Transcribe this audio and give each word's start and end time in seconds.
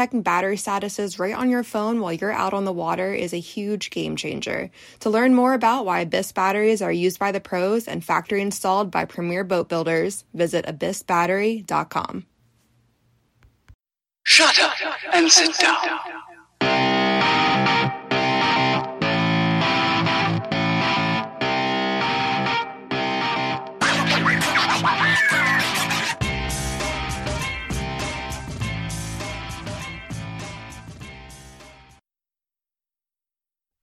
checking 0.00 0.22
battery 0.22 0.56
statuses 0.56 1.18
right 1.18 1.34
on 1.34 1.50
your 1.50 1.62
phone 1.62 2.00
while 2.00 2.14
you're 2.14 2.32
out 2.32 2.54
on 2.54 2.64
the 2.64 2.72
water 2.72 3.12
is 3.12 3.34
a 3.34 3.38
huge 3.38 3.90
game 3.90 4.16
changer. 4.16 4.70
To 5.00 5.10
learn 5.10 5.34
more 5.34 5.52
about 5.52 5.84
why 5.84 6.00
Abyss 6.00 6.32
batteries 6.32 6.80
are 6.80 6.90
used 6.90 7.18
by 7.18 7.32
the 7.32 7.40
pros 7.40 7.86
and 7.86 8.02
factory 8.02 8.40
installed 8.40 8.90
by 8.90 9.04
premier 9.04 9.44
boat 9.44 9.68
builders, 9.68 10.24
visit 10.32 10.64
abyssbattery.com. 10.64 12.24
Shut 14.24 14.58
up 14.58 14.72
and 15.12 15.30
sit 15.30 15.54
down. 15.58 17.36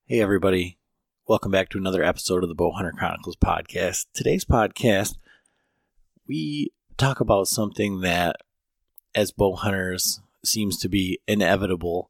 Hey, 0.10 0.22
everybody. 0.22 0.78
Welcome 1.28 1.52
back 1.52 1.68
to 1.68 1.78
another 1.78 2.02
episode 2.02 2.42
of 2.42 2.48
the 2.48 2.56
Bowhunter 2.56 2.94
Chronicles 2.94 3.36
podcast. 3.36 4.06
Today's 4.14 4.46
podcast, 4.46 5.18
we 6.26 6.72
talk 6.96 7.20
about 7.20 7.50
something 7.50 8.00
that, 8.00 8.38
as 9.14 9.34
bow 9.34 9.58
hunters, 9.58 10.22
seems 10.46 10.78
to 10.78 10.88
be 10.88 11.20
inevitable. 11.28 12.10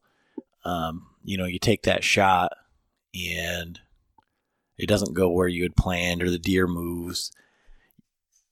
Um, 0.64 1.08
you 1.24 1.40
know, 1.40 1.46
you 1.46 1.58
take 1.58 1.82
that 1.84 2.04
shot 2.04 2.52
and 3.16 3.80
it 4.78 4.86
doesn't 4.86 5.16
go 5.16 5.32
where 5.32 5.48
you 5.48 5.64
had 5.64 5.76
planned, 5.76 6.22
or 6.22 6.30
the 6.30 6.38
deer 6.38 6.68
moves, 6.68 7.32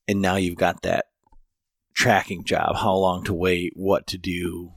and 0.08 0.24
now 0.24 0.38
you've 0.38 0.58
got 0.58 0.82
that 0.82 1.06
tracking 1.94 2.46
job 2.46 2.78
how 2.78 2.96
long 2.96 3.24
to 3.26 3.34
wait, 3.36 3.74
what 3.76 4.08
to 4.08 4.18
do, 4.18 4.72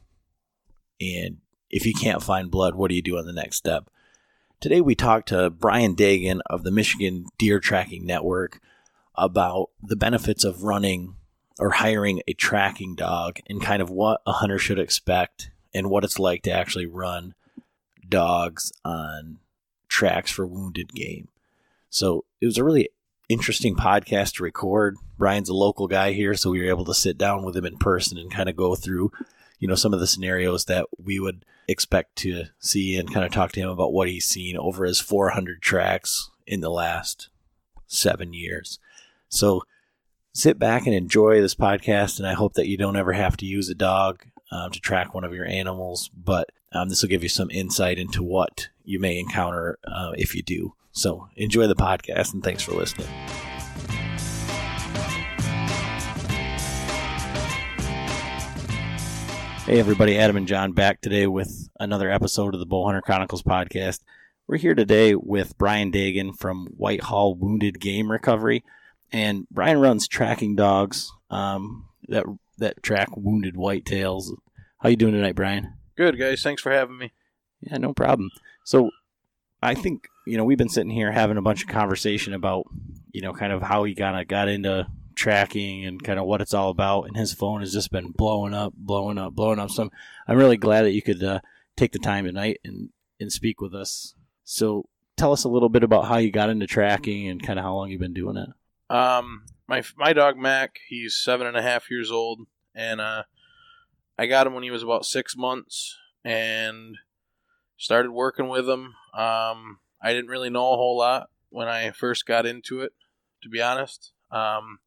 and 1.01 1.39
if 1.71 1.87
you 1.87 1.95
can't 1.95 2.23
find 2.23 2.51
blood, 2.51 2.75
what 2.75 2.91
do 2.91 2.95
you 2.95 3.01
do 3.01 3.17
on 3.17 3.25
the 3.25 3.33
next 3.33 3.57
step? 3.57 3.89
Today 4.61 4.81
we 4.81 4.97
talked 4.97 5.29
to 5.29 5.51
Brian 5.51 5.95
Dagen 5.95 6.41
of 6.47 6.65
the 6.65 6.73
Michigan 6.73 7.27
Deer 7.39 7.61
Tracking 7.61 8.05
Network 8.05 8.61
about 9.15 9.71
the 9.81 9.95
benefits 9.95 10.43
of 10.43 10.65
running 10.65 11.15
or 11.61 11.71
hiring 11.71 12.23
a 12.27 12.33
tracking 12.33 12.97
dog 12.97 13.39
and 13.47 13.63
kind 13.63 13.81
of 13.81 13.89
what 13.89 14.21
a 14.27 14.33
hunter 14.33 14.59
should 14.59 14.81
expect 14.81 15.53
and 15.73 15.89
what 15.89 16.03
it's 16.03 16.19
like 16.19 16.43
to 16.43 16.51
actually 16.51 16.87
run 16.87 17.37
dogs 18.09 18.73
on 18.85 19.39
tracks 19.87 20.33
for 20.33 20.45
wounded 20.45 20.93
game. 20.93 21.29
So 21.89 22.25
it 22.41 22.47
was 22.47 22.59
a 22.59 22.65
really 22.65 22.89
interesting 23.29 23.77
podcast 23.77 24.35
to 24.35 24.43
record. 24.43 24.97
Brian's 25.17 25.49
a 25.49 25.55
local 25.55 25.87
guy 25.87 26.11
here, 26.11 26.35
so 26.35 26.51
we 26.51 26.61
were 26.61 26.69
able 26.69 26.85
to 26.87 26.95
sit 26.95 27.17
down 27.17 27.45
with 27.45 27.57
him 27.57 27.65
in 27.65 27.79
person 27.79 28.19
and 28.19 28.29
kind 28.29 28.49
of 28.49 28.57
go 28.57 28.75
through, 28.75 29.13
you 29.59 29.69
know, 29.69 29.75
some 29.75 29.95
of 29.95 30.01
the 30.01 30.07
scenarios 30.07 30.67
that 30.67 30.87
we 31.03 31.19
would 31.19 31.45
expect 31.67 32.17
to 32.17 32.45
see 32.59 32.97
and 32.97 33.13
kind 33.13 33.27
of 33.27 33.33
talk 33.33 33.53
to 33.53 33.61
him 33.61 33.69
about 33.69 33.93
what 33.93 34.09
he's 34.09 34.25
seen 34.25 34.57
over 34.57 34.85
his 34.85 35.01
400 35.01 35.61
tracks 35.61 36.31
in 36.47 36.61
the 36.61 36.71
last 36.71 37.29
seven 37.87 38.33
years. 38.33 38.79
So 39.29 39.63
sit 40.33 40.59
back 40.59 40.87
and 40.87 40.95
enjoy 40.95 41.41
this 41.41 41.55
podcast, 41.55 42.19
and 42.19 42.27
I 42.27 42.35
hope 42.35 42.55
that 42.55 42.69
you 42.69 42.77
don't 42.77 42.97
ever 42.97 43.13
have 43.13 43.37
to 43.39 43.47
use 43.47 43.69
a 43.69 43.75
dog 43.75 44.25
um, 44.51 44.71
to 44.71 44.81
track 44.81 45.15
one 45.15 45.25
of 45.25 45.35
your 45.35 45.47
animals, 45.47 46.11
but 46.17 46.51
um, 46.73 46.89
this 46.89 47.03
will 47.03 47.09
give 47.09 47.23
you 47.23 47.29
some 47.29 47.51
insight 47.51 47.99
into 47.99 48.23
what 48.23 48.69
you 48.85 48.99
may 48.99 49.19
encounter 49.19 49.79
uh, 49.85 50.13
if 50.17 50.35
you 50.35 50.43
do. 50.43 50.75
So 50.93 51.29
enjoy 51.37 51.67
the 51.67 51.77
podcast, 51.77 52.33
and 52.33 52.43
thanks 52.43 52.63
for 52.63 52.73
listening. 52.73 53.09
Hey, 59.69 59.81
everybody, 59.81 60.17
Adam 60.17 60.39
and 60.39 60.49
John 60.49 60.73
back 60.73 61.03
today 61.03 61.27
with 61.27 61.69
another 61.79 62.11
episode 62.11 62.55
of 62.55 62.59
the 62.59 62.67
Bowhunter 62.67 63.03
Chronicles 63.03 63.43
podcast. 63.43 64.01
We're 64.47 64.57
here 64.57 64.75
today 64.75 65.15
with 65.15 65.59
Brian 65.59 65.93
Dagen 65.93 66.33
from 66.33 66.69
Whitehall 66.69 67.35
Wounded 67.35 67.79
Game 67.79 68.11
Recovery. 68.11 68.65
And 69.13 69.47
Brian 69.51 69.79
runs 69.79 70.09
tracking 70.09 70.57
dogs 70.57 71.13
um, 71.29 71.87
that 72.09 72.25
that 72.57 72.83
track 72.83 73.15
wounded 73.15 73.57
whitetails. 73.57 74.31
How 74.79 74.89
you 74.89 74.97
doing 74.97 75.13
tonight, 75.13 75.35
Brian? 75.35 75.75
Good, 75.99 76.19
guys. 76.19 76.43
Thanks 76.43 76.63
for 76.63 76.73
having 76.73 76.97
me. 76.97 77.13
Yeah, 77.61 77.77
no 77.77 77.93
problem. 77.93 78.31
So, 78.65 78.89
I 79.63 79.75
think 79.75 80.09
you 80.27 80.39
know 80.39 80.45
we've 80.45 80.57
been 80.57 80.71
sitting 80.71 80.89
here 80.89 81.13
having 81.13 81.37
a 81.37 81.43
bunch 81.43 81.63
of 81.63 81.69
conversation 81.69 82.33
about 82.33 82.65
you 83.13 83.21
know 83.21 83.35
kind 83.35 83.53
of 83.53 83.61
how 83.61 83.85
he 83.85 83.95
kind 83.95 84.19
of 84.19 84.29
got 84.29 84.49
into 84.49 84.87
tracking 85.19 85.85
and 85.85 86.03
kind 86.03 86.19
of 86.19 86.25
what 86.25 86.41
it's 86.41 86.55
all 86.55 86.71
about. 86.71 87.03
And 87.03 87.17
his 87.17 87.35
phone 87.35 87.61
has 87.61 87.73
just 87.73 87.91
been 87.91 88.13
blowing 88.13 88.55
up, 88.55 88.73
blowing 88.75 89.19
up, 89.19 89.35
blowing 89.35 89.59
up. 89.59 89.71
So 89.71 89.83
I'm, 89.85 89.91
I'm 90.27 90.39
really 90.39 90.57
glad 90.57 90.83
that 90.83 90.93
you 90.93 91.03
could 91.03 91.23
uh, 91.23 91.41
take 91.77 91.93
the 91.93 91.99
time 91.99 92.25
tonight 92.25 92.61
and 92.65 92.91
and 93.21 93.33
speak 93.33 93.61
with 93.61 93.75
us. 93.75 94.15
So 94.45 94.89
tell 95.17 95.33
us 95.33 95.45
a 95.45 95.49
little 95.49 95.69
bit 95.69 95.83
about 95.83 96.07
how 96.07 96.19
you 96.19 96.31
got 96.31 96.51
into 96.51 96.67
tracking 96.67 97.29
and 97.29 97.43
kind 97.43 97.59
of 97.59 97.65
how 97.65 97.75
long 97.75 97.91
you've 97.91 98.01
been 98.01 98.15
doing 98.15 98.37
it. 98.37 98.49
Um, 98.95 99.45
my 99.67 99.83
my 99.97 100.13
dog 100.13 100.39
Mack, 100.39 100.79
he's 100.89 101.17
seven 101.17 101.47
and 101.47 101.57
a 101.57 101.63
half 101.63 101.91
years 101.91 102.11
old, 102.11 102.47
and 102.75 103.01
uh, 103.01 103.25
I 104.19 104.27
got 104.27 104.47
him 104.47 104.55
when 104.55 104.63
he 104.63 104.71
was 104.71 104.83
about 104.83 105.05
six 105.05 105.37
months, 105.37 105.97
and 106.25 106.97
started 107.77 108.11
working 108.13 108.49
with 108.49 108.69
him. 108.69 108.95
Um, 109.15 109.81
I 110.01 110.13
didn't 110.13 110.31
really 110.31 110.51
know 110.51 110.73
a 110.73 110.77
whole 110.77 110.97
lot 110.97 111.29
when 111.51 111.69
I 111.69 111.91
first 111.91 112.25
got 112.25 112.47
into 112.47 112.81
it, 112.81 112.93
to 113.43 113.49
be 113.49 113.61
honest. 113.61 114.13
Um, 114.31 114.79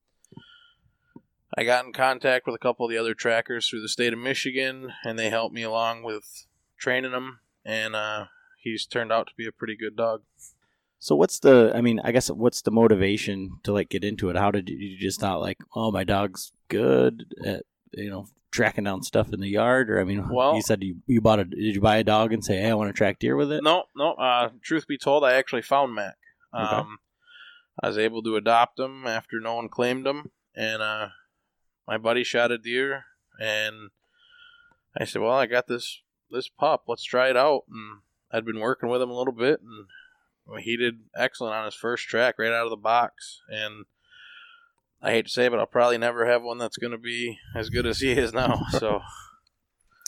I 1.58 1.64
got 1.64 1.86
in 1.86 1.92
contact 1.94 2.46
with 2.46 2.56
a 2.56 2.60
couple 2.60 2.86
of 2.86 2.92
the 2.92 2.98
other 2.98 3.14
trackers 3.14 3.68
through 3.68 3.82
the 3.82 3.90
state 3.90 4.14
of 4.14 4.20
Michigan, 4.20 4.94
and 5.04 5.20
they 5.20 5.30
helped 5.30 5.54
me 5.54 5.64
along 5.64 6.04
with 6.04 6.46
training 6.80 7.12
him, 7.12 7.40
and 7.66 7.96
uh, 7.96 8.26
he's 8.58 8.86
turned 8.86 9.12
out 9.12 9.28
to 9.28 9.34
be 9.36 9.46
a 9.48 9.52
pretty 9.52 9.76
good 9.76 9.96
dog. 9.96 10.22
So 11.00 11.16
what's 11.16 11.40
the? 11.40 11.72
I 11.76 11.82
mean, 11.82 12.00
I 12.04 12.12
guess 12.12 12.30
what's 12.30 12.62
the 12.62 12.72
motivation 12.72 13.58
to 13.64 13.74
like 13.74 13.90
get 13.90 14.04
into 14.04 14.30
it? 14.30 14.36
How 14.38 14.52
did 14.52 14.70
you, 14.70 14.78
you 14.78 14.98
just 14.98 15.20
thought 15.20 15.42
like, 15.42 15.58
oh, 15.76 15.92
my 15.92 16.04
dog's 16.04 16.52
good 16.70 17.34
at 17.46 17.64
you 17.92 18.10
know 18.10 18.28
tracking 18.52 18.84
down 18.84 19.02
stuff 19.02 19.34
in 19.34 19.40
the 19.40 19.48
yard, 19.50 19.90
or 19.90 20.00
I 20.00 20.04
mean, 20.04 20.30
Well- 20.30 20.56
you 20.56 20.62
said 20.62 20.84
you 20.84 20.98
you 21.08 21.20
bought 21.20 21.40
a 21.40 21.44
did 21.46 21.76
you 21.76 21.82
buy 21.82 21.98
a 21.98 22.04
dog 22.04 22.32
and 22.34 22.46
say, 22.46 22.58
hey, 22.62 22.70
I 22.70 22.76
want 22.76 22.90
to 22.90 22.94
track 22.94 23.20
deer 23.20 23.36
with 23.36 23.52
it? 23.52 23.64
No, 23.64 23.86
no. 23.96 24.14
Uh, 24.14 24.50
truth 24.64 24.88
be 24.88 24.98
told, 24.98 25.24
I 25.26 25.34
actually 25.34 25.64
found 25.64 25.94
Mack. 25.96 26.18
Um, 26.54 26.64
Okay. 26.70 26.88
I 27.84 27.88
was 27.88 27.98
able 27.98 28.22
to 28.24 28.36
adopt 28.36 28.80
him 28.80 29.08
after 29.08 29.40
no 29.40 29.56
one 29.56 29.70
claimed 29.70 30.06
him, 30.06 30.30
and 30.56 30.82
uh, 30.84 31.08
my 31.88 31.98
buddy 31.98 32.24
shot 32.24 32.52
a 32.52 32.58
deer, 32.58 33.06
and 33.40 33.90
I 34.98 35.06
said, 35.06 35.22
"Well, 35.22 35.32
I 35.34 35.46
got 35.46 35.68
this 35.68 36.02
this 36.30 36.48
pup. 36.48 36.84
Let's 36.88 37.04
try 37.04 37.30
it 37.30 37.38
out." 37.38 37.64
And 37.70 38.02
I'd 38.32 38.46
been 38.46 38.60
working 38.60 38.90
with 38.90 39.02
him 39.02 39.10
a 39.10 39.18
little 39.18 39.34
bit, 39.34 39.60
and 39.62 40.60
he 40.62 40.78
did 40.78 41.02
excellent 41.16 41.54
on 41.56 41.66
his 41.66 41.76
first 41.76 42.06
track 42.08 42.36
right 42.40 42.52
out 42.52 42.66
of 42.66 42.70
the 42.72 42.78
box. 42.78 43.42
And 43.50 43.86
I 45.02 45.12
hate 45.12 45.26
to 45.26 45.32
say, 45.32 45.46
it, 45.46 45.50
but 45.50 45.60
I'll 45.60 45.66
probably 45.66 45.98
never 45.98 46.26
have 46.26 46.44
one 46.44 46.58
that's 46.58 46.78
going 46.78 46.92
to 46.92 46.98
be 46.98 47.40
as 47.56 47.70
good 47.70 47.86
as 47.88 48.00
he 48.02 48.12
is 48.12 48.34
now. 48.34 48.62
so, 48.72 49.02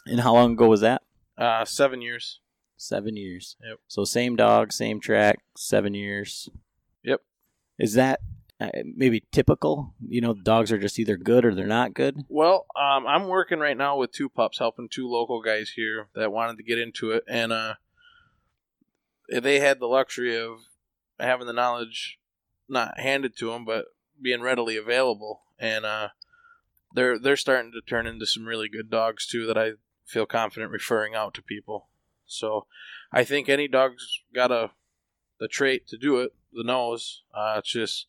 And 0.05 0.19
how 0.19 0.33
long 0.33 0.53
ago 0.53 0.67
was 0.67 0.81
that? 0.81 1.01
uh, 1.37 1.65
seven 1.65 2.01
years. 2.01 2.39
Seven 2.77 3.15
years. 3.17 3.55
Yep. 3.67 3.79
So 3.87 4.03
same 4.03 4.35
dog, 4.35 4.71
same 4.71 4.99
track, 4.99 5.39
seven 5.55 5.93
years. 5.93 6.49
Yep. 7.03 7.21
Is 7.79 7.93
that? 7.93 8.19
Uh, 8.63 8.69
maybe 8.95 9.23
typical? 9.31 9.93
You 10.07 10.21
know, 10.21 10.33
dogs 10.33 10.71
are 10.71 10.77
just 10.77 10.99
either 10.99 11.17
good 11.17 11.45
or 11.45 11.53
they're 11.53 11.67
not 11.67 11.93
good. 11.93 12.23
Well, 12.29 12.65
um, 12.75 13.05
I'm 13.07 13.27
working 13.27 13.59
right 13.59 13.77
now 13.77 13.97
with 13.97 14.11
two 14.11 14.29
pups, 14.29 14.59
helping 14.59 14.89
two 14.89 15.07
local 15.07 15.41
guys 15.41 15.71
here 15.75 16.07
that 16.15 16.31
wanted 16.31 16.57
to 16.57 16.63
get 16.63 16.79
into 16.79 17.11
it, 17.11 17.23
and 17.27 17.51
uh, 17.51 17.75
they 19.29 19.59
had 19.59 19.79
the 19.79 19.87
luxury 19.87 20.37
of 20.37 20.59
having 21.19 21.47
the 21.47 21.53
knowledge 21.53 22.19
not 22.69 22.99
handed 22.99 23.35
to 23.37 23.51
them, 23.51 23.65
but 23.65 23.85
being 24.21 24.41
readily 24.41 24.77
available, 24.77 25.41
and 25.59 25.85
uh, 25.85 26.09
they're 26.93 27.19
they're 27.19 27.37
starting 27.37 27.71
to 27.71 27.81
turn 27.81 28.07
into 28.07 28.25
some 28.25 28.45
really 28.45 28.69
good 28.69 28.89
dogs 28.89 29.25
too 29.27 29.45
that 29.47 29.57
I 29.57 29.73
feel 30.05 30.25
confident 30.25 30.71
referring 30.71 31.15
out 31.15 31.33
to 31.35 31.41
people. 31.41 31.87
So, 32.25 32.67
I 33.11 33.23
think 33.23 33.49
any 33.49 33.67
dog's 33.67 34.21
got 34.33 34.51
a 34.51 34.71
the 35.39 35.47
trait 35.47 35.87
to 35.87 35.97
do 35.97 36.19
it, 36.19 36.33
the 36.53 36.63
nose. 36.63 37.23
Uh, 37.33 37.55
it's 37.57 37.71
just 37.71 38.07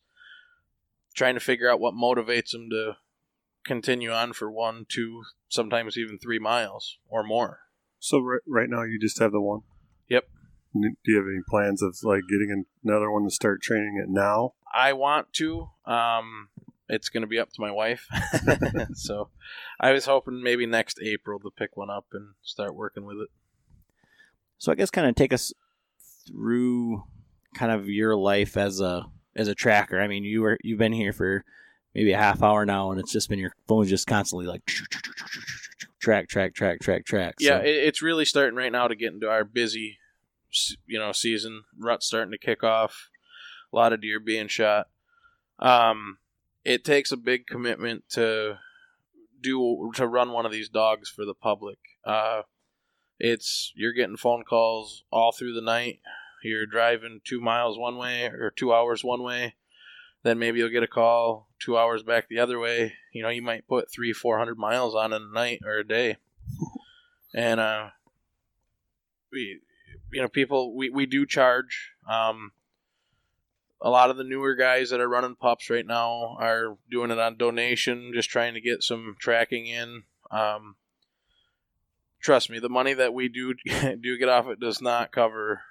trying 1.15 1.33
to 1.33 1.39
figure 1.39 1.69
out 1.69 1.79
what 1.79 1.93
motivates 1.93 2.51
them 2.51 2.69
to 2.69 2.97
continue 3.65 4.11
on 4.11 4.33
for 4.33 4.51
one, 4.51 4.85
two, 4.87 5.23
sometimes 5.49 5.97
even 5.97 6.19
three 6.19 6.39
miles 6.39 6.97
or 7.07 7.23
more. 7.23 7.61
So 7.99 8.19
right, 8.19 8.41
right 8.47 8.69
now 8.69 8.83
you 8.83 8.99
just 8.99 9.19
have 9.19 9.31
the 9.31 9.41
one. 9.41 9.61
Yep. 10.09 10.25
Do 10.73 10.89
you 11.05 11.15
have 11.15 11.25
any 11.25 11.41
plans 11.49 11.81
of 11.81 11.97
like 12.03 12.23
getting 12.29 12.65
another 12.83 13.09
one 13.09 13.23
to 13.23 13.31
start 13.31 13.61
training 13.61 13.99
it 14.03 14.09
now? 14.09 14.53
I 14.73 14.93
want 14.93 15.31
to. 15.33 15.69
Um, 15.85 16.49
it's 16.89 17.09
going 17.09 17.21
to 17.21 17.27
be 17.27 17.39
up 17.39 17.51
to 17.53 17.61
my 17.61 17.71
wife. 17.71 18.07
so 18.93 19.29
I 19.79 19.91
was 19.91 20.05
hoping 20.05 20.43
maybe 20.43 20.65
next 20.65 20.99
April 21.01 21.39
to 21.39 21.49
pick 21.49 21.77
one 21.77 21.89
up 21.89 22.05
and 22.11 22.33
start 22.43 22.75
working 22.75 23.05
with 23.05 23.17
it. 23.17 23.29
So 24.57 24.71
I 24.71 24.75
guess 24.75 24.91
kind 24.91 25.07
of 25.07 25.15
take 25.15 25.33
us 25.33 25.53
through 26.27 27.03
kind 27.55 27.71
of 27.71 27.89
your 27.89 28.15
life 28.15 28.57
as 28.57 28.81
a 28.81 29.05
as 29.35 29.47
a 29.47 29.55
tracker. 29.55 29.99
I 29.99 30.07
mean, 30.07 30.23
you 30.23 30.41
were 30.41 30.57
you've 30.63 30.79
been 30.79 30.93
here 30.93 31.13
for 31.13 31.43
maybe 31.93 32.11
a 32.11 32.17
half 32.17 32.41
hour 32.43 32.65
now, 32.65 32.91
and 32.91 32.99
it's 32.99 33.11
just 33.11 33.29
been 33.29 33.39
your 33.39 33.53
phone's 33.67 33.89
just 33.89 34.07
constantly 34.07 34.45
like 34.47 34.61
track, 35.99 36.27
track, 36.27 36.53
track, 36.53 36.79
track, 36.79 37.05
track. 37.05 37.35
Yeah, 37.39 37.59
So- 37.59 37.63
it's 37.65 38.01
really 38.01 38.25
starting 38.25 38.55
right 38.57 38.71
now 38.71 38.87
to 38.87 38.95
get 38.95 39.13
into 39.13 39.29
our 39.29 39.43
busy, 39.43 39.97
you 40.85 40.99
know, 40.99 41.11
season. 41.11 41.63
Rut's 41.77 42.05
starting 42.05 42.31
to 42.31 42.37
kick 42.37 42.63
off. 42.63 43.09
A 43.73 43.75
lot 43.75 43.93
of 43.93 44.01
deer 44.01 44.19
being 44.19 44.47
shot. 44.47 44.87
Um, 45.59 46.19
it 46.63 46.83
takes 46.85 47.11
a 47.11 47.17
big 47.17 47.47
commitment 47.47 48.03
to 48.09 48.59
do 49.41 49.91
to 49.95 50.07
run 50.07 50.31
one 50.31 50.45
of 50.45 50.51
these 50.51 50.69
dogs 50.69 51.09
for 51.09 51.25
the 51.25 51.33
public. 51.33 51.77
Uh, 52.05 52.43
it's 53.19 53.71
you're 53.75 53.93
getting 53.93 54.17
phone 54.17 54.43
calls 54.43 55.03
all 55.11 55.31
through 55.31 55.53
the 55.53 55.61
night. 55.61 55.99
You're 56.45 56.65
driving 56.65 57.21
two 57.23 57.41
miles 57.41 57.77
one 57.77 57.97
way 57.97 58.25
or 58.25 58.51
two 58.55 58.73
hours 58.73 59.03
one 59.03 59.23
way. 59.23 59.55
Then 60.23 60.39
maybe 60.39 60.59
you'll 60.59 60.69
get 60.69 60.83
a 60.83 60.87
call 60.87 61.49
two 61.59 61.77
hours 61.77 62.01
back 62.03 62.27
the 62.27 62.39
other 62.39 62.59
way. 62.59 62.93
You 63.13 63.23
know, 63.23 63.29
you 63.29 63.41
might 63.41 63.67
put 63.67 63.91
three, 63.91 64.13
four 64.13 64.37
hundred 64.37 64.57
miles 64.57 64.95
on 64.95 65.13
in 65.13 65.21
a 65.21 65.33
night 65.33 65.61
or 65.65 65.77
a 65.77 65.87
day 65.87 66.17
and 67.35 67.59
uh, 67.59 67.89
we, 69.31 69.59
you 70.11 70.21
know, 70.21 70.29
people 70.29 70.75
we 70.75 70.89
we 70.89 71.05
do 71.05 71.25
charge. 71.25 71.91
Um, 72.09 72.53
a 73.81 73.89
lot 73.89 74.09
of 74.09 74.17
the 74.17 74.23
newer 74.23 74.55
guys 74.55 74.89
that 74.89 75.01
are 75.01 75.09
running 75.09 75.35
pups 75.35 75.69
right 75.69 75.85
now 75.85 76.37
are 76.39 76.77
doing 76.89 77.11
it 77.11 77.19
on 77.19 77.37
donation, 77.37 78.11
just 78.15 78.29
trying 78.29 78.53
to 78.53 78.61
get 78.61 78.81
some 78.81 79.15
tracking 79.19 79.67
in. 79.67 80.03
Um, 80.31 80.77
trust 82.25 82.49
me, 82.49 82.57
the 82.59 82.67
money 82.69 82.93
that 82.95 83.13
we 83.13 83.29
do 83.29 83.53
do 84.01 84.17
get 84.17 84.27
off 84.29 84.47
it 84.47 84.59
does 84.59 84.81
not 84.81 85.11
cover 85.11 85.61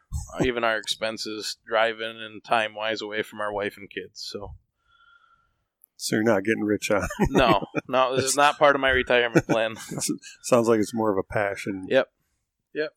even 0.42 0.62
our 0.62 0.78
expenses 0.78 1.56
driving 1.66 2.16
and 2.20 2.42
time 2.44 2.74
wise 2.74 3.02
away 3.02 3.22
from 3.22 3.40
our 3.40 3.52
wife 3.52 3.76
and 3.76 3.90
kids. 3.90 4.22
So 4.24 4.52
So 5.96 6.16
you're 6.16 6.22
not 6.22 6.44
getting 6.44 6.62
rich 6.62 6.90
on. 6.92 7.06
no, 7.30 7.66
no, 7.88 8.14
this 8.14 8.24
is 8.24 8.36
not 8.36 8.56
part 8.58 8.76
of 8.76 8.80
my 8.80 8.90
retirement 8.90 9.46
plan. 9.46 9.74
Sounds 10.42 10.68
like 10.68 10.78
it's 10.78 10.94
more 10.94 11.10
of 11.10 11.18
a 11.18 11.24
passion. 11.24 11.86
Yep. 11.88 12.08
Yep. 12.72 12.90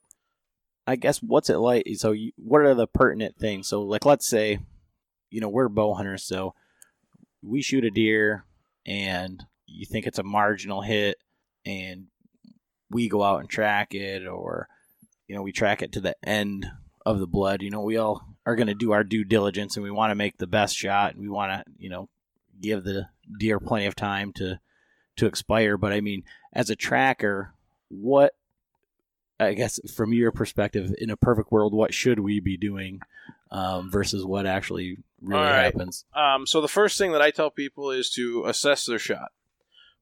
I 0.85 0.95
guess 0.95 1.17
what's 1.19 1.49
it 1.49 1.57
like? 1.57 1.85
So, 1.95 2.11
you, 2.11 2.31
what 2.37 2.61
are 2.61 2.75
the 2.75 2.87
pertinent 2.87 3.37
things? 3.37 3.67
So, 3.67 3.81
like, 3.81 4.05
let's 4.05 4.29
say, 4.29 4.59
you 5.29 5.41
know, 5.41 5.49
we're 5.49 5.67
bow 5.67 5.95
hunters, 5.95 6.23
so 6.23 6.53
we 7.41 7.61
shoot 7.61 7.83
a 7.83 7.91
deer, 7.91 8.45
and 8.85 9.43
you 9.65 9.85
think 9.85 10.07
it's 10.07 10.19
a 10.19 10.23
marginal 10.23 10.81
hit, 10.81 11.17
and 11.65 12.05
we 12.89 13.09
go 13.09 13.23
out 13.23 13.39
and 13.39 13.49
track 13.49 13.93
it, 13.93 14.27
or 14.27 14.67
you 15.27 15.35
know, 15.35 15.41
we 15.41 15.51
track 15.51 15.81
it 15.81 15.91
to 15.93 16.01
the 16.01 16.15
end 16.23 16.67
of 17.05 17.19
the 17.19 17.27
blood. 17.27 17.61
You 17.61 17.69
know, 17.69 17.81
we 17.81 17.97
all 17.97 18.23
are 18.45 18.55
going 18.55 18.67
to 18.67 18.73
do 18.73 18.91
our 18.91 19.03
due 19.03 19.23
diligence, 19.23 19.75
and 19.75 19.83
we 19.83 19.91
want 19.91 20.11
to 20.11 20.15
make 20.15 20.37
the 20.37 20.47
best 20.47 20.75
shot, 20.75 21.13
and 21.13 21.21
we 21.21 21.29
want 21.29 21.51
to, 21.51 21.71
you 21.77 21.89
know, 21.89 22.09
give 22.61 22.83
the 22.83 23.07
deer 23.37 23.59
plenty 23.59 23.85
of 23.85 23.95
time 23.95 24.33
to 24.33 24.59
to 25.17 25.25
expire. 25.25 25.77
But 25.77 25.93
I 25.93 26.01
mean, 26.01 26.23
as 26.53 26.69
a 26.69 26.75
tracker, 26.75 27.53
what 27.89 28.33
I 29.39 29.53
guess 29.53 29.79
from 29.93 30.13
your 30.13 30.31
perspective, 30.31 30.93
in 30.97 31.09
a 31.09 31.17
perfect 31.17 31.51
world, 31.51 31.73
what 31.73 31.93
should 31.93 32.19
we 32.19 32.39
be 32.39 32.57
doing 32.57 33.01
um, 33.51 33.91
versus 33.91 34.25
what 34.25 34.45
actually 34.45 34.97
really 35.21 35.43
All 35.43 35.51
right. 35.51 35.65
happens? 35.65 36.05
Um, 36.15 36.47
so 36.47 36.61
the 36.61 36.67
first 36.67 36.97
thing 36.97 37.11
that 37.11 37.21
I 37.21 37.31
tell 37.31 37.51
people 37.51 37.91
is 37.91 38.09
to 38.11 38.45
assess 38.45 38.85
their 38.85 38.99
shot. 38.99 39.31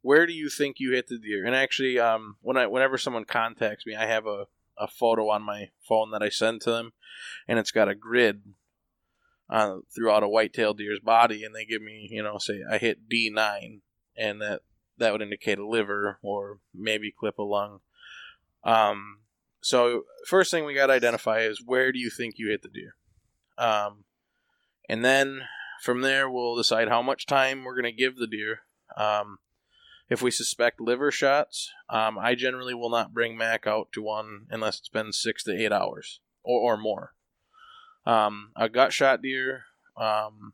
Where 0.06 0.28
do 0.28 0.34
you 0.34 0.50
think 0.50 0.80
you 0.80 0.92
hit 0.92 1.08
the 1.08 1.18
deer? 1.18 1.44
And 1.44 1.56
actually, 1.56 1.98
um, 1.98 2.36
when 2.44 2.58
I 2.58 2.68
whenever 2.68 2.96
someone 2.96 3.26
contacts 3.26 3.88
me, 3.88 3.96
I 3.96 4.06
have 4.06 4.28
a, 4.28 4.46
a 4.78 4.88
photo 4.88 5.32
on 5.32 5.42
my 5.42 5.70
phone 5.82 6.12
that 6.12 6.22
I 6.22 6.30
send 6.30 6.62
to 6.62 6.72
them, 6.72 6.94
and 7.48 7.58
it's 7.58 7.72
got 7.72 7.90
a 7.90 7.96
grid 7.96 8.44
uh, 9.50 9.78
throughout 9.96 10.22
a 10.22 10.30
whitetail 10.30 10.76
deer's 10.76 11.00
body, 11.00 11.44
and 11.44 11.56
they 11.56 11.66
give 11.66 11.82
me, 11.82 12.08
you 12.12 12.22
know, 12.22 12.38
say 12.38 12.62
I 12.70 12.78
hit 12.78 13.10
D 13.10 13.32
nine, 13.34 13.82
and 14.16 14.40
that 14.44 14.62
that 15.00 15.12
would 15.12 15.24
indicate 15.24 15.58
a 15.58 15.68
liver 15.68 16.20
or 16.22 16.60
maybe 16.72 17.12
clip 17.12 17.40
a 17.40 17.42
lung. 17.44 17.80
Um, 18.64 19.22
so 19.60 20.04
first 20.28 20.52
thing 20.52 20.66
we 20.66 20.76
got 20.76 20.88
to 20.88 20.94
identify 20.94 21.40
is 21.40 21.64
where 21.66 21.92
do 21.92 21.98
you 21.98 22.12
think 22.12 22.36
you 22.38 22.52
hit 22.52 22.62
the 22.62 22.70
deer, 22.70 22.94
um, 23.58 24.04
and 24.88 25.04
then 25.04 25.46
from 25.82 26.02
there 26.02 26.30
we'll 26.30 26.56
decide 26.56 26.90
how 26.90 27.02
much 27.02 27.26
time 27.26 27.64
we're 27.64 27.82
going 27.82 27.92
to 27.92 28.04
give 28.04 28.18
the 28.18 28.28
deer. 28.28 28.60
Um, 28.96 29.40
if 30.10 30.22
we 30.22 30.32
suspect 30.32 30.80
liver 30.80 31.12
shots, 31.12 31.72
um, 31.90 32.18
I 32.20 32.36
generally 32.36 32.74
will 32.74 32.90
not 32.90 33.14
bring 33.14 33.38
Mack 33.38 33.66
out 33.66 33.92
to 33.94 34.02
one 34.02 34.46
unless 34.50 34.80
it's 34.80 34.90
been 34.90 35.12
six 35.12 35.44
to 35.46 35.56
eight 35.56 35.72
hours 35.72 36.20
or, 36.44 36.74
or 36.74 36.78
more. 36.78 37.14
Um, 38.06 38.52
a 38.56 38.70
gut 38.70 38.94
shot 38.94 39.22
deer, 39.24 39.64
um, 39.98 40.54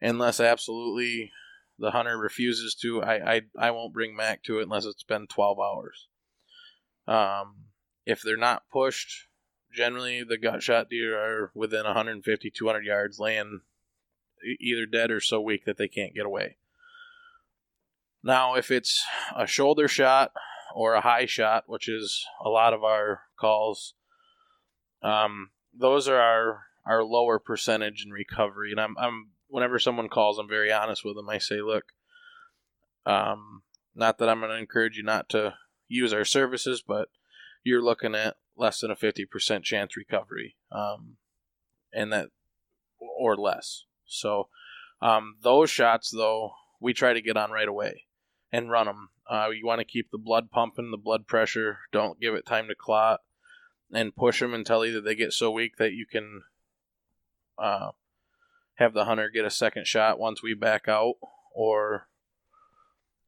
unless 0.00 0.40
absolutely 0.40 1.30
the 1.78 1.92
hunter 1.92 2.18
refuses 2.18 2.74
to, 2.76 3.02
I, 3.02 3.34
I, 3.34 3.40
I 3.56 3.70
won't 3.70 3.94
bring 3.94 4.16
Mack 4.16 4.42
to 4.44 4.58
it 4.58 4.64
unless 4.64 4.84
it's 4.84 5.04
been 5.04 5.28
12 5.28 5.58
hours. 5.60 6.08
Um, 7.06 7.66
if 8.04 8.20
they're 8.20 8.36
not 8.36 8.64
pushed, 8.72 9.28
generally 9.72 10.24
the 10.24 10.38
gut 10.38 10.62
shot 10.62 10.90
deer 10.90 11.16
are 11.16 11.52
within 11.54 11.84
150, 11.84 12.50
200 12.50 12.84
yards, 12.84 13.20
laying 13.20 13.60
either 14.60 14.86
dead 14.86 15.12
or 15.12 15.20
so 15.20 15.40
weak 15.40 15.64
that 15.66 15.76
they 15.76 15.88
can't 15.88 16.14
get 16.14 16.26
away. 16.26 16.56
Now, 18.24 18.54
if 18.54 18.70
it's 18.70 19.04
a 19.36 19.46
shoulder 19.46 19.88
shot 19.88 20.32
or 20.74 20.94
a 20.94 21.00
high 21.00 21.26
shot, 21.26 21.64
which 21.66 21.88
is 21.88 22.24
a 22.44 22.48
lot 22.48 22.72
of 22.72 22.84
our 22.84 23.22
calls, 23.38 23.94
um, 25.02 25.50
those 25.76 26.06
are 26.06 26.20
our, 26.20 26.62
our 26.86 27.02
lower 27.02 27.38
percentage 27.38 28.04
in 28.04 28.12
recovery. 28.12 28.70
And 28.70 28.80
I'm, 28.80 28.96
I'm 28.98 29.30
whenever 29.48 29.78
someone 29.78 30.08
calls, 30.08 30.38
I'm 30.38 30.48
very 30.48 30.72
honest 30.72 31.04
with 31.04 31.16
them. 31.16 31.28
I 31.28 31.38
say, 31.38 31.60
look, 31.60 31.84
um, 33.04 33.62
not 33.94 34.18
that 34.18 34.28
I'm 34.28 34.38
going 34.38 34.52
to 34.52 34.58
encourage 34.58 34.96
you 34.96 35.02
not 35.02 35.28
to 35.30 35.54
use 35.88 36.12
our 36.12 36.24
services, 36.24 36.82
but 36.86 37.08
you're 37.64 37.82
looking 37.82 38.14
at 38.14 38.36
less 38.56 38.80
than 38.80 38.90
a 38.90 38.96
50% 38.96 39.62
chance 39.64 39.96
recovery, 39.96 40.56
um, 40.70 41.16
and 41.92 42.12
that 42.12 42.28
or 42.98 43.36
less. 43.36 43.84
So, 44.06 44.48
um, 45.00 45.36
those 45.42 45.70
shots 45.70 46.10
though, 46.10 46.52
we 46.80 46.92
try 46.92 47.12
to 47.12 47.20
get 47.20 47.36
on 47.36 47.50
right 47.50 47.68
away 47.68 48.04
and 48.52 48.70
run 48.70 48.86
them. 48.86 49.08
Uh, 49.28 49.48
you 49.48 49.66
want 49.66 49.78
to 49.78 49.84
keep 49.84 50.10
the 50.10 50.18
blood 50.18 50.50
pumping, 50.50 50.90
the 50.90 50.96
blood 50.96 51.26
pressure. 51.26 51.78
Don't 51.90 52.20
give 52.20 52.34
it 52.34 52.44
time 52.44 52.68
to 52.68 52.74
clot, 52.74 53.20
and 53.92 54.14
push 54.14 54.40
them 54.40 54.52
until 54.52 54.84
either 54.84 55.00
they 55.00 55.14
get 55.14 55.32
so 55.32 55.50
weak 55.50 55.76
that 55.78 55.92
you 55.92 56.04
can 56.06 56.42
uh, 57.58 57.90
have 58.74 58.92
the 58.92 59.04
hunter 59.04 59.30
get 59.30 59.44
a 59.44 59.50
second 59.50 59.86
shot 59.86 60.18
once 60.18 60.42
we 60.42 60.54
back 60.54 60.88
out, 60.88 61.14
or 61.54 62.08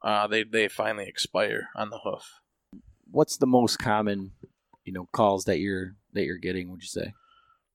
uh, 0.03 0.27
they 0.27 0.43
they 0.45 0.69
finally 0.69 1.07
expire 1.07 1.69
on 1.75 1.91
the 1.91 2.01
hoof. 2.05 2.41
What's 3.11 3.37
the 3.37 3.47
most 3.47 3.79
common, 3.79 4.33
you 4.85 4.93
know, 4.93 5.09
calls 5.13 5.45
that 5.45 5.59
you're 5.59 5.95
that 6.13 6.25
you're 6.25 6.37
getting? 6.37 6.71
Would 6.71 6.83
you 6.83 6.89
say? 6.89 7.15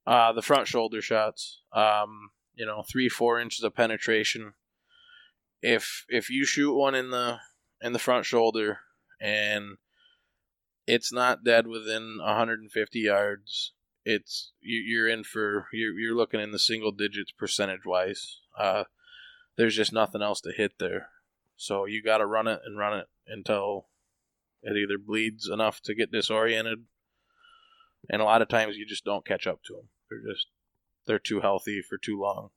Uh, 0.06 0.32
the 0.32 0.42
front 0.42 0.66
shoulder 0.66 1.00
shots, 1.00 1.60
um, 1.72 2.30
you 2.54 2.66
know, 2.66 2.82
three 2.88 3.08
four 3.08 3.40
inches 3.40 3.64
of 3.64 3.74
penetration. 3.74 4.54
If 5.62 6.04
if 6.08 6.30
you 6.30 6.44
shoot 6.44 6.74
one 6.74 6.94
in 6.94 7.10
the 7.10 7.38
in 7.82 7.92
the 7.92 7.98
front 7.98 8.26
shoulder 8.26 8.80
and 9.20 9.76
it's 10.86 11.12
not 11.12 11.44
dead 11.44 11.66
within 11.66 12.18
150 12.20 12.98
yards, 12.98 13.72
it's 14.04 14.52
you, 14.60 14.80
you're 14.80 15.08
in 15.08 15.24
for 15.24 15.66
you're 15.72 15.98
you're 15.98 16.16
looking 16.16 16.40
in 16.40 16.50
the 16.50 16.58
single 16.58 16.92
digits 16.92 17.32
percentage 17.32 17.84
wise. 17.84 18.40
Uh, 18.58 18.84
there's 19.56 19.76
just 19.76 19.92
nothing 19.92 20.22
else 20.22 20.40
to 20.42 20.52
hit 20.52 20.72
there. 20.78 21.08
So 21.56 21.84
you 21.84 22.02
got 22.02 22.18
to 22.18 22.26
run 22.26 22.46
it 22.48 22.60
and 22.64 22.78
run 22.78 22.98
it 22.98 23.06
until 23.26 23.88
it 24.62 24.76
either 24.76 24.98
bleeds 24.98 25.48
enough 25.48 25.80
to 25.82 25.94
get 25.94 26.10
disoriented, 26.10 26.84
and 28.08 28.22
a 28.22 28.24
lot 28.24 28.42
of 28.42 28.48
times 28.48 28.76
you 28.76 28.86
just 28.86 29.04
don't 29.04 29.26
catch 29.26 29.46
up 29.46 29.62
to 29.64 29.74
them. 29.74 29.88
They're 30.08 30.32
just 30.32 30.46
they're 31.06 31.18
too 31.18 31.40
healthy 31.40 31.82
for 31.82 31.98
too 31.98 32.18
long. 32.18 32.50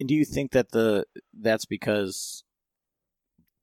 And 0.00 0.08
do 0.08 0.14
you 0.14 0.24
think 0.24 0.52
that 0.52 0.72
the 0.72 1.04
that's 1.32 1.64
because 1.64 2.44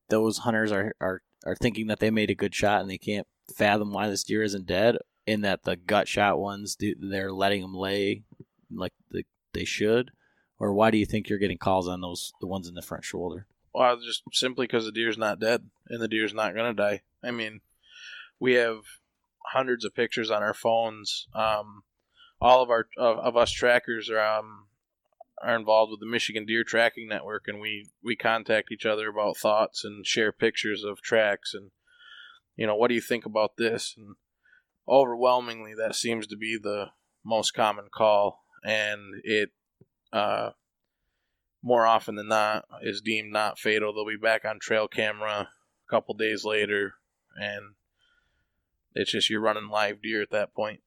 those 0.09 0.39
hunters 0.39 0.71
are 0.71 0.93
are 1.01 1.21
are 1.45 1.55
thinking 1.55 1.88
that 1.88 2.00
they 2.00 2.09
made 2.09 2.29
a 2.29 2.36
good 2.36 2.55
shot 2.55 2.81
and 2.81 2.89
they 2.89 2.98
can't 2.98 3.27
fathom 3.55 3.91
why 3.91 4.09
this 4.09 4.24
deer 4.24 4.43
isn't 4.43 4.65
dead? 4.65 4.98
In 5.25 5.41
that 5.41 5.63
the 5.63 5.75
gut 5.75 6.07
shot 6.07 6.39
ones, 6.39 6.75
do, 6.75 6.95
they're 6.98 7.31
letting 7.31 7.62
them 7.62 7.75
lay 7.75 8.24
like 8.71 8.93
the, 9.12 9.24
they 9.53 9.65
should, 9.65 10.12
or 10.59 10.74
why 10.74 10.89
do 10.89 10.98
you 10.98 11.05
think 11.05 11.29
you're 11.29 11.38
getting 11.38 11.57
calls 11.57 11.88
on 11.88 12.01
those 12.01 12.33
the 12.41 12.48
ones 12.48 12.67
in 12.67 12.74
the 12.74 12.81
front 12.81 13.03
shoulder? 13.03 13.45
Well, 13.74 13.98
just 13.98 14.24
simply 14.33 14.65
because 14.65 14.86
the 14.86 14.91
deer's 14.91 15.17
not 15.17 15.39
dead 15.39 15.69
and 15.88 16.01
the 16.01 16.07
deer's 16.07 16.33
not 16.33 16.55
going 16.55 16.75
to 16.75 16.81
die. 16.81 17.01
I 17.24 17.31
mean, 17.31 17.62
we 18.39 18.53
have 18.53 18.79
hundreds 19.45 19.86
of 19.86 19.93
pictures 19.93 20.31
on 20.31 20.41
our 20.41 20.53
phones. 20.53 21.27
Um, 21.33 21.83
all 22.41 22.63
of 22.63 22.69
our 22.69 22.88
of, 22.98 23.17
of 23.19 23.38
us 23.38 23.51
trackers 23.51 24.09
are 24.09 24.19
um, 24.19 24.65
are 25.43 25.55
involved 25.55 25.91
with 25.91 26.00
the 26.00 26.05
Michigan 26.05 26.46
Deer 26.46 26.63
Tracking 26.63 27.08
Network, 27.08 27.46
and 27.48 27.60
we 27.60 27.89
we 28.03 28.15
contact 28.15 28.72
each 28.72 28.86
other 28.86 29.10
about 29.10 29.38
thoughts 29.38 29.84
and 29.84 30.05
share 30.05 30.31
pictures 30.31 30.84
of 30.84 31.01
tracks 31.01 31.53
and 31.53 31.72
you 32.55 32.67
know 32.67 32.75
what 32.75 32.89
do 32.89 32.96
you 32.96 33.01
think 33.01 33.25
about 33.25 33.58
this 33.58 33.96
and 33.98 34.15
overwhelmingly 34.88 35.74
that 35.77 35.96
seems 35.96 36.27
to 36.27 36.36
be 36.36 36.58
the 36.62 36.88
most 37.24 37.51
common 37.51 37.86
call 37.93 38.43
and 38.63 39.00
it 39.24 39.51
uh, 40.12 40.50
more 41.62 41.86
often 41.86 42.15
than 42.15 42.27
not 42.27 42.65
is 42.81 43.01
deemed 43.01 43.31
not 43.31 43.60
fatal. 43.60 43.93
They'll 43.93 44.05
be 44.05 44.22
back 44.22 44.46
on 44.46 44.60
trail 44.60 44.88
camera 44.88 45.50
a 45.50 45.89
couple 45.89 46.15
days 46.15 46.46
later, 46.46 46.96
and 47.36 47.75
it's 48.93 49.12
just 49.12 49.29
you're 49.29 49.41
running 49.41 49.69
live 49.69 50.01
deer 50.01 50.22
at 50.22 50.31
that 50.31 50.53
point. 50.53 50.81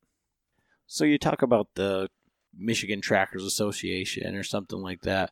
So 0.87 1.05
you 1.05 1.19
talk 1.19 1.43
about 1.43 1.69
the 1.75 2.09
Michigan 2.57 3.01
Trackers 3.01 3.45
Association 3.45 4.35
or 4.37 4.43
something 4.43 4.81
like 4.81 5.03
that. 5.03 5.31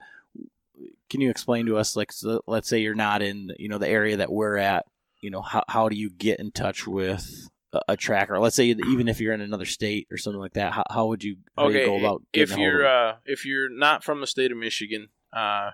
Can 1.08 1.20
you 1.20 1.30
explain 1.30 1.66
to 1.66 1.76
us, 1.76 1.96
like, 1.96 2.12
so 2.12 2.42
let's 2.46 2.68
say 2.68 2.80
you're 2.80 2.94
not 2.94 3.22
in, 3.22 3.50
you 3.58 3.68
know, 3.68 3.78
the 3.78 3.88
area 3.88 4.16
that 4.18 4.32
we're 4.32 4.56
at. 4.56 4.86
You 5.20 5.30
know, 5.30 5.42
how 5.42 5.64
how 5.68 5.90
do 5.90 5.96
you 5.96 6.08
get 6.08 6.40
in 6.40 6.50
touch 6.50 6.86
with 6.86 7.48
a, 7.74 7.80
a 7.88 7.96
tracker? 7.96 8.38
Let's 8.38 8.56
say 8.56 8.68
even 8.68 9.06
if 9.06 9.20
you're 9.20 9.34
in 9.34 9.42
another 9.42 9.66
state 9.66 10.08
or 10.10 10.16
something 10.16 10.40
like 10.40 10.54
that, 10.54 10.72
how, 10.72 10.84
how 10.88 11.06
would 11.08 11.22
you, 11.22 11.36
how 11.58 11.68
do 11.68 11.78
you 11.78 11.84
go 11.84 11.98
about 11.98 12.22
if 12.32 12.56
you're 12.56 12.86
uh, 12.86 13.16
if 13.26 13.44
you're 13.44 13.68
not 13.68 14.02
from 14.02 14.22
the 14.22 14.26
state 14.26 14.50
of 14.50 14.56
Michigan, 14.56 15.08
uh, 15.30 15.72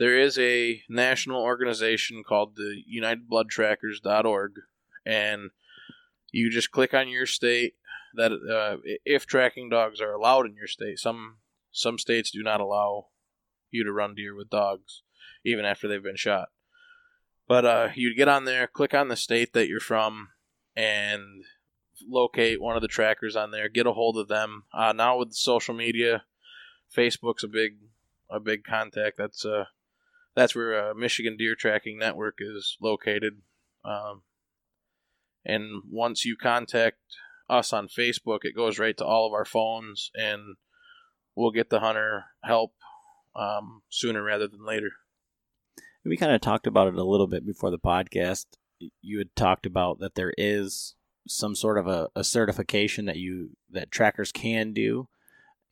there 0.00 0.18
is 0.18 0.38
a 0.38 0.82
national 0.88 1.40
organization 1.42 2.24
called 2.26 2.56
the 2.56 2.82
United 2.86 3.28
Blood 3.28 3.48
UnitedBloodTrackers.org, 3.50 4.52
and 5.04 5.50
you 6.32 6.50
just 6.50 6.70
click 6.70 6.94
on 6.94 7.08
your 7.08 7.26
state. 7.26 7.74
That 8.14 8.32
uh, 8.32 8.78
if 9.04 9.26
tracking 9.26 9.68
dogs 9.68 10.00
are 10.00 10.12
allowed 10.12 10.46
in 10.46 10.54
your 10.54 10.66
state, 10.66 10.98
some 10.98 11.36
some 11.70 11.98
states 11.98 12.30
do 12.30 12.42
not 12.42 12.60
allow 12.60 13.06
you 13.70 13.84
to 13.84 13.92
run 13.92 14.14
deer 14.14 14.34
with 14.34 14.50
dogs, 14.50 15.02
even 15.44 15.64
after 15.64 15.86
they've 15.86 16.02
been 16.02 16.16
shot. 16.16 16.48
But 17.46 17.64
uh, 17.64 17.88
you 17.94 18.14
get 18.14 18.28
on 18.28 18.44
there, 18.44 18.66
click 18.66 18.94
on 18.94 19.08
the 19.08 19.16
state 19.16 19.52
that 19.52 19.68
you're 19.68 19.80
from, 19.80 20.28
and 20.76 21.44
locate 22.08 22.60
one 22.60 22.76
of 22.76 22.82
the 22.82 22.88
trackers 22.88 23.36
on 23.36 23.50
there. 23.50 23.68
Get 23.68 23.86
a 23.86 23.92
hold 23.92 24.16
of 24.18 24.28
them. 24.28 24.64
Uh, 24.72 24.92
now 24.92 25.18
with 25.18 25.34
social 25.34 25.74
media, 25.74 26.24
Facebook's 26.94 27.44
a 27.44 27.48
big 27.48 27.78
a 28.30 28.40
big 28.40 28.64
contact. 28.64 29.16
That's 29.18 29.44
uh 29.44 29.64
that's 30.34 30.54
where 30.54 30.90
uh, 30.90 30.94
Michigan 30.94 31.36
Deer 31.36 31.54
Tracking 31.54 31.98
Network 31.98 32.38
is 32.38 32.76
located. 32.80 33.42
Um, 33.84 34.22
and 35.44 35.82
once 35.90 36.24
you 36.24 36.36
contact 36.36 36.98
us 37.50 37.72
on 37.72 37.88
Facebook, 37.88 38.40
it 38.42 38.56
goes 38.56 38.78
right 38.78 38.96
to 38.96 39.04
all 39.04 39.26
of 39.26 39.32
our 39.32 39.44
phones, 39.44 40.10
and 40.14 40.56
we'll 41.34 41.50
get 41.50 41.70
the 41.70 41.80
hunter 41.80 42.26
help 42.44 42.72
um, 43.34 43.82
sooner 43.90 44.22
rather 44.22 44.48
than 44.48 44.64
later. 44.64 44.90
We 46.04 46.16
kind 46.16 46.32
of 46.32 46.40
talked 46.40 46.66
about 46.66 46.88
it 46.88 46.94
a 46.94 47.04
little 47.04 47.26
bit 47.26 47.46
before 47.46 47.70
the 47.70 47.78
podcast. 47.78 48.46
You 49.02 49.18
had 49.18 49.36
talked 49.36 49.66
about 49.66 49.98
that 50.00 50.14
there 50.14 50.32
is 50.38 50.94
some 51.28 51.54
sort 51.54 51.76
of 51.76 51.86
a, 51.86 52.08
a 52.16 52.24
certification 52.24 53.04
that 53.04 53.16
you 53.16 53.50
that 53.70 53.90
trackers 53.90 54.32
can 54.32 54.72
do, 54.72 55.08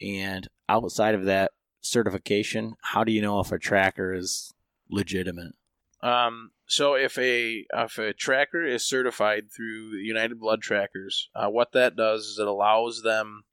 and 0.00 0.46
outside 0.68 1.14
of 1.14 1.24
that 1.24 1.52
certification, 1.80 2.74
how 2.82 3.04
do 3.04 3.12
you 3.12 3.22
know 3.22 3.40
if 3.40 3.50
a 3.52 3.58
tracker 3.58 4.12
is 4.12 4.52
legitimate? 4.90 5.54
Um, 6.02 6.50
so 6.68 6.94
if 6.94 7.16
a 7.18 7.64
if 7.74 7.98
a 7.98 8.12
tracker 8.12 8.64
is 8.64 8.86
certified 8.86 9.50
through 9.50 9.96
United 9.96 10.38
Blood 10.38 10.60
Trackers, 10.60 11.30
uh, 11.34 11.48
what 11.48 11.72
that 11.72 11.96
does 11.96 12.26
is 12.26 12.38
it 12.38 12.46
allows 12.46 13.00
them 13.02 13.44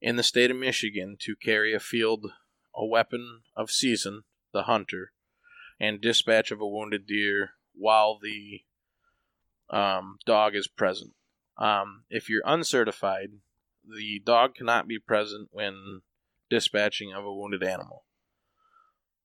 in 0.00 0.16
the 0.16 0.24
state 0.24 0.50
of 0.50 0.56
Michigan 0.56 1.16
to 1.20 1.36
carry 1.36 1.72
a 1.72 1.78
field 1.80 2.26
a 2.74 2.84
weapon 2.84 3.42
of 3.56 3.70
season, 3.70 4.24
the 4.52 4.64
hunter, 4.64 5.12
and 5.78 6.00
dispatch 6.00 6.50
of 6.50 6.60
a 6.60 6.66
wounded 6.66 7.06
deer 7.06 7.50
while 7.74 8.18
the 8.20 8.62
um, 9.70 10.18
dog 10.26 10.56
is 10.56 10.66
present. 10.66 11.12
Um, 11.58 12.04
if 12.10 12.28
you're 12.28 12.42
uncertified, 12.44 13.28
the 13.88 14.20
dog 14.24 14.56
cannot 14.56 14.88
be 14.88 14.98
present 14.98 15.48
when 15.52 16.02
dispatching 16.50 17.12
of 17.12 17.24
a 17.24 17.32
wounded 17.32 17.62
animal. 17.62 18.04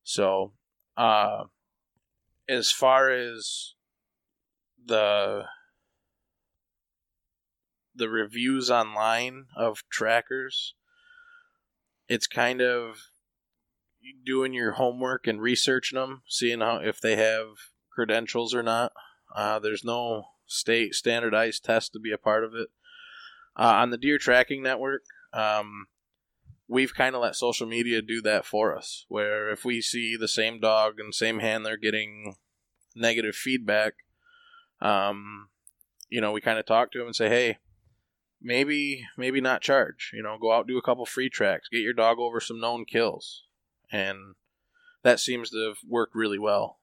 So, 0.03 0.53
uh, 0.95 1.45
as 2.49 2.71
far 2.71 3.09
as 3.09 3.73
the 4.83 5.45
the 7.93 8.09
reviews 8.09 8.69
online 8.69 9.45
of 9.55 9.83
trackers, 9.89 10.75
it's 12.07 12.27
kind 12.27 12.61
of 12.61 12.97
doing 14.25 14.53
your 14.53 14.73
homework 14.73 15.25
and 15.25 15.41
researching 15.41 15.97
them, 15.97 16.21
seeing 16.27 16.61
how 16.61 16.77
if 16.77 17.01
they 17.01 17.15
have 17.15 17.47
credentials 17.91 18.53
or 18.53 18.63
not. 18.63 18.91
Uh, 19.35 19.59
there's 19.59 19.83
no 19.83 20.25
state 20.45 20.93
standardized 20.93 21.65
test 21.65 21.91
to 21.93 21.99
be 21.99 22.11
a 22.11 22.17
part 22.17 22.43
of 22.43 22.53
it. 22.53 22.69
Uh, 23.55 23.73
on 23.81 23.89
the 23.89 23.97
Deer 23.97 24.19
Tracking 24.19 24.61
Network, 24.61 25.01
um, 25.33 25.87
we've 26.67 26.93
kind 26.93 27.15
of 27.15 27.21
let 27.21 27.35
social 27.35 27.67
media 27.67 28.01
do 28.01 28.21
that 28.21 28.45
for 28.45 28.75
us. 28.75 29.05
Where 29.07 29.49
if 29.49 29.63
we 29.63 29.81
see 29.81 30.15
the 30.15 30.27
same 30.27 30.59
dog 30.59 30.99
and 30.99 31.13
same 31.13 31.39
handler 31.39 31.77
getting 31.77 32.35
negative 32.95 33.35
feedback, 33.35 33.93
um, 34.81 35.49
you 36.09 36.21
know, 36.21 36.31
we 36.31 36.41
kind 36.41 36.59
of 36.59 36.65
talk 36.65 36.91
to 36.91 36.97
them 36.97 37.07
and 37.07 37.15
say, 37.15 37.29
hey, 37.29 37.57
maybe 38.41 39.05
maybe 39.17 39.41
not 39.41 39.61
charge. 39.61 40.11
You 40.13 40.23
know, 40.23 40.37
go 40.39 40.51
out 40.51 40.67
do 40.67 40.77
a 40.77 40.81
couple 40.81 41.05
free 41.05 41.29
tracks, 41.29 41.69
get 41.69 41.81
your 41.81 41.93
dog 41.93 42.19
over 42.19 42.39
some 42.39 42.59
known 42.59 42.85
kills, 42.85 43.43
and 43.91 44.35
that 45.03 45.19
seems 45.19 45.49
to 45.51 45.67
have 45.67 45.77
worked 45.87 46.15
really 46.15 46.39
well. 46.39 46.79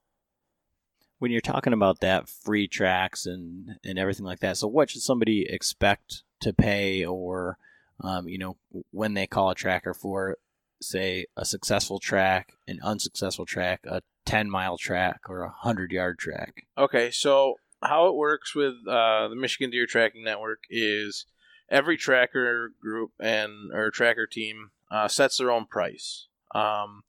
When 1.19 1.31
you're 1.31 1.41
talking 1.41 1.73
about 1.73 2.01
that 2.01 2.29
free 2.29 2.69
tracks 2.69 3.27
and 3.27 3.79
and 3.85 3.99
everything 3.99 4.27
like 4.27 4.41
that, 4.41 4.57
so 4.57 4.69
what 4.69 4.91
should 4.91 5.03
somebody 5.03 5.47
expect 5.49 6.23
to 6.41 6.53
pay, 6.53 7.05
or 7.05 7.59
um, 8.01 8.29
you 8.29 8.39
know, 8.39 8.57
when 8.91 9.15
they 9.15 9.27
call 9.27 9.51
a 9.51 9.55
tracker 9.55 9.95
for, 9.95 10.37
say, 10.81 11.27
a 11.37 11.45
successful 11.45 11.99
track, 11.99 12.55
an 12.67 12.81
unsuccessful 12.83 13.47
track, 13.47 13.81
a 13.87 14.03
10 14.27 14.51
mile 14.51 14.77
track, 14.77 15.21
or 15.29 15.41
a 15.41 15.49
100 15.49 15.93
yard 15.93 16.19
track? 16.19 16.67
Okay, 16.77 17.11
so 17.11 17.55
how 17.83 18.07
it 18.07 18.15
works 18.15 18.55
with 18.55 18.75
uh, 18.89 19.29
the 19.29 19.37
Michigan 19.37 19.71
Deer 19.71 19.87
Tracking 19.87 20.25
Network 20.25 20.61
is 20.71 21.27
every 21.71 21.97
tracker 21.97 22.73
group 22.81 23.13
and 23.21 23.73
or 23.73 23.91
tracker 23.91 24.27
team 24.27 24.71
uh, 24.91 25.09
sets 25.09 25.39
their 25.39 25.51
own 25.51 25.67
price, 25.67 26.29
um, 26.55 27.03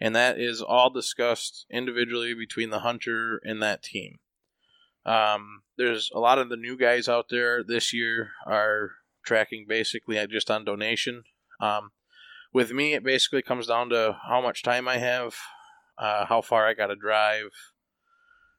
and 0.00 0.14
that 0.14 0.38
is 0.38 0.62
all 0.62 0.90
discussed 0.90 1.66
individually 1.70 2.34
between 2.34 2.70
the 2.70 2.80
hunter 2.80 3.40
and 3.44 3.62
that 3.62 3.82
team. 3.82 4.18
Um, 5.04 5.62
there's 5.76 6.10
a 6.14 6.20
lot 6.20 6.38
of 6.38 6.48
the 6.48 6.56
new 6.56 6.76
guys 6.76 7.08
out 7.08 7.26
there 7.30 7.62
this 7.64 7.92
year 7.92 8.30
are 8.46 8.92
tracking 9.28 9.66
basically 9.68 10.26
just 10.26 10.50
on 10.50 10.64
donation. 10.64 11.22
Um, 11.60 11.90
with 12.52 12.72
me, 12.72 12.94
it 12.94 13.04
basically 13.04 13.42
comes 13.42 13.66
down 13.66 13.90
to 13.90 14.16
how 14.26 14.40
much 14.40 14.62
time 14.62 14.88
I 14.88 14.96
have, 14.96 15.36
uh, 15.98 16.24
how 16.24 16.40
far 16.40 16.66
I 16.66 16.72
got 16.72 16.86
to 16.86 16.96
drive, 16.96 17.50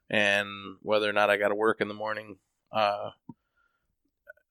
and 0.08 0.48
whether 0.80 1.10
or 1.10 1.12
not 1.12 1.28
I 1.28 1.36
got 1.36 1.48
to 1.48 1.56
work 1.56 1.80
in 1.80 1.88
the 1.88 1.94
morning. 1.94 2.36
Uh, 2.72 3.10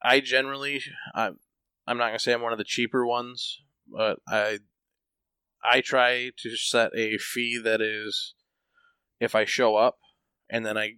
I 0.04 0.20
generally, 0.20 0.82
I'm, 1.16 1.40
I'm 1.88 1.98
not 1.98 2.08
gonna 2.08 2.20
say 2.20 2.34
I'm 2.34 2.42
one 2.42 2.52
of 2.52 2.58
the 2.58 2.66
cheaper 2.66 3.06
ones, 3.06 3.62
but 3.88 4.20
I, 4.28 4.60
I 5.64 5.80
try 5.80 6.32
to 6.38 6.56
set 6.58 6.92
a 6.96 7.18
fee 7.18 7.60
that 7.64 7.82
is, 7.82 8.36
if 9.22 9.36
I 9.36 9.46
show 9.46 9.78
up, 9.78 10.00
and 10.50 10.66
then 10.66 10.78
I 10.78 10.96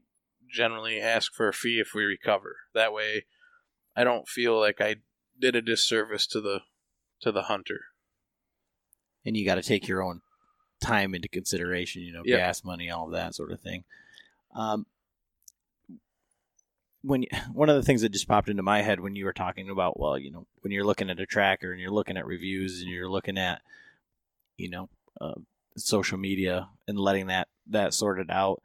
generally 0.52 1.00
ask 1.00 1.32
for 1.34 1.48
a 1.48 1.54
fee 1.54 1.80
if 1.80 1.94
we 1.94 2.04
recover. 2.04 2.58
That 2.74 2.92
way, 2.92 3.26
I 3.96 4.04
don't 4.04 4.28
feel 4.28 4.60
like 4.60 4.82
I 4.82 4.96
did 5.42 5.56
a 5.56 5.62
disservice 5.62 6.26
to 6.28 6.40
the 6.42 6.62
to 7.22 7.32
the 7.32 7.44
hunter. 7.44 7.82
And 9.26 9.36
you 9.38 9.46
got 9.46 9.56
to 9.56 9.62
take 9.62 9.88
your 9.88 10.02
own 10.02 10.22
time 10.80 11.14
into 11.14 11.28
consideration. 11.28 12.02
You 12.02 12.14
know, 12.14 12.24
Yep. 12.26 12.40
gas 12.40 12.64
money, 12.64 12.90
all 12.90 13.08
of 13.08 13.12
that 13.14 13.36
sort 13.36 13.52
of 13.52 13.60
thing. 13.60 13.84
Um, 14.56 14.86
when 17.04 17.24
you- 17.24 17.30
one 17.54 17.70
of 17.70 17.76
the 17.76 17.84
things 17.84 18.02
that 18.02 18.10
just 18.12 18.28
popped 18.28 18.50
into 18.50 18.64
my 18.64 18.82
head 18.82 19.00
when 19.00 19.16
you 19.16 19.26
were 19.26 19.34
talking 19.34 19.70
about, 19.70 20.00
well, 20.00 20.18
you 20.18 20.32
know, 20.32 20.46
when 20.62 20.72
you're 20.72 20.86
looking 20.86 21.10
at 21.10 21.20
a 21.20 21.26
tracker 21.26 21.72
and 21.72 21.82
you're 21.82 21.92
looking 21.92 22.18
at 22.18 22.26
reviews 22.26 22.82
and 22.82 22.90
you're 22.90 23.10
looking 23.10 23.38
at, 23.38 23.62
you 24.58 24.70
know, 24.70 24.90
uh, 25.20 25.36
social 25.78 26.18
media 26.18 26.70
and 26.88 27.00
letting 27.00 27.28
that 27.28 27.48
that 27.68 27.94
sorted 27.94 28.30
out. 28.30 28.62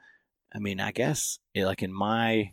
I 0.54 0.58
mean, 0.58 0.80
I 0.80 0.90
guess 0.90 1.38
eh, 1.54 1.64
like 1.64 1.82
in 1.82 1.92
my 1.92 2.52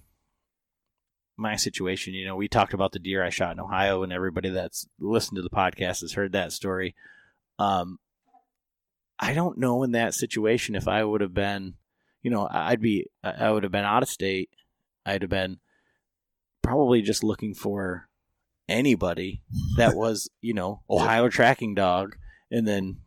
my 1.38 1.56
situation, 1.56 2.14
you 2.14 2.26
know, 2.26 2.36
we 2.36 2.48
talked 2.48 2.74
about 2.74 2.92
the 2.92 3.00
deer 3.00 3.24
I 3.24 3.30
shot 3.30 3.54
in 3.54 3.60
Ohio, 3.60 4.04
and 4.04 4.14
everybody 4.14 4.50
that's 4.50 4.88
listened 5.00 5.38
to 5.38 5.42
the 5.42 5.50
podcast 5.50 6.02
has 6.02 6.14
heard 6.14 6.34
that 6.34 6.52
story. 6.52 6.96
Um, 7.60 8.00
I 9.20 9.34
don't 9.34 9.58
know 9.58 9.84
in 9.84 9.92
that 9.92 10.14
situation 10.14 10.76
if 10.76 10.88
I 10.88 11.04
would 11.04 11.22
have 11.22 11.34
been, 11.34 11.76
you 12.22 12.32
know, 12.32 12.48
I'd 12.50 12.82
be, 12.82 13.08
I 13.24 13.52
would 13.52 13.64
have 13.64 13.72
been 13.72 13.86
out 13.86 14.04
of 14.04 14.10
state. 14.10 14.50
I'd 15.06 15.22
have 15.22 15.30
been 15.30 15.60
probably 16.62 17.02
just 17.02 17.24
looking 17.24 17.54
for 17.54 18.08
anybody 18.68 19.42
that 19.78 19.96
was, 19.96 20.30
you 20.42 20.54
know, 20.54 20.82
Ohio 20.90 21.30
tracking 21.30 21.76
dog, 21.76 22.16
and 22.52 22.68
then 22.68 22.98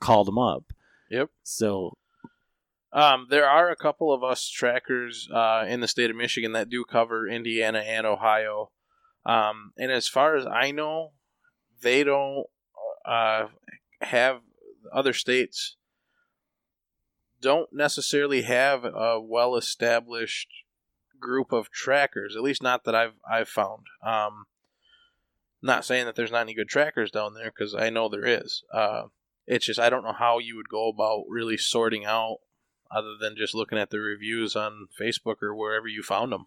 called 0.00 0.26
them 0.26 0.38
up. 0.38 0.64
Yep. 1.10 1.30
So 1.42 1.96
Um, 2.92 3.28
there 3.30 3.48
are 3.48 3.70
a 3.70 3.76
couple 3.76 4.12
of 4.12 4.24
us 4.24 4.48
trackers 4.48 5.28
uh, 5.32 5.64
in 5.68 5.80
the 5.80 5.88
state 5.88 6.10
of 6.10 6.16
Michigan 6.16 6.52
that 6.52 6.68
do 6.68 6.84
cover 6.84 7.28
Indiana 7.28 7.78
and 7.80 8.06
Ohio. 8.06 8.70
Um, 9.24 9.72
and 9.78 9.92
as 9.92 10.08
far 10.08 10.34
as 10.34 10.46
I 10.46 10.72
know, 10.72 11.12
they 11.82 12.02
don't 12.02 12.46
uh, 13.06 13.46
have 14.00 14.40
other 14.92 15.12
states 15.12 15.76
don't 17.40 17.72
necessarily 17.72 18.42
have 18.42 18.84
a 18.84 19.20
well 19.20 19.56
established 19.56 20.48
group 21.18 21.52
of 21.52 21.70
trackers. 21.70 22.36
At 22.36 22.42
least 22.42 22.62
not 22.62 22.84
that 22.84 22.94
I've 22.94 23.14
I've 23.30 23.48
found. 23.48 23.86
Um, 24.04 24.44
not 25.62 25.84
saying 25.84 26.06
that 26.06 26.16
there's 26.16 26.32
not 26.32 26.42
any 26.42 26.54
good 26.54 26.68
trackers 26.68 27.10
down 27.10 27.34
there 27.34 27.52
because 27.54 27.74
I 27.74 27.90
know 27.90 28.08
there 28.08 28.26
is. 28.26 28.62
Uh, 28.72 29.04
it's 29.46 29.66
just 29.66 29.80
I 29.80 29.90
don't 29.90 30.04
know 30.04 30.14
how 30.18 30.38
you 30.38 30.56
would 30.56 30.68
go 30.68 30.88
about 30.88 31.24
really 31.28 31.56
sorting 31.56 32.04
out 32.04 32.38
other 32.90 33.14
than 33.20 33.36
just 33.36 33.54
looking 33.54 33.78
at 33.78 33.90
the 33.90 34.00
reviews 34.00 34.56
on 34.56 34.88
Facebook 35.00 35.42
or 35.42 35.54
wherever 35.54 35.86
you 35.88 36.02
found 36.02 36.32
them. 36.32 36.46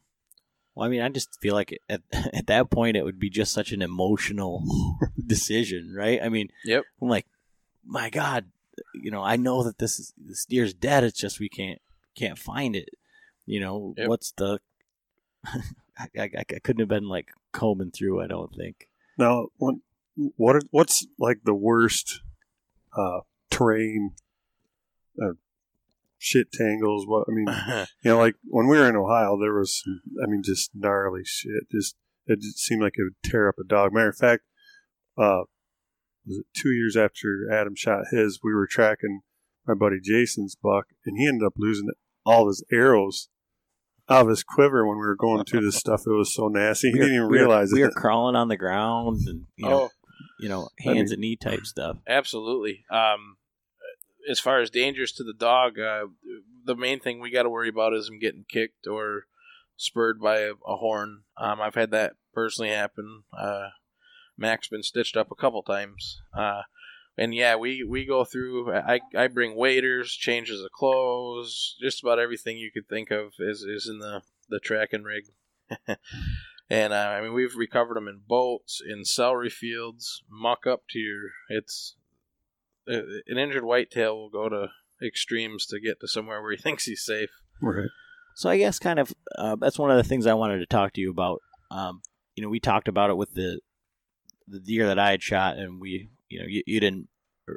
Well, 0.75 0.85
I 0.87 0.89
mean, 0.89 1.01
I 1.01 1.09
just 1.09 1.39
feel 1.39 1.53
like 1.53 1.77
at 1.89 2.01
at 2.11 2.47
that 2.47 2.69
point 2.69 2.97
it 2.97 3.03
would 3.03 3.19
be 3.19 3.29
just 3.29 3.53
such 3.53 3.71
an 3.71 3.81
emotional 3.81 4.63
decision, 5.25 5.93
right? 5.95 6.19
I 6.21 6.29
mean, 6.29 6.49
Yep. 6.65 6.83
I'm 7.01 7.07
like, 7.09 7.25
my 7.85 8.09
God, 8.09 8.45
you 8.93 9.11
know, 9.11 9.21
I 9.23 9.35
know 9.35 9.63
that 9.63 9.77
this 9.77 9.99
is 9.99 10.13
this 10.17 10.45
deer's 10.45 10.73
dead. 10.73 11.03
It's 11.03 11.19
just 11.19 11.39
we 11.39 11.49
can't 11.49 11.79
can't 12.15 12.37
find 12.39 12.75
it. 12.75 12.89
You 13.45 13.59
know, 13.59 13.93
Yep. 13.97 14.07
what's 14.07 14.31
the? 14.31 14.59
I, 15.45 16.07
I, 16.17 16.29
I 16.37 16.43
couldn't 16.43 16.79
have 16.79 16.87
been 16.89 17.07
like 17.07 17.29
combing 17.51 17.91
through. 17.91 18.21
I 18.21 18.27
don't 18.27 18.53
think. 18.55 18.87
Now, 19.17 19.47
what 19.57 19.75
what 20.37 20.63
what's 20.71 21.05
like 21.19 21.39
the 21.43 21.53
worst 21.53 22.21
uh, 22.97 23.19
terrain? 23.51 24.13
Uh, 25.21 25.33
shit 26.23 26.51
tangles. 26.53 27.05
What 27.05 27.25
I 27.29 27.31
mean, 27.33 27.47
you 28.03 28.11
know, 28.11 28.17
like 28.17 28.35
when 28.45 28.67
we 28.67 28.77
were 28.77 28.87
in 28.89 28.95
Ohio, 28.95 29.37
there 29.39 29.53
was, 29.53 29.83
I 30.23 30.27
mean, 30.29 30.41
just 30.43 30.71
gnarly 30.73 31.21
shit. 31.25 31.69
Just 31.71 31.95
it 32.25 32.39
just 32.39 32.59
seemed 32.59 32.81
like 32.81 32.93
it 32.95 33.03
would 33.03 33.29
tear 33.31 33.49
up 33.49 33.55
a 33.59 33.67
dog. 33.67 33.91
Matter 33.93 34.09
of 34.09 34.17
fact, 34.17 34.43
uh, 35.17 35.43
was 36.25 36.37
it 36.37 36.45
two 36.57 36.71
years 36.71 36.95
after 36.95 37.49
Adam 37.51 37.75
shot 37.75 38.05
his? 38.11 38.39
We 38.43 38.53
were 38.53 38.67
tracking 38.67 39.21
my 39.67 39.73
buddy 39.73 39.97
Jason's 40.01 40.55
buck, 40.55 40.85
and 41.05 41.17
he 41.17 41.27
ended 41.27 41.45
up 41.45 41.53
losing 41.57 41.89
all 42.25 42.47
his 42.47 42.63
arrows 42.71 43.27
out 44.09 44.23
of 44.23 44.29
his 44.29 44.43
quiver 44.43 44.87
when 44.87 44.97
we 44.97 45.05
were 45.05 45.15
going 45.17 45.43
through 45.43 45.61
this 45.65 45.75
stuff. 45.79 46.03
It 46.07 46.11
was 46.11 46.33
so 46.33 46.47
nasty. 46.47 46.87
He 46.89 46.93
We 46.93 46.99
didn't 46.99 47.15
even 47.15 47.27
we 47.29 47.37
were- 47.39 47.43
realize 47.45 47.71
we 47.73 47.81
it. 47.81 47.85
were 47.87 47.91
crawling 47.91 48.35
on 48.37 48.47
the 48.47 48.57
ground 48.57 49.21
and 49.27 49.45
you 49.57 49.67
know, 49.69 49.81
oh, 49.83 49.89
you 50.39 50.47
know, 50.49 50.69
I 50.85 50.87
mean- 50.87 50.97
hands 50.97 51.11
and 51.11 51.19
knee 51.21 51.35
type 51.35 51.65
stuff. 51.65 51.97
absolutely. 52.07 52.85
Um, 52.89 53.35
as 54.29 54.39
far 54.39 54.59
as 54.59 54.69
dangers 54.69 55.11
to 55.13 55.23
the 55.23 55.33
dog, 55.33 55.79
uh, 55.79 56.05
the 56.65 56.75
main 56.75 56.99
thing 56.99 57.19
we 57.19 57.31
got 57.31 57.43
to 57.43 57.49
worry 57.49 57.69
about 57.69 57.93
is 57.93 58.07
him 58.07 58.19
getting 58.19 58.45
kicked 58.49 58.87
or 58.87 59.23
spurred 59.75 60.19
by 60.21 60.39
a, 60.39 60.51
a 60.65 60.77
horn. 60.77 61.23
Um, 61.37 61.61
I've 61.61 61.75
had 61.75 61.91
that 61.91 62.13
personally 62.33 62.71
happen. 62.71 63.23
Uh, 63.37 63.69
Mack's 64.37 64.67
been 64.67 64.83
stitched 64.83 65.17
up 65.17 65.31
a 65.31 65.35
couple 65.35 65.61
times. 65.63 66.21
Uh, 66.37 66.61
and 67.17 67.35
yeah, 67.35 67.55
we, 67.55 67.83
we 67.87 68.05
go 68.05 68.23
through. 68.23 68.73
I, 68.73 69.01
I 69.15 69.27
bring 69.27 69.55
waders, 69.55 70.11
changes 70.13 70.61
of 70.61 70.71
clothes, 70.71 71.75
just 71.81 72.01
about 72.01 72.19
everything 72.19 72.57
you 72.57 72.71
could 72.71 72.87
think 72.87 73.11
of 73.11 73.33
is, 73.39 73.61
is 73.61 73.87
in 73.87 73.99
the 73.99 74.21
the 74.49 74.59
tracking 74.59 75.03
rig. 75.03 75.25
and 76.69 76.93
uh, 76.93 76.95
I 76.95 77.21
mean, 77.21 77.33
we've 77.33 77.55
recovered 77.55 77.95
them 77.95 78.07
in 78.07 78.21
boats, 78.27 78.81
in 78.85 79.05
celery 79.05 79.49
fields, 79.49 80.23
muck 80.29 80.65
up 80.67 80.83
to 80.91 80.99
your. 80.99 81.31
It's 81.49 81.95
an 82.87 83.37
injured 83.37 83.63
whitetail 83.63 84.15
will 84.15 84.29
go 84.29 84.49
to 84.49 84.67
extremes 85.01 85.65
to 85.67 85.79
get 85.79 85.99
to 85.99 86.07
somewhere 86.07 86.41
where 86.41 86.51
he 86.51 86.57
thinks 86.61 86.85
he's 86.85 87.03
safe. 87.03 87.29
right. 87.61 87.89
So 88.35 88.49
I 88.49 88.57
guess 88.57 88.79
kind 88.79 88.99
of 88.99 89.13
uh, 89.37 89.55
that's 89.59 89.77
one 89.77 89.91
of 89.91 89.97
the 89.97 90.03
things 90.03 90.25
I 90.25 90.33
wanted 90.33 90.59
to 90.59 90.65
talk 90.65 90.93
to 90.93 91.01
you 91.01 91.11
about. 91.11 91.41
Um, 91.69 92.01
you 92.35 92.43
know, 92.43 92.49
we 92.49 92.59
talked 92.59 92.87
about 92.87 93.09
it 93.09 93.17
with 93.17 93.33
the 93.33 93.59
the 94.47 94.59
deer 94.59 94.87
that 94.87 94.99
I 94.99 95.11
had 95.11 95.23
shot, 95.23 95.57
and 95.57 95.79
we, 95.79 96.09
you 96.29 96.39
know, 96.39 96.45
you, 96.47 96.63
you 96.65 96.79
didn't 96.79 97.07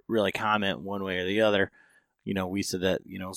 really 0.07 0.33
comment 0.33 0.81
one 0.81 1.03
way 1.03 1.19
or 1.19 1.25
the 1.25 1.41
other. 1.41 1.71
You 2.25 2.35
know, 2.35 2.47
we 2.47 2.63
said 2.63 2.83
that 2.83 3.01
you 3.07 3.19
know 3.19 3.33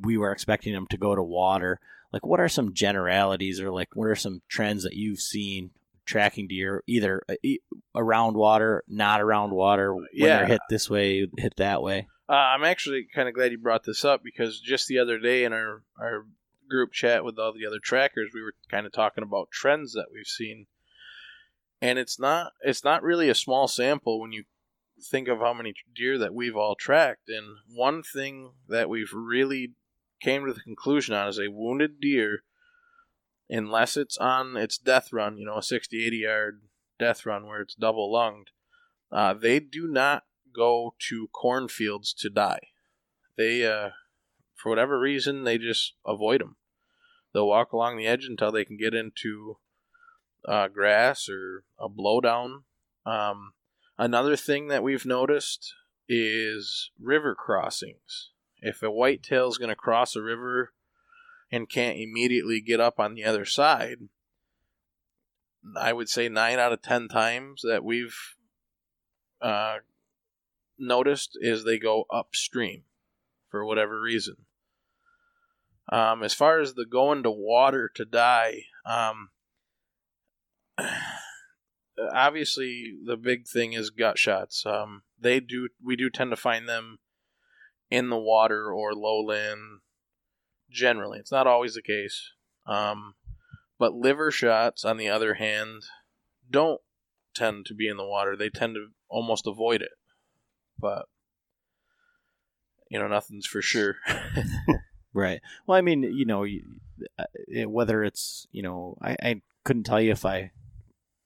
we 0.00 0.16
were 0.16 0.30
expecting 0.30 0.72
them 0.72 0.86
to 0.90 0.96
go 0.96 1.14
to 1.14 1.22
water. 1.22 1.80
Like, 2.12 2.24
what 2.24 2.40
are 2.40 2.48
some 2.48 2.74
generalities, 2.74 3.60
or 3.60 3.72
like 3.72 3.88
what 3.94 4.06
are 4.06 4.14
some 4.14 4.42
trends 4.48 4.84
that 4.84 4.94
you've 4.94 5.20
seen 5.20 5.70
tracking 6.04 6.48
deer, 6.48 6.82
either 6.86 7.22
uh, 7.28 7.34
around 7.94 8.34
water, 8.36 8.84
not 8.88 9.20
around 9.20 9.50
water, 9.52 9.94
when 9.94 10.06
Yeah. 10.12 10.38
they're 10.38 10.46
hit 10.46 10.60
this 10.68 10.88
way, 10.90 11.26
hit 11.36 11.54
that 11.56 11.82
way? 11.82 12.08
Uh, 12.28 12.32
I'm 12.32 12.64
actually 12.64 13.06
kind 13.14 13.28
of 13.28 13.34
glad 13.34 13.52
you 13.52 13.58
brought 13.58 13.84
this 13.84 14.04
up 14.04 14.22
because 14.22 14.60
just 14.60 14.88
the 14.88 14.98
other 14.98 15.18
day 15.18 15.44
in 15.44 15.52
our, 15.52 15.82
our 16.00 16.26
group 16.68 16.92
chat 16.92 17.24
with 17.24 17.38
all 17.38 17.52
the 17.52 17.66
other 17.66 17.80
trackers, 17.82 18.30
we 18.32 18.42
were 18.42 18.54
kind 18.70 18.86
of 18.86 18.92
talking 18.92 19.22
about 19.24 19.50
trends 19.50 19.92
that 19.92 20.06
we've 20.12 20.26
seen, 20.26 20.66
and 21.82 21.98
it's 21.98 22.18
not 22.18 22.52
it's 22.62 22.82
not 22.84 23.02
really 23.02 23.28
a 23.28 23.34
small 23.34 23.68
sample 23.68 24.20
when 24.20 24.32
you 24.32 24.44
think 25.10 25.28
of 25.28 25.40
how 25.40 25.52
many 25.52 25.74
deer 25.94 26.16
that 26.16 26.32
we've 26.32 26.56
all 26.56 26.74
tracked. 26.74 27.28
And 27.28 27.58
one 27.68 28.02
thing 28.02 28.52
that 28.68 28.88
we've 28.88 29.12
really 29.12 29.72
came 30.22 30.46
to 30.46 30.54
the 30.54 30.60
conclusion 30.60 31.14
on 31.14 31.28
is 31.28 31.38
a 31.38 31.50
wounded 31.50 32.00
deer, 32.00 32.42
unless 33.48 33.96
it's 33.96 34.16
on 34.18 34.56
its 34.56 34.78
death 34.78 35.12
run, 35.12 35.38
you 35.38 35.46
know, 35.46 35.58
a 35.58 35.62
60, 35.62 36.04
80 36.04 36.16
yard 36.16 36.62
death 36.98 37.26
run 37.26 37.46
where 37.46 37.60
it's 37.60 37.74
double 37.74 38.12
lunged, 38.12 38.50
uh, 39.12 39.34
they 39.34 39.60
do 39.60 39.86
not 39.86 40.24
go 40.54 40.94
to 41.08 41.28
cornfields 41.28 42.14
to 42.14 42.30
die. 42.30 42.68
They, 43.36 43.66
uh, 43.66 43.90
for 44.54 44.70
whatever 44.70 44.98
reason, 44.98 45.44
they 45.44 45.58
just 45.58 45.94
avoid 46.06 46.40
them. 46.40 46.56
They'll 47.32 47.48
walk 47.48 47.72
along 47.72 47.96
the 47.96 48.06
edge 48.06 48.24
until 48.24 48.52
they 48.52 48.64
can 48.64 48.76
get 48.76 48.94
into 48.94 49.58
uh, 50.46 50.68
grass 50.68 51.28
or 51.28 51.64
a 51.78 51.88
blowdown. 51.88 52.62
Um, 53.04 53.54
another 53.98 54.36
thing 54.36 54.68
that 54.68 54.82
we've 54.82 55.04
noticed 55.04 55.74
is 56.08 56.90
river 57.00 57.34
crossings. 57.34 58.30
If 58.58 58.82
a 58.82 58.90
whitetail 58.90 59.48
is 59.48 59.58
going 59.58 59.70
to 59.70 59.76
cross 59.76 60.14
a 60.16 60.22
river 60.22 60.72
and 61.50 61.68
can't 61.68 61.98
immediately 61.98 62.60
get 62.60 62.80
up 62.80 62.98
on 62.98 63.14
the 63.14 63.24
other 63.24 63.44
side, 63.44 64.08
I 65.78 65.92
would 65.92 66.08
say 66.08 66.28
nine 66.28 66.58
out 66.58 66.72
of 66.72 66.82
ten 66.82 67.08
times 67.08 67.62
that 67.62 67.84
we've 67.84 68.16
uh, 69.40 69.78
noticed 70.78 71.38
is 71.40 71.64
they 71.64 71.78
go 71.78 72.04
upstream 72.10 72.84
for 73.50 73.64
whatever 73.64 74.00
reason. 74.00 74.36
Um, 75.90 76.22
as 76.22 76.34
far 76.34 76.60
as 76.60 76.74
the 76.74 76.86
going 76.86 77.22
to 77.22 77.30
water 77.30 77.90
to 77.94 78.04
die, 78.04 78.62
um, 78.86 79.30
obviously 82.12 82.94
the 83.04 83.16
big 83.16 83.46
thing 83.46 83.74
is 83.74 83.90
gut 83.90 84.18
shots. 84.18 84.64
Um, 84.66 85.02
they 85.20 85.40
do 85.40 85.68
we 85.82 85.96
do 85.96 86.10
tend 86.10 86.30
to 86.30 86.36
find 86.36 86.68
them 86.68 86.98
in 87.90 88.08
the 88.08 88.18
water 88.18 88.72
or 88.72 88.94
lowland. 88.94 89.80
Generally, 90.74 91.20
it's 91.20 91.32
not 91.32 91.46
always 91.46 91.74
the 91.74 91.82
case. 91.82 92.32
Um, 92.66 93.14
but 93.78 93.94
liver 93.94 94.30
shots, 94.30 94.84
on 94.84 94.96
the 94.96 95.08
other 95.08 95.34
hand, 95.34 95.84
don't 96.50 96.80
tend 97.34 97.66
to 97.66 97.74
be 97.74 97.88
in 97.88 97.96
the 97.96 98.06
water. 98.06 98.36
They 98.36 98.50
tend 98.50 98.74
to 98.74 98.88
almost 99.08 99.46
avoid 99.46 99.82
it. 99.82 99.92
But 100.78 101.06
you 102.90 102.98
know, 102.98 103.08
nothing's 103.08 103.46
for 103.46 103.62
sure. 103.62 103.96
Right. 105.14 105.40
Well, 105.64 105.78
I 105.78 105.80
mean, 105.80 106.02
you 106.02 106.24
know, 106.24 106.44
uh, 107.18 107.24
whether 107.68 108.02
it's 108.02 108.48
you 108.50 108.62
know, 108.62 108.98
I, 109.00 109.16
I 109.22 109.42
couldn't 109.62 109.84
tell 109.84 110.00
you 110.00 110.10
if 110.10 110.26
I 110.26 110.50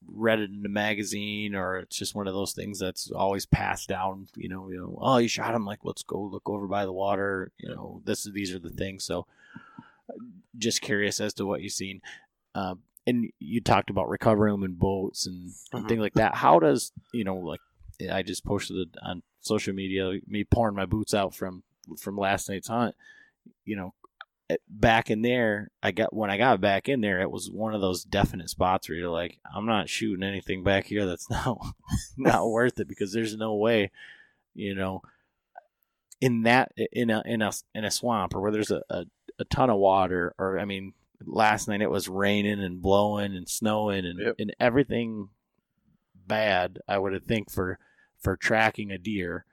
read 0.06 0.40
it 0.40 0.50
in 0.50 0.64
a 0.64 0.68
magazine 0.68 1.54
or 1.54 1.78
it's 1.78 1.96
just 1.96 2.14
one 2.14 2.26
of 2.26 2.34
those 2.34 2.52
things 2.52 2.78
that's 2.78 3.10
always 3.10 3.46
passed 3.46 3.88
down. 3.88 4.28
You 4.36 4.50
know, 4.50 4.68
you 4.68 4.76
know, 4.76 4.98
oh, 5.00 5.16
you 5.16 5.28
shot 5.28 5.54
him. 5.54 5.64
Like, 5.64 5.80
let's 5.84 6.02
go 6.02 6.20
look 6.20 6.48
over 6.50 6.66
by 6.66 6.84
the 6.84 6.92
water. 6.92 7.50
You 7.56 7.70
know, 7.70 8.02
this 8.04 8.24
these 8.24 8.52
are 8.52 8.58
the 8.58 8.68
things. 8.68 9.04
So, 9.04 9.26
just 10.56 10.80
curious 10.80 11.20
as 11.20 11.34
to 11.34 11.46
what 11.46 11.60
you've 11.62 11.72
seen. 11.72 12.00
Uh, 12.54 12.74
and 13.06 13.30
you 13.38 13.60
talked 13.60 13.90
about 13.90 14.08
recovering 14.08 14.52
them 14.52 14.64
in 14.64 14.74
boats 14.74 15.26
and, 15.26 15.52
and 15.72 15.84
Mhm. 15.84 15.88
things 15.88 16.00
like 16.00 16.14
that. 16.14 16.34
How 16.34 16.58
does 16.58 16.92
you 17.12 17.24
know, 17.24 17.36
like 17.36 17.60
I 18.10 18.22
just 18.22 18.44
posted 18.44 18.76
it 18.76 18.96
on 19.02 19.22
social 19.40 19.74
media, 19.74 20.20
me 20.26 20.44
pouring 20.44 20.76
my 20.76 20.86
boots 20.86 21.14
out 21.14 21.34
from 21.34 21.62
from 21.98 22.16
last 22.16 22.48
night's 22.48 22.68
hunt. 22.68 22.94
You 23.64 23.76
know, 23.76 23.94
eh, 24.50 24.56
back 24.68 25.10
in 25.10 25.22
there, 25.22 25.70
I 25.82 25.90
got 25.92 26.12
when 26.12 26.30
I 26.30 26.36
got 26.36 26.60
back 26.60 26.88
in 26.88 27.00
there, 27.00 27.20
it 27.20 27.30
was 27.30 27.50
one 27.50 27.74
of 27.74 27.80
those 27.80 28.04
definite 28.04 28.50
spots 28.50 28.88
where 28.88 28.98
you're 28.98 29.08
like, 29.10 29.38
I'm 29.54 29.66
not 29.66 29.88
shooting 29.88 30.22
anything 30.22 30.62
back 30.62 30.86
here 30.86 31.06
that's 31.06 31.30
not 31.30 31.58
not 32.16 32.46
worth 32.50 32.78
it 32.80 32.88
because 32.88 33.12
there's 33.12 33.36
no 33.36 33.54
way, 33.54 33.90
you 34.54 34.74
know, 34.74 35.00
in 36.20 36.42
that 36.42 36.72
in 36.92 37.08
a 37.10 37.22
in 37.24 37.40
a 37.40 37.52
in 37.74 37.84
a 37.84 37.90
swamp 37.90 38.34
or 38.34 38.40
where 38.42 38.50
there's 38.52 38.70
a, 38.70 38.82
a, 38.90 39.06
a 39.38 39.44
ton 39.44 39.70
of 39.70 39.78
water 39.78 40.34
or 40.38 40.58
I 40.58 40.64
mean, 40.64 40.92
last 41.24 41.68
night 41.68 41.82
it 41.82 41.90
was 41.90 42.08
raining 42.08 42.60
and 42.62 42.80
blowing 42.82 43.36
and 43.36 43.48
snowing 43.48 44.04
and 44.04 44.18
Yep. 44.20 44.34
and 44.38 44.56
everything 44.60 45.28
bad. 46.26 46.78
I 46.88 46.98
would 46.98 47.26
think 47.26 47.50
for 47.50 47.78
for 48.18 48.36
tracking 48.36 48.90
a 48.90 48.98
deer. 48.98 49.44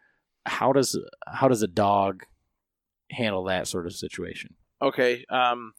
How 0.46 0.74
does 0.74 1.00
how 1.28 1.48
does 1.48 1.62
a 1.64 1.68
dog 1.68 2.24
handle 3.12 3.44
that 3.46 3.68
sort 3.68 3.86
of 3.86 3.94
situation? 3.94 4.56
Okay. 4.82 5.26
Um, 5.30 5.74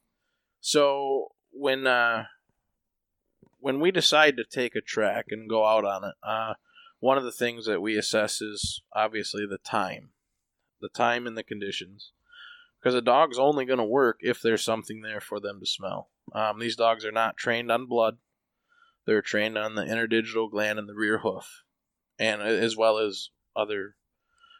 so 0.61 1.33
when 1.53 1.87
uh, 1.87 2.25
when 3.61 3.81
we 3.81 3.91
decide 3.91 4.37
to 4.37 4.45
take 4.45 4.75
a 4.75 4.81
track 4.81 5.27
and 5.31 5.49
go 5.49 5.65
out 5.67 5.85
on 5.85 6.05
it, 6.05 6.15
uh, 6.23 6.55
one 7.01 7.19
of 7.19 7.25
the 7.25 7.33
things 7.33 7.67
that 7.67 7.81
we 7.83 7.97
assess 7.97 8.41
is 8.41 8.83
obviously 8.93 9.47
the 9.47 9.59
time, 9.59 10.11
the 10.81 10.89
time 10.89 11.27
and 11.27 11.37
the 11.37 11.43
conditions, 11.45 12.13
because 12.87 12.95
a 12.95 13.03
dog's 13.03 13.37
only 13.37 13.65
going 13.65 13.81
to 13.81 13.85
work 13.85 14.21
if 14.21 14.41
there's 14.41 14.63
something 14.63 15.01
there 15.01 15.21
for 15.21 15.41
them 15.41 15.59
to 15.59 15.67
smell. 15.67 16.09
Um, 16.33 16.61
these 16.61 16.77
dogs 16.77 17.05
are 17.05 17.11
not 17.11 17.37
trained 17.37 17.69
on 17.69 17.87
blood; 17.87 18.19
they're 19.07 19.23
trained 19.23 19.59
on 19.59 19.75
the 19.75 19.83
interdigital 19.83 20.49
gland 20.49 20.79
in 20.79 20.87
the 20.87 20.95
rear 20.95 21.19
hoof, 21.19 21.65
and 22.17 22.41
as 22.41 22.77
well 22.77 22.99
as 22.99 23.31
other, 23.57 23.97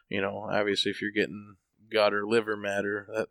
you 0.09 0.19
know, 0.19 0.45
obviously 0.51 0.91
if 0.91 1.01
you're 1.01 1.09
getting 1.09 1.55
gut 1.89 2.13
or 2.13 2.27
liver 2.27 2.57
matter, 2.57 3.07
that 3.15 3.29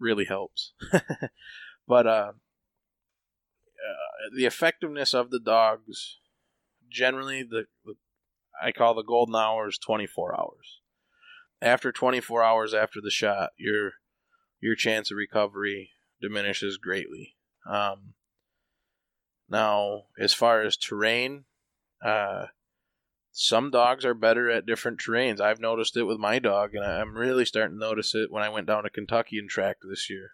really 0.00 0.24
helps. 0.24 0.72
but 1.86 2.06
uh, 2.06 2.32
uh, 2.32 4.30
the 4.34 4.46
effectiveness 4.46 5.12
of 5.12 5.28
the 5.30 5.40
dogs, 5.40 6.20
generally, 6.88 7.42
the, 7.42 7.66
the 7.84 7.96
I 8.62 8.72
call 8.72 8.94
the 8.94 9.02
golden 9.02 9.36
hours 9.36 9.76
24 9.76 10.40
hours. 10.40 10.80
After 11.60 11.92
24 11.92 12.42
hours 12.42 12.72
after 12.72 13.02
the 13.02 13.10
shot, 13.10 13.50
your 13.58 13.92
your 14.60 14.74
chance 14.74 15.10
of 15.10 15.16
recovery 15.16 15.90
diminishes 16.20 16.76
greatly. 16.76 17.36
Um, 17.68 18.14
now, 19.48 20.04
as 20.18 20.34
far 20.34 20.62
as 20.62 20.76
terrain, 20.76 21.44
uh, 22.04 22.46
some 23.32 23.70
dogs 23.70 24.04
are 24.04 24.14
better 24.14 24.50
at 24.50 24.66
different 24.66 25.00
terrains. 25.00 25.40
I've 25.40 25.60
noticed 25.60 25.96
it 25.96 26.02
with 26.02 26.18
my 26.18 26.38
dog, 26.38 26.74
and 26.74 26.84
I'm 26.84 27.16
really 27.16 27.44
starting 27.44 27.78
to 27.78 27.86
notice 27.86 28.14
it 28.14 28.32
when 28.32 28.42
I 28.42 28.48
went 28.48 28.66
down 28.66 28.82
to 28.82 28.90
Kentucky 28.90 29.38
and 29.38 29.48
tracked 29.48 29.84
this 29.88 30.10
year. 30.10 30.32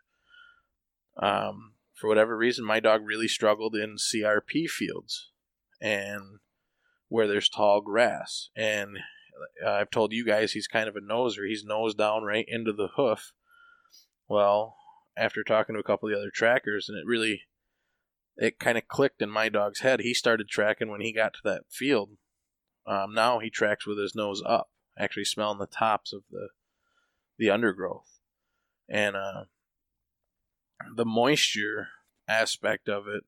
Um, 1.17 1.75
for 1.93 2.09
whatever 2.09 2.37
reason, 2.37 2.65
my 2.65 2.81
dog 2.81 3.03
really 3.05 3.29
struggled 3.29 3.77
in 3.77 3.97
CRP 3.97 4.69
fields 4.69 5.31
and 5.81 6.39
where 7.09 7.29
there's 7.29 7.49
tall 7.49 7.81
grass. 7.81 8.51
And 8.57 8.99
uh, 9.65 9.71
I've 9.71 9.91
told 9.91 10.13
you 10.13 10.25
guys 10.25 10.53
he's 10.53 10.67
kind 10.67 10.89
of 10.89 10.97
a 10.97 11.01
noser. 11.01 11.47
He's 11.47 11.65
nose 11.65 11.95
down 11.95 12.25
right 12.25 12.47
into 12.49 12.73
the 12.73 12.89
hoof. 12.97 13.33
Well, 14.29 14.77
after 15.17 15.43
talking 15.43 15.75
to 15.75 15.81
a 15.81 15.85
couple 15.85 16.09
of 16.09 16.15
the 16.15 16.19
other 16.19 16.31
trackers, 16.33 16.89
and 16.89 16.99
it 16.99 17.07
really, 17.07 17.43
it 18.37 18.59
kind 18.59 18.79
of 18.79 18.89
clicked 18.89 19.23
in 19.23 19.31
my 19.31 19.49
dog's 19.49 19.81
head. 19.81 20.01
He 20.01 20.15
started 20.15 20.49
tracking 20.49 20.91
when 20.91 21.01
he 21.01 21.13
got 21.13 21.35
to 21.35 21.41
that 21.45 21.63
field. 21.71 22.11
Um, 22.87 23.15
now 23.15 23.39
he 23.39 23.51
tracks 23.51 23.87
with 23.87 23.99
his 23.99 24.15
nose 24.15 24.43
up, 24.45 24.71
actually 24.99 25.25
smelling 25.25 25.59
the 25.59 25.67
tops 25.67 26.13
of 26.13 26.23
the 26.31 26.49
the 27.37 27.51
undergrowth, 27.51 28.21
and 28.89 29.17
uh, 29.17 29.45
the 30.95 31.05
moisture 31.05 31.89
aspect 32.29 32.89
of 32.89 33.09
it 33.09 33.25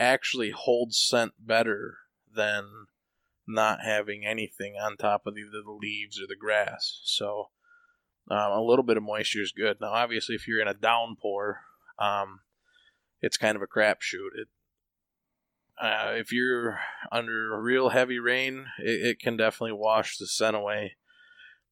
actually 0.00 0.50
holds 0.50 0.98
scent 0.98 1.32
better 1.38 1.98
than 2.34 2.86
not 3.46 3.80
having 3.84 4.24
anything 4.24 4.74
on 4.80 4.96
top 4.96 5.26
of 5.26 5.36
either 5.36 5.62
the 5.64 5.70
leaves 5.70 6.20
or 6.20 6.26
the 6.26 6.36
grass. 6.36 7.00
So 7.04 7.50
um, 8.30 8.52
a 8.52 8.62
little 8.62 8.84
bit 8.84 8.96
of 8.96 9.02
moisture 9.02 9.42
is 9.42 9.52
good. 9.52 9.78
Now, 9.80 9.92
obviously, 9.92 10.34
if 10.34 10.46
you're 10.46 10.62
in 10.62 10.68
a 10.68 10.74
downpour, 10.74 11.60
um, 11.98 12.40
it's 13.20 13.36
kind 13.36 13.56
of 13.56 13.62
a 13.62 13.66
crapshoot. 13.66 14.34
It 14.34 14.48
uh, 15.80 16.12
if 16.14 16.32
you're 16.32 16.78
under 17.10 17.60
real 17.60 17.88
heavy 17.88 18.18
rain, 18.18 18.66
it, 18.78 19.06
it 19.06 19.18
can 19.18 19.36
definitely 19.36 19.72
wash 19.72 20.16
the 20.16 20.26
scent 20.26 20.54
away. 20.54 20.96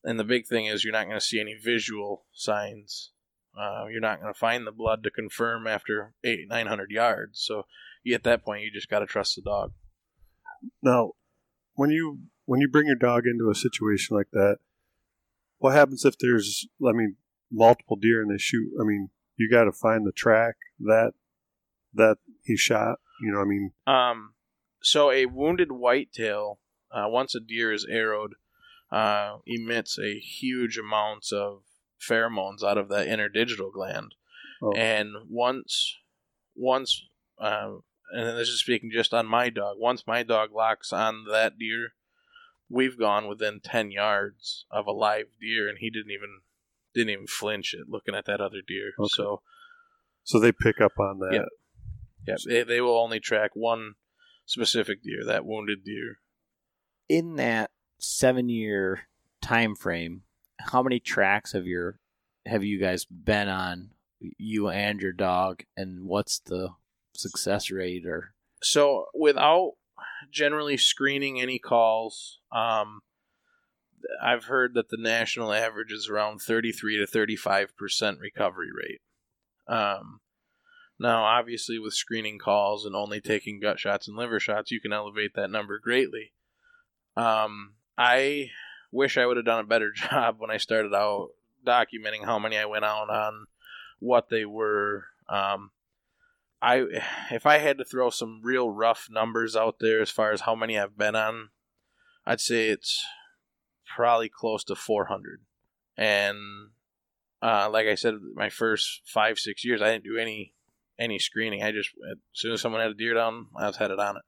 And 0.02 0.18
the 0.18 0.24
big 0.24 0.46
thing 0.46 0.66
is 0.66 0.82
you're 0.82 0.92
not 0.92 1.04
going 1.04 1.18
to 1.18 1.24
see 1.24 1.38
any 1.38 1.54
visual 1.54 2.24
signs. 2.32 3.12
Uh, 3.56 3.86
you're 3.90 4.00
not 4.00 4.20
going 4.20 4.32
to 4.32 4.38
find 4.38 4.66
the 4.66 4.72
blood 4.72 5.02
to 5.02 5.10
confirm 5.10 5.66
after 5.66 6.14
eight, 6.24 6.48
nine 6.48 6.66
hundred 6.66 6.90
yards. 6.90 7.40
So 7.40 7.64
at 8.12 8.22
that 8.24 8.44
point, 8.44 8.62
you 8.62 8.70
just 8.72 8.88
got 8.88 9.00
to 9.00 9.06
trust 9.06 9.36
the 9.36 9.42
dog. 9.42 9.72
Now, 10.82 11.12
when 11.74 11.90
you 11.90 12.20
when 12.46 12.60
you 12.60 12.68
bring 12.68 12.86
your 12.86 12.96
dog 12.96 13.24
into 13.26 13.50
a 13.50 13.54
situation 13.54 14.16
like 14.16 14.30
that, 14.32 14.56
what 15.60 15.72
happens 15.74 16.04
if 16.04 16.18
there's 16.18 16.66
I 16.86 16.92
mean 16.92 17.16
multiple 17.50 17.96
deer 17.96 18.20
and 18.22 18.30
they 18.30 18.38
shoot? 18.38 18.68
I 18.80 18.84
mean, 18.84 19.10
you 19.36 19.48
got 19.50 19.64
to 19.64 19.72
find 19.72 20.06
the 20.06 20.12
track 20.12 20.56
that 20.80 21.12
that 21.94 22.18
he 22.44 22.56
shot. 22.56 22.98
You 23.22 23.32
know, 23.32 23.40
I 23.40 23.44
mean, 23.44 23.72
Um, 23.86 24.34
so 24.82 25.10
a 25.10 25.26
wounded 25.26 25.70
whitetail, 25.72 26.58
uh, 26.90 27.04
once 27.08 27.34
a 27.34 27.40
deer 27.40 27.72
is 27.72 27.86
arrowed, 27.90 28.34
uh, 28.90 29.38
emits 29.46 29.98
a 29.98 30.18
huge 30.18 30.78
amounts 30.78 31.30
of 31.32 31.62
pheromones 32.00 32.62
out 32.64 32.78
of 32.78 32.88
that 32.88 33.06
interdigital 33.08 33.70
gland, 33.72 34.14
Oh. 34.62 34.72
and 34.72 35.10
once, 35.28 35.96
once, 36.54 37.06
uh, 37.38 37.74
and 38.12 38.38
this 38.38 38.48
is 38.48 38.60
speaking 38.60 38.90
just 38.90 39.12
on 39.12 39.26
my 39.26 39.50
dog. 39.50 39.76
Once 39.78 40.06
my 40.06 40.22
dog 40.22 40.50
locks 40.52 40.92
on 40.92 41.24
that 41.30 41.58
deer, 41.58 41.90
we've 42.70 42.98
gone 42.98 43.26
within 43.28 43.60
ten 43.60 43.90
yards 43.90 44.64
of 44.70 44.86
a 44.86 44.92
live 44.92 45.26
deer, 45.40 45.68
and 45.68 45.78
he 45.78 45.90
didn't 45.90 46.12
even 46.12 46.40
didn't 46.94 47.10
even 47.10 47.26
flinch 47.26 47.74
it 47.74 47.88
looking 47.88 48.14
at 48.14 48.24
that 48.26 48.40
other 48.40 48.62
deer. 48.66 48.92
Okay. 48.98 49.08
So 49.12 49.42
so 50.22 50.38
they 50.38 50.52
pick 50.52 50.80
up 50.80 50.98
on 50.98 51.18
that. 51.18 51.32
Yeah. 51.32 51.44
yeah, 52.26 52.36
they, 52.46 52.62
they 52.62 52.80
will 52.80 52.98
only 52.98 53.20
track 53.20 53.50
one 53.54 53.94
specific 54.46 55.02
deer, 55.02 55.24
that 55.26 55.44
wounded 55.44 55.84
deer. 55.84 56.18
In 57.08 57.36
that 57.36 57.70
seven 57.98 58.48
year 58.48 59.08
time 59.42 59.74
frame, 59.74 60.22
how 60.58 60.82
many 60.82 61.00
tracks 61.00 61.52
have 61.52 61.66
your 61.66 61.98
have 62.46 62.64
you 62.64 62.80
guys 62.80 63.04
been 63.04 63.48
on, 63.48 63.90
you 64.20 64.68
and 64.68 65.00
your 65.00 65.12
dog, 65.12 65.64
and 65.76 66.04
what's 66.06 66.38
the 66.38 66.70
success 67.14 67.70
rate 67.70 68.06
or 68.06 68.34
So 68.62 69.06
without 69.14 69.72
generally 70.30 70.76
screening 70.76 71.40
any 71.40 71.58
calls, 71.58 72.38
um, 72.52 73.00
I've 74.22 74.44
heard 74.44 74.74
that 74.74 74.88
the 74.88 74.96
national 74.96 75.52
average 75.52 75.92
is 75.92 76.08
around 76.08 76.40
33 76.40 76.98
to 76.98 77.06
35 77.06 77.76
percent 77.76 78.18
recovery 78.20 78.70
rate. 78.74 79.00
Um, 79.68 80.20
now, 80.98 81.24
obviously, 81.24 81.78
with 81.78 81.94
screening 81.94 82.38
calls 82.38 82.84
and 82.84 82.94
only 82.94 83.20
taking 83.20 83.60
gut 83.60 83.78
shots 83.78 84.06
and 84.06 84.16
liver 84.16 84.38
shots, 84.38 84.70
you 84.70 84.80
can 84.80 84.92
elevate 84.92 85.34
that 85.34 85.50
number 85.50 85.78
greatly. 85.78 86.32
Um, 87.16 87.74
I 87.96 88.50
wish 88.92 89.16
I 89.16 89.26
would 89.26 89.36
have 89.36 89.46
done 89.46 89.60
a 89.60 89.66
better 89.66 89.92
job 89.94 90.36
when 90.38 90.50
I 90.50 90.58
started 90.58 90.94
out 90.94 91.30
documenting 91.66 92.24
how 92.24 92.38
many 92.38 92.58
I 92.58 92.66
went 92.66 92.84
out 92.84 93.08
on, 93.10 93.46
what 93.98 94.28
they 94.28 94.44
were. 94.44 95.06
Um, 95.28 95.70
I 96.62 96.84
if 97.30 97.46
I 97.46 97.58
had 97.58 97.78
to 97.78 97.84
throw 97.84 98.10
some 98.10 98.40
real 98.42 98.70
rough 98.70 99.08
numbers 99.10 99.56
out 99.56 99.76
there 99.80 100.00
as 100.00 100.10
far 100.10 100.32
as 100.32 100.42
how 100.42 100.54
many 100.54 100.78
I've 100.78 100.98
been 100.98 101.16
on, 101.16 101.50
I'd 102.26 102.40
say 102.40 102.68
it's 102.68 103.04
probably 103.94 104.28
close 104.28 104.64
to 104.64 104.74
400. 104.74 105.40
And 105.96 106.38
uh, 107.42 107.68
like 107.70 107.86
I 107.86 107.94
said, 107.94 108.14
my 108.34 108.50
first 108.50 109.02
five 109.06 109.38
six 109.38 109.64
years, 109.64 109.80
I 109.80 109.92
didn't 109.92 110.04
do 110.04 110.18
any 110.18 110.54
any 110.98 111.18
screening. 111.18 111.62
I 111.62 111.72
just 111.72 111.90
as 112.10 112.18
soon 112.32 112.52
as 112.52 112.60
someone 112.60 112.82
had 112.82 112.90
a 112.90 112.94
deer 112.94 113.14
down, 113.14 113.46
I 113.56 113.66
was 113.66 113.76
headed 113.76 113.98
on 113.98 114.16
it. 114.16 114.22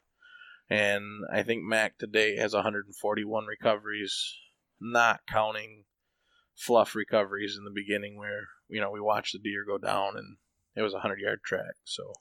And 0.70 1.24
I 1.30 1.42
think 1.42 1.62
Mack 1.62 1.98
today 1.98 2.36
has 2.36 2.54
141 2.54 3.44
recoveries, 3.44 4.38
not 4.80 5.20
counting 5.28 5.84
fluff 6.56 6.94
recoveries 6.94 7.56
in 7.58 7.64
the 7.64 7.70
beginning 7.70 8.16
where 8.16 8.48
you 8.68 8.80
know 8.80 8.90
we 8.90 9.00
watched 9.00 9.32
the 9.32 9.38
deer 9.38 9.64
go 9.66 9.78
down 9.78 10.16
and 10.16 10.36
it 10.76 10.82
was 10.82 10.94
a 10.94 11.00
hundred 11.00 11.20
yard 11.20 11.40
track. 11.44 11.74
So 11.84 12.12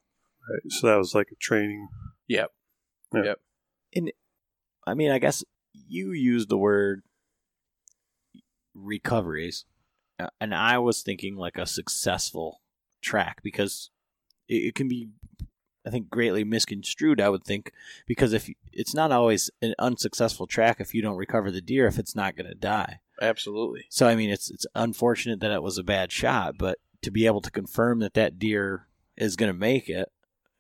Right. 0.50 0.72
So 0.72 0.88
that 0.88 0.98
was 0.98 1.14
like 1.14 1.28
a 1.32 1.36
training. 1.36 1.88
Yep. 2.28 2.52
Yeah. 3.14 3.24
Yep. 3.24 3.40
And 3.96 4.12
I 4.88 4.94
mean, 4.94 5.12
I 5.12 5.20
guess 5.20 5.44
you 5.74 6.12
used 6.12 6.50
the 6.50 6.58
word 6.58 7.04
recoveries, 8.74 9.66
uh, 10.20 10.28
and 10.40 10.56
I 10.56 10.78
was 10.78 11.02
thinking 11.02 11.36
like 11.36 11.58
a 11.58 11.66
successful 11.66 12.62
track 13.02 13.42
because 13.44 13.92
it, 14.48 14.56
it 14.56 14.76
can 14.76 14.88
be, 14.88 15.10
I 15.86 15.90
think, 15.90 16.10
greatly 16.10 16.44
misconstrued. 16.44 17.22
I 17.22 17.30
would 17.30 17.44
think 17.44 17.72
because 18.08 18.34
if 18.34 18.50
it's 18.72 18.96
not 18.96 19.12
always 19.12 19.52
an 19.62 19.76
unsuccessful 19.78 20.48
track 20.48 20.78
if 20.80 20.94
you 20.94 21.02
don't 21.02 21.18
recover 21.18 21.52
the 21.52 21.62
deer 21.62 21.86
if 21.86 22.00
it's 22.00 22.16
not 22.16 22.36
going 22.36 22.50
to 22.50 22.56
die. 22.56 23.00
Absolutely. 23.22 23.86
So 23.90 24.08
I 24.08 24.16
mean, 24.16 24.32
it's 24.32 24.50
it's 24.50 24.66
unfortunate 24.74 25.42
that 25.42 25.52
it 25.52 25.62
was 25.62 25.78
a 25.78 25.84
bad 25.84 26.12
shot, 26.12 26.58
but 26.58 26.80
to 27.02 27.12
be 27.12 27.26
able 27.26 27.42
to 27.42 27.52
confirm 27.52 28.00
that 28.00 28.14
that 28.14 28.38
deer 28.40 28.88
is 29.18 29.36
going 29.36 29.52
to 29.52 29.58
make 29.58 29.90
it 29.90 30.12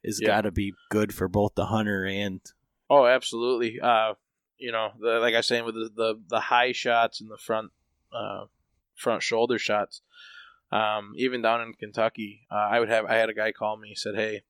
is 0.03 0.19
Yeah. 0.21 0.27
got 0.27 0.41
to 0.41 0.51
be 0.51 0.73
good 0.89 1.13
for 1.13 1.27
both 1.27 1.55
the 1.55 1.67
hunter 1.67 2.05
and 2.05 2.41
Oh, 2.89 3.05
absolutely. 3.05 3.79
Uh, 3.79 4.15
you 4.57 4.71
know, 4.71 4.89
the, 4.99 5.19
like 5.19 5.33
I 5.33 5.37
was 5.37 5.47
saying 5.47 5.65
with 5.65 5.75
the, 5.75 5.89
the 5.95 6.21
the 6.27 6.39
high 6.41 6.71
shots 6.73 7.21
and 7.21 7.29
the 7.31 7.37
front 7.37 7.71
uh, 8.13 8.45
front 8.95 9.23
shoulder 9.23 9.57
shots. 9.57 10.01
Um, 10.71 11.13
even 11.17 11.41
down 11.41 11.61
in 11.61 11.73
Kentucky, 11.73 12.41
uh, 12.51 12.55
I 12.55 12.79
would 12.79 12.89
have 12.89 13.05
I 13.05 13.15
had 13.15 13.29
a 13.29 13.33
guy 13.33 13.51
call 13.51 13.77
me. 13.77 13.89
He 13.89 13.95
said, 13.95 14.15
"Hey, 14.15 14.41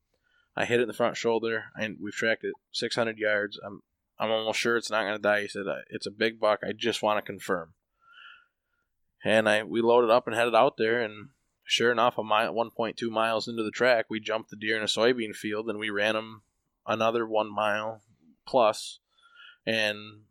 I 0.55 0.65
hit 0.65 0.79
it 0.79 0.83
in 0.83 0.87
the 0.87 0.93
front 0.93 1.17
shoulder, 1.17 1.65
and 1.75 1.97
we've 2.01 2.13
tracked 2.13 2.43
it 2.43 2.53
600 2.71 3.17
yards. 3.17 3.59
I'm 3.65 3.81
I'm 4.19 4.29
almost 4.31 4.59
sure 4.59 4.75
it's 4.77 4.89
not 4.91 5.03
going 5.03 5.15
to 5.15 5.21
die." 5.21 5.41
He 5.43 5.47
said, 5.47 5.67
"Uh, 5.67 5.81
"It's 5.89 6.05
a 6.07 6.11
big 6.11 6.39
buck. 6.39 6.59
I 6.67 6.73
just 6.73 7.01
want 7.03 7.17
to 7.17 7.31
confirm." 7.31 7.73
And 9.23 9.47
I 9.47 9.63
we 9.63 9.81
loaded 9.81 10.09
up 10.09 10.27
and 10.27 10.35
headed 10.35 10.55
out 10.55 10.77
there, 10.77 11.01
and 11.01 11.29
sure 11.71 11.89
enough, 11.89 12.17
a 12.17 12.23
mile 12.23 12.53
1.2 12.53 13.09
miles 13.09 13.47
into 13.47 13.63
the 13.63 13.71
track, 13.71 14.07
we 14.09 14.19
jumped 14.19 14.49
the 14.49 14.57
deer 14.57 14.75
in 14.75 14.83
a 14.83 14.87
soybean 14.87 15.33
field, 15.33 15.69
and 15.69 15.79
we 15.79 15.89
ran 15.89 16.17
him 16.17 16.41
another 16.85 17.25
one 17.25 17.49
mile 17.49 18.01
plus, 18.45 18.99
and 19.65 20.23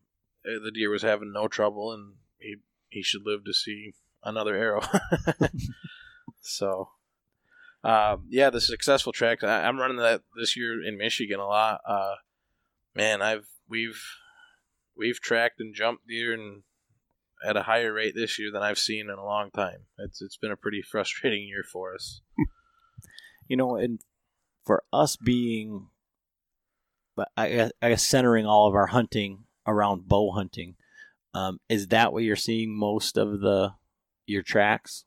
uh, 0.47 0.63
the 0.63 0.71
deer 0.71 0.91
was 0.91 1.01
having 1.01 1.33
no 1.33 1.49
trouble, 1.49 1.93
and 1.93 2.17
he 2.39 2.57
he 2.91 3.03
should 3.03 3.23
live 3.25 3.45
to 3.47 3.55
see 3.55 3.95
another 4.23 4.55
arrow. 4.55 4.83
so, 6.43 6.91
um, 7.83 8.27
yeah, 8.29 8.51
the 8.51 8.61
successful 8.61 9.13
tracks. 9.13 9.43
I, 9.43 9.65
I'm 9.65 9.79
running 9.79 9.97
that 9.97 10.23
this 10.39 10.59
year 10.59 10.85
in 10.85 10.99
Michigan 10.99 11.41
a 11.41 11.47
lot. 11.47 11.81
Uh, 11.89 12.17
man, 12.95 13.23
I've 13.23 13.47
we've 13.67 14.03
we've 14.95 15.21
tracked 15.21 15.59
and 15.59 15.75
jumped 15.75 16.07
deer 16.07 16.35
and 16.35 16.65
at 17.45 17.57
a 17.57 17.63
higher 17.63 17.93
rate 17.93 18.15
this 18.15 18.39
year 18.39 18.51
than 18.53 18.63
I've 18.63 18.79
seen 18.79 19.09
in 19.11 19.19
a 19.19 19.25
long 19.25 19.51
time. 19.51 19.87
It's 19.99 20.21
it's 20.23 20.37
been 20.37 20.51
a 20.51 20.57
pretty 20.57 20.83
frustrating 20.91 21.47
year 21.47 21.65
for 21.71 21.95
us. 21.95 22.21
you 23.49 23.57
know, 23.57 23.77
and 23.77 24.01
for 24.65 24.85
us 24.93 25.17
being, 25.17 25.89
but 27.17 27.29
I 27.37 27.49
guess, 27.49 27.73
I 27.83 27.89
guess 27.91 28.07
centering 28.07 28.47
all 28.47 28.69
of 28.69 28.75
our 28.75 28.87
hunting 28.87 29.45
around 29.67 30.09
bow 30.09 30.33
hunting, 30.33 30.77
um, 31.35 31.61
is 31.69 31.89
that 31.89 32.13
what 32.13 32.23
you're 32.23 32.37
seeing 32.37 32.77
most 32.79 33.17
of 33.17 33.41
the 33.41 33.73
your 34.27 34.43
tracks? 34.43 35.05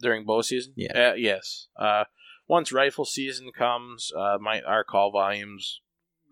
during 0.00 0.24
bow 0.24 0.42
season? 0.42 0.72
Yeah. 0.76 1.10
Uh, 1.10 1.14
yes. 1.14 1.68
Uh, 1.76 2.04
once 2.48 2.72
rifle 2.72 3.04
season 3.04 3.50
comes, 3.56 4.10
uh, 4.16 4.38
my 4.40 4.60
our 4.62 4.84
call 4.84 5.10
volumes 5.10 5.80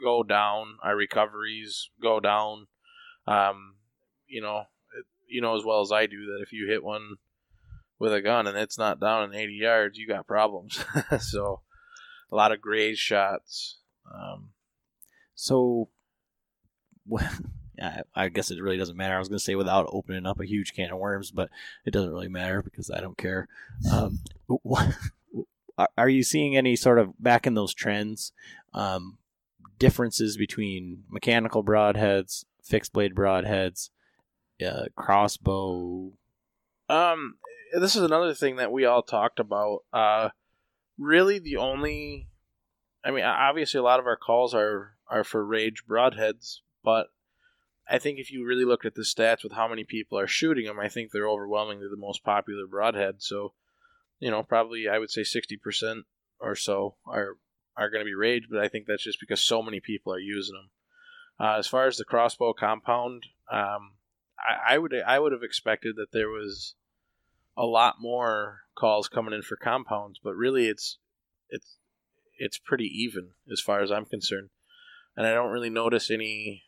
go 0.02 0.22
down, 0.22 0.78
our 0.82 0.96
recoveries 0.96 1.90
go 2.02 2.20
down. 2.20 2.66
Um, 3.26 3.76
you 4.26 4.40
know, 4.40 4.64
you 5.28 5.40
know 5.40 5.56
as 5.56 5.64
well 5.64 5.80
as 5.80 5.92
I 5.92 6.06
do 6.06 6.26
that 6.26 6.40
if 6.42 6.52
you 6.52 6.66
hit 6.68 6.82
one 6.84 7.16
with 7.98 8.12
a 8.12 8.20
gun 8.22 8.46
and 8.46 8.56
it's 8.56 8.78
not 8.78 9.00
down 9.00 9.24
in 9.32 9.38
80 9.38 9.52
yards, 9.54 9.98
you 9.98 10.06
got 10.06 10.26
problems. 10.26 10.84
so, 11.20 11.62
a 12.30 12.36
lot 12.36 12.52
of 12.52 12.60
graze 12.60 12.98
shots. 12.98 13.78
Um, 14.12 14.50
So, 15.34 15.88
well, 17.06 17.28
yeah, 17.76 18.02
I 18.14 18.28
guess 18.28 18.50
it 18.50 18.60
really 18.62 18.76
doesn't 18.76 18.96
matter. 18.96 19.14
I 19.16 19.18
was 19.18 19.28
going 19.28 19.38
to 19.38 19.44
say 19.44 19.54
without 19.54 19.88
opening 19.92 20.26
up 20.26 20.40
a 20.40 20.46
huge 20.46 20.74
can 20.74 20.90
of 20.90 20.98
worms, 20.98 21.30
but 21.30 21.48
it 21.84 21.90
doesn't 21.92 22.10
really 22.10 22.28
matter 22.28 22.62
because 22.62 22.90
I 22.90 23.00
don't 23.00 23.16
care. 23.18 23.48
Um, 23.92 24.20
what, 24.46 24.94
are- 25.78 25.90
are 25.96 26.08
you 26.08 26.22
seeing 26.22 26.56
any 26.56 26.76
sort 26.76 26.98
of 26.98 27.20
back 27.22 27.46
in 27.46 27.54
those 27.54 27.72
trends 27.74 28.32
um, 28.74 29.18
differences 29.78 30.36
between 30.36 31.04
mechanical 31.08 31.64
broadheads, 31.64 32.44
fixed 32.62 32.92
blade 32.92 33.14
broadheads, 33.14 33.90
uh, 34.64 34.86
crossbow? 34.96 36.12
Um, 36.88 37.36
this 37.78 37.96
is 37.96 38.02
another 38.02 38.34
thing 38.34 38.56
that 38.56 38.72
we 38.72 38.84
all 38.84 39.02
talked 39.02 39.40
about. 39.40 39.80
Uh, 39.92 40.30
really, 40.98 41.38
the 41.38 41.56
only, 41.56 42.28
I 43.04 43.10
mean, 43.10 43.24
obviously, 43.24 43.78
a 43.78 43.82
lot 43.82 44.00
of 44.00 44.06
our 44.06 44.16
calls 44.16 44.54
are 44.54 44.94
are 45.10 45.24
for 45.24 45.44
rage 45.44 45.84
broadheads, 45.88 46.58
but 46.84 47.08
I 47.88 47.98
think 47.98 48.18
if 48.18 48.30
you 48.30 48.44
really 48.44 48.66
look 48.66 48.84
at 48.84 48.94
the 48.94 49.02
stats 49.02 49.42
with 49.42 49.52
how 49.52 49.66
many 49.68 49.84
people 49.84 50.18
are 50.18 50.26
shooting 50.26 50.66
them, 50.66 50.78
I 50.78 50.88
think 50.88 51.10
they're 51.10 51.28
overwhelmingly 51.28 51.88
the 51.90 51.96
most 51.96 52.22
popular 52.22 52.66
broadhead. 52.66 53.22
So, 53.22 53.54
you 54.20 54.30
know, 54.30 54.42
probably 54.42 54.88
I 54.88 54.98
would 54.98 55.10
say 55.10 55.24
sixty 55.24 55.56
percent 55.56 56.04
or 56.40 56.54
so 56.54 56.96
are 57.06 57.36
are 57.76 57.90
going 57.90 58.00
to 58.00 58.08
be 58.08 58.14
rage, 58.14 58.44
but 58.50 58.60
I 58.60 58.68
think 58.68 58.86
that's 58.86 59.04
just 59.04 59.20
because 59.20 59.40
so 59.40 59.62
many 59.62 59.80
people 59.80 60.12
are 60.12 60.18
using 60.18 60.54
them. 60.54 60.70
Uh, 61.40 61.58
as 61.58 61.68
far 61.68 61.86
as 61.86 61.96
the 61.96 62.04
crossbow 62.04 62.52
compound, 62.52 63.24
um, 63.52 63.92
I, 64.38 64.74
I 64.74 64.78
would 64.78 64.94
I 64.94 65.18
would 65.18 65.32
have 65.32 65.42
expected 65.42 65.96
that 65.96 66.12
there 66.12 66.28
was 66.28 66.74
a 67.56 67.64
lot 67.64 67.96
more 68.00 68.60
calls 68.76 69.08
coming 69.08 69.34
in 69.34 69.42
for 69.42 69.56
compounds, 69.56 70.20
but 70.22 70.34
really 70.34 70.68
it's 70.68 70.98
it's 71.48 71.76
it's 72.38 72.58
pretty 72.58 72.84
even 72.84 73.30
as 73.50 73.60
far 73.60 73.80
as 73.80 73.90
I'm 73.90 74.04
concerned, 74.06 74.50
and 75.16 75.26
I 75.26 75.34
don't 75.34 75.50
really 75.50 75.70
notice 75.70 76.10
any 76.10 76.62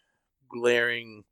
glaring 0.50 1.24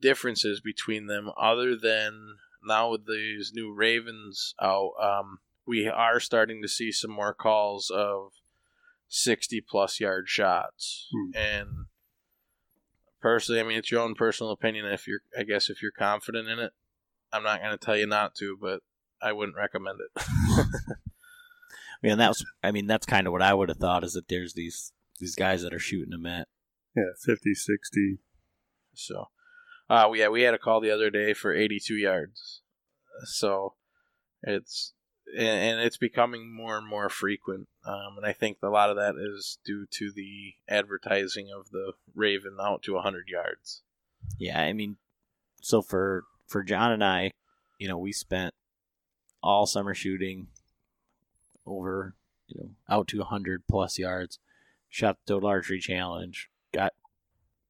differences 0.00 0.60
between 0.60 1.06
them 1.06 1.30
other 1.38 1.76
than 1.76 2.36
now 2.64 2.90
with 2.90 3.06
these 3.06 3.52
new 3.54 3.72
Ravins 3.72 4.54
out, 4.60 4.92
um, 5.00 5.38
we 5.66 5.86
are 5.86 6.18
starting 6.20 6.62
to 6.62 6.68
see 6.68 6.90
some 6.90 7.10
more 7.10 7.34
calls 7.34 7.90
of 7.94 8.32
sixty 9.08 9.60
plus 9.60 10.00
yard 10.00 10.28
shots, 10.28 11.08
Hmm. 11.12 11.30
and 11.36 11.68
personally, 13.26 13.60
I 13.60 13.64
mean, 13.64 13.76
it's 13.76 13.90
your 13.90 14.02
own 14.02 14.14
personal 14.14 14.52
opinion. 14.52 14.86
If 14.86 15.08
you're, 15.08 15.18
I 15.36 15.42
guess, 15.42 15.68
if 15.68 15.82
you're 15.82 15.90
confident 15.90 16.48
in 16.48 16.60
it, 16.60 16.72
I'm 17.32 17.42
not 17.42 17.60
going 17.60 17.76
to 17.76 17.84
tell 17.84 17.96
you 17.96 18.06
not 18.06 18.36
to, 18.36 18.56
but 18.56 18.82
I 19.20 19.32
wouldn't 19.32 19.56
recommend 19.56 19.98
it. 19.98 20.10
I 20.16 22.04
mean, 22.04 22.18
that 22.18 22.28
was, 22.28 22.46
I 22.62 22.70
mean, 22.70 22.86
that's 22.86 23.04
kind 23.04 23.26
of 23.26 23.32
what 23.32 23.42
I 23.42 23.52
would 23.52 23.68
have 23.68 23.78
thought 23.78 24.04
is 24.04 24.12
that 24.12 24.28
there's 24.28 24.54
these 24.54 24.92
these 25.18 25.34
guys 25.34 25.62
that 25.62 25.74
are 25.74 25.80
shooting 25.80 26.10
them 26.10 26.24
at. 26.24 26.46
Yeah, 26.94 27.14
50, 27.20 27.52
60. 27.52 28.18
so, 28.94 29.24
uh, 29.90 30.08
yeah, 30.14 30.28
we 30.28 30.42
had 30.42 30.54
a 30.54 30.58
call 30.58 30.80
the 30.80 30.92
other 30.92 31.10
day 31.10 31.34
for 31.34 31.52
82 31.52 31.96
yards. 31.96 32.62
So, 33.24 33.74
it's 34.42 34.92
and, 35.36 35.80
it's 35.80 35.96
becoming 35.96 36.54
more 36.54 36.78
and 36.78 36.86
more 36.86 37.08
frequent, 37.08 37.68
um, 37.84 38.16
and 38.16 38.26
I 38.26 38.32
think 38.32 38.58
a 38.62 38.68
lot 38.68 38.90
of 38.90 38.96
that 38.96 39.14
is 39.16 39.58
due 39.64 39.86
to 39.92 40.12
the 40.12 40.54
advertising 40.68 41.48
of 41.56 41.70
the 41.70 41.92
Ravin 42.14 42.56
out 42.60 42.82
to 42.84 42.94
100 42.94 43.28
yards. 43.28 43.82
Yeah, 44.38 44.60
I 44.60 44.72
mean, 44.72 44.96
so 45.60 45.82
for 45.82 46.24
for 46.46 46.62
John 46.62 46.92
and 46.92 47.04
I, 47.04 47.32
you 47.78 47.88
know, 47.88 47.98
we 47.98 48.12
spent 48.12 48.54
all 49.42 49.66
summer 49.66 49.94
shooting 49.94 50.48
over, 51.66 52.14
you 52.48 52.60
know, 52.60 52.70
out 52.88 53.08
to 53.08 53.18
100 53.18 53.64
plus 53.68 53.98
yards, 53.98 54.38
shot 54.88 55.18
the 55.26 55.34
total 55.34 55.48
archery 55.48 55.80
challenge, 55.80 56.48
got 56.72 56.92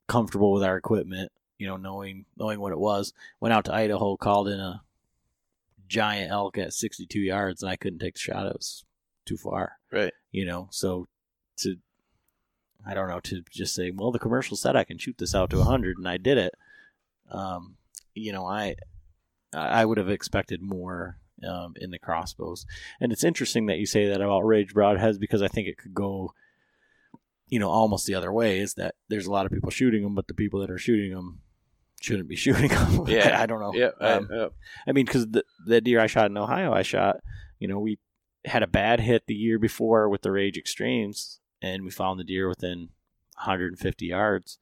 comfortable 0.08 0.52
with 0.52 0.62
our 0.62 0.76
equipment, 0.76 1.32
you 1.58 1.66
know, 1.66 1.76
knowing 1.76 2.26
knowing 2.36 2.60
what 2.60 2.72
it 2.72 2.78
was. 2.78 3.12
Went 3.40 3.52
out 3.52 3.64
to 3.66 3.74
Idaho, 3.74 4.16
called 4.16 4.48
in 4.48 4.60
a 4.60 4.82
giant 5.88 6.30
elk 6.30 6.58
at 6.58 6.72
62 6.72 7.18
yards, 7.20 7.62
and 7.62 7.70
I 7.70 7.76
couldn't 7.76 7.98
take 8.00 8.14
the 8.14 8.20
shot. 8.20 8.46
It 8.46 8.54
was 8.54 8.84
too 9.24 9.36
far 9.36 9.72
Right. 9.90 10.12
you 10.30 10.44
know 10.44 10.68
so 10.70 11.08
to 11.56 11.78
i 12.86 12.94
don't 12.94 13.08
know 13.08 13.18
to 13.18 13.42
just 13.50 13.74
say 13.74 13.90
well 13.92 14.12
the 14.12 14.20
commercial 14.20 14.56
said 14.56 14.76
i 14.76 14.84
can 14.84 14.98
shoot 14.98 15.18
this 15.18 15.34
out 15.34 15.50
to 15.50 15.56
100 15.56 15.98
and 15.98 16.08
i 16.08 16.16
did 16.16 16.38
it 16.38 16.54
um 17.32 17.74
you 18.14 18.30
know 18.30 18.46
i 18.46 18.76
i 19.52 19.84
would 19.84 19.98
have 19.98 20.08
expected 20.08 20.62
more 20.62 21.18
um, 21.44 21.72
in 21.80 21.90
the 21.90 21.98
crossbows 21.98 22.66
and 23.00 23.10
it's 23.12 23.24
interesting 23.24 23.66
that 23.66 23.78
you 23.78 23.84
say 23.86 24.06
that 24.08 24.20
about 24.20 24.42
rage 24.46 24.72
broadheads 24.72 25.18
because 25.18 25.42
i 25.42 25.48
think 25.48 25.66
it 25.66 25.76
could 25.76 25.92
go 25.92 26.32
you 27.48 27.58
know 27.58 27.68
almost 27.68 28.06
the 28.06 28.14
other 28.14 28.32
way 28.32 28.60
is 28.60 28.74
that 28.74 28.94
there's 29.08 29.26
a 29.26 29.32
lot 29.32 29.44
of 29.44 29.50
people 29.50 29.70
shooting 29.70 30.04
them 30.04 30.14
but 30.14 30.28
the 30.28 30.34
people 30.34 30.60
that 30.60 30.70
are 30.70 30.78
shooting 30.78 31.12
them 31.12 31.40
shouldn't 32.00 32.28
be 32.28 32.36
shooting 32.44 32.68
them 32.68 33.04
Yeah. 33.08 33.40
i 33.40 33.46
don't 33.46 33.60
know 33.60 33.72
Yeah. 33.74 33.90
I- 34.00 34.12
Um, 34.12 34.28
uh, 34.32 34.48
I 34.86 34.92
mean, 34.92 35.04
because 35.06 35.26
the 35.28 35.44
the 35.66 35.80
deer 35.80 36.00
I 36.00 36.06
shot 36.06 36.30
in 36.30 36.36
Ohio, 36.36 36.72
I 36.72 36.82
shot. 36.82 37.16
You 37.58 37.68
know, 37.68 37.78
we 37.78 37.98
had 38.44 38.62
a 38.62 38.66
bad 38.66 39.00
hit 39.00 39.26
the 39.26 39.34
year 39.34 39.58
before 39.58 40.08
with 40.08 40.22
the 40.22 40.30
Rage 40.30 40.56
Extremes, 40.58 41.40
and 41.62 41.82
we 41.84 41.90
found 41.90 42.20
the 42.20 42.24
deer 42.24 42.48
within 42.48 42.90
150 43.38 44.06
yards, 44.06 44.58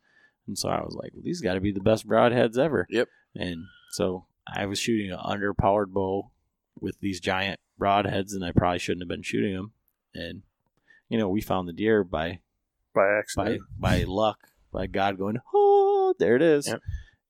and 0.47 0.57
so 0.59 0.69
I 0.69 0.81
was 0.81 0.95
like, 0.95 1.13
well, 1.13 1.23
"These 1.25 1.41
got 1.41 1.55
to 1.55 1.61
be 1.61 1.73
the 1.73 1.81
best 1.81 2.07
broadheads 2.09 2.57
ever." 2.59 2.87
Yep. 2.91 3.09
And 3.35 3.65
so 3.91 4.27
I 4.47 4.67
was 4.67 4.79
shooting 4.79 5.11
an 5.13 5.19
underpowered 5.19 5.89
bow 5.93 6.31
with 6.81 6.99
these 7.01 7.21
giant 7.21 7.59
broadheads, 7.81 8.33
and 8.33 8.45
I 8.45 8.53
probably 8.53 8.79
shouldn't 8.79 9.03
have 9.03 9.09
been 9.09 9.23
shooting 9.23 9.55
them. 9.55 9.73
And 10.15 10.43
you 11.09 11.19
know, 11.19 11.29
we 11.29 11.41
found 11.41 11.69
the 11.69 11.73
deer 11.73 12.05
by 12.05 12.39
By 12.95 13.03
by 13.03 13.19
accident. 13.19 13.63
by 13.79 14.05
luck. 14.05 14.39
by 14.73 14.87
God 14.87 15.19
going, 15.19 15.39
oh, 15.55 16.15
there 16.19 16.35
it 16.37 16.43
is. 16.43 16.67
Yep. 16.69 16.81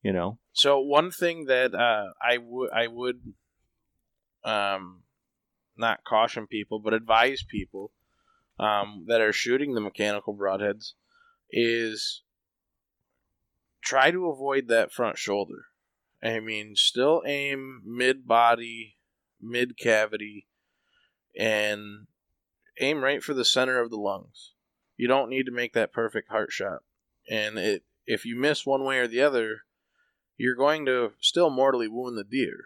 You 0.05 0.13
know, 0.13 0.37
So 0.53 0.79
one 0.81 1.09
thing 1.09 1.45
that 1.45 1.73
uh, 1.73 2.13
I 2.21 2.37
would 2.37 2.69
I 2.71 2.85
would 2.85 3.33
um, 4.43 5.01
not 5.75 6.03
caution 6.03 6.45
people, 6.45 6.77
but 6.77 6.93
advise 6.93 7.41
people 7.41 7.91
um, 8.59 9.05
that 9.07 9.19
are 9.19 9.33
shooting 9.33 9.73
the 9.73 9.81
mechanical 9.81 10.37
broadheads 10.37 10.91
is 11.49 12.21
try 13.81 14.11
to 14.11 14.27
avoid 14.27 14.67
that 14.67 14.91
front 14.91 15.17
shoulder. 15.17 15.65
I 16.21 16.39
mean, 16.39 16.75
still 16.75 17.23
aim 17.25 17.81
mid 17.83 18.27
body, 18.27 18.97
mid 19.41 19.75
cavity, 19.75 20.45
and 21.35 22.05
aim 22.79 23.03
right 23.03 23.23
for 23.23 23.33
the 23.33 23.43
center 23.43 23.81
of 23.81 23.89
the 23.89 23.97
lungs. 23.97 24.53
You 24.97 25.07
don't 25.07 25.31
need 25.31 25.47
to 25.47 25.51
make 25.51 25.73
that 25.73 25.91
perfect 25.91 26.29
heart 26.29 26.51
shot. 26.51 26.83
And 27.27 27.57
it 27.57 27.85
if 28.05 28.23
you 28.23 28.35
miss 28.35 28.67
one 28.67 28.83
way 28.83 28.99
or 28.99 29.07
the 29.07 29.21
other, 29.21 29.61
you're 30.37 30.55
going 30.55 30.85
to 30.85 31.11
still 31.21 31.49
mortally 31.49 31.87
wound 31.87 32.17
the 32.17 32.23
deer. 32.23 32.65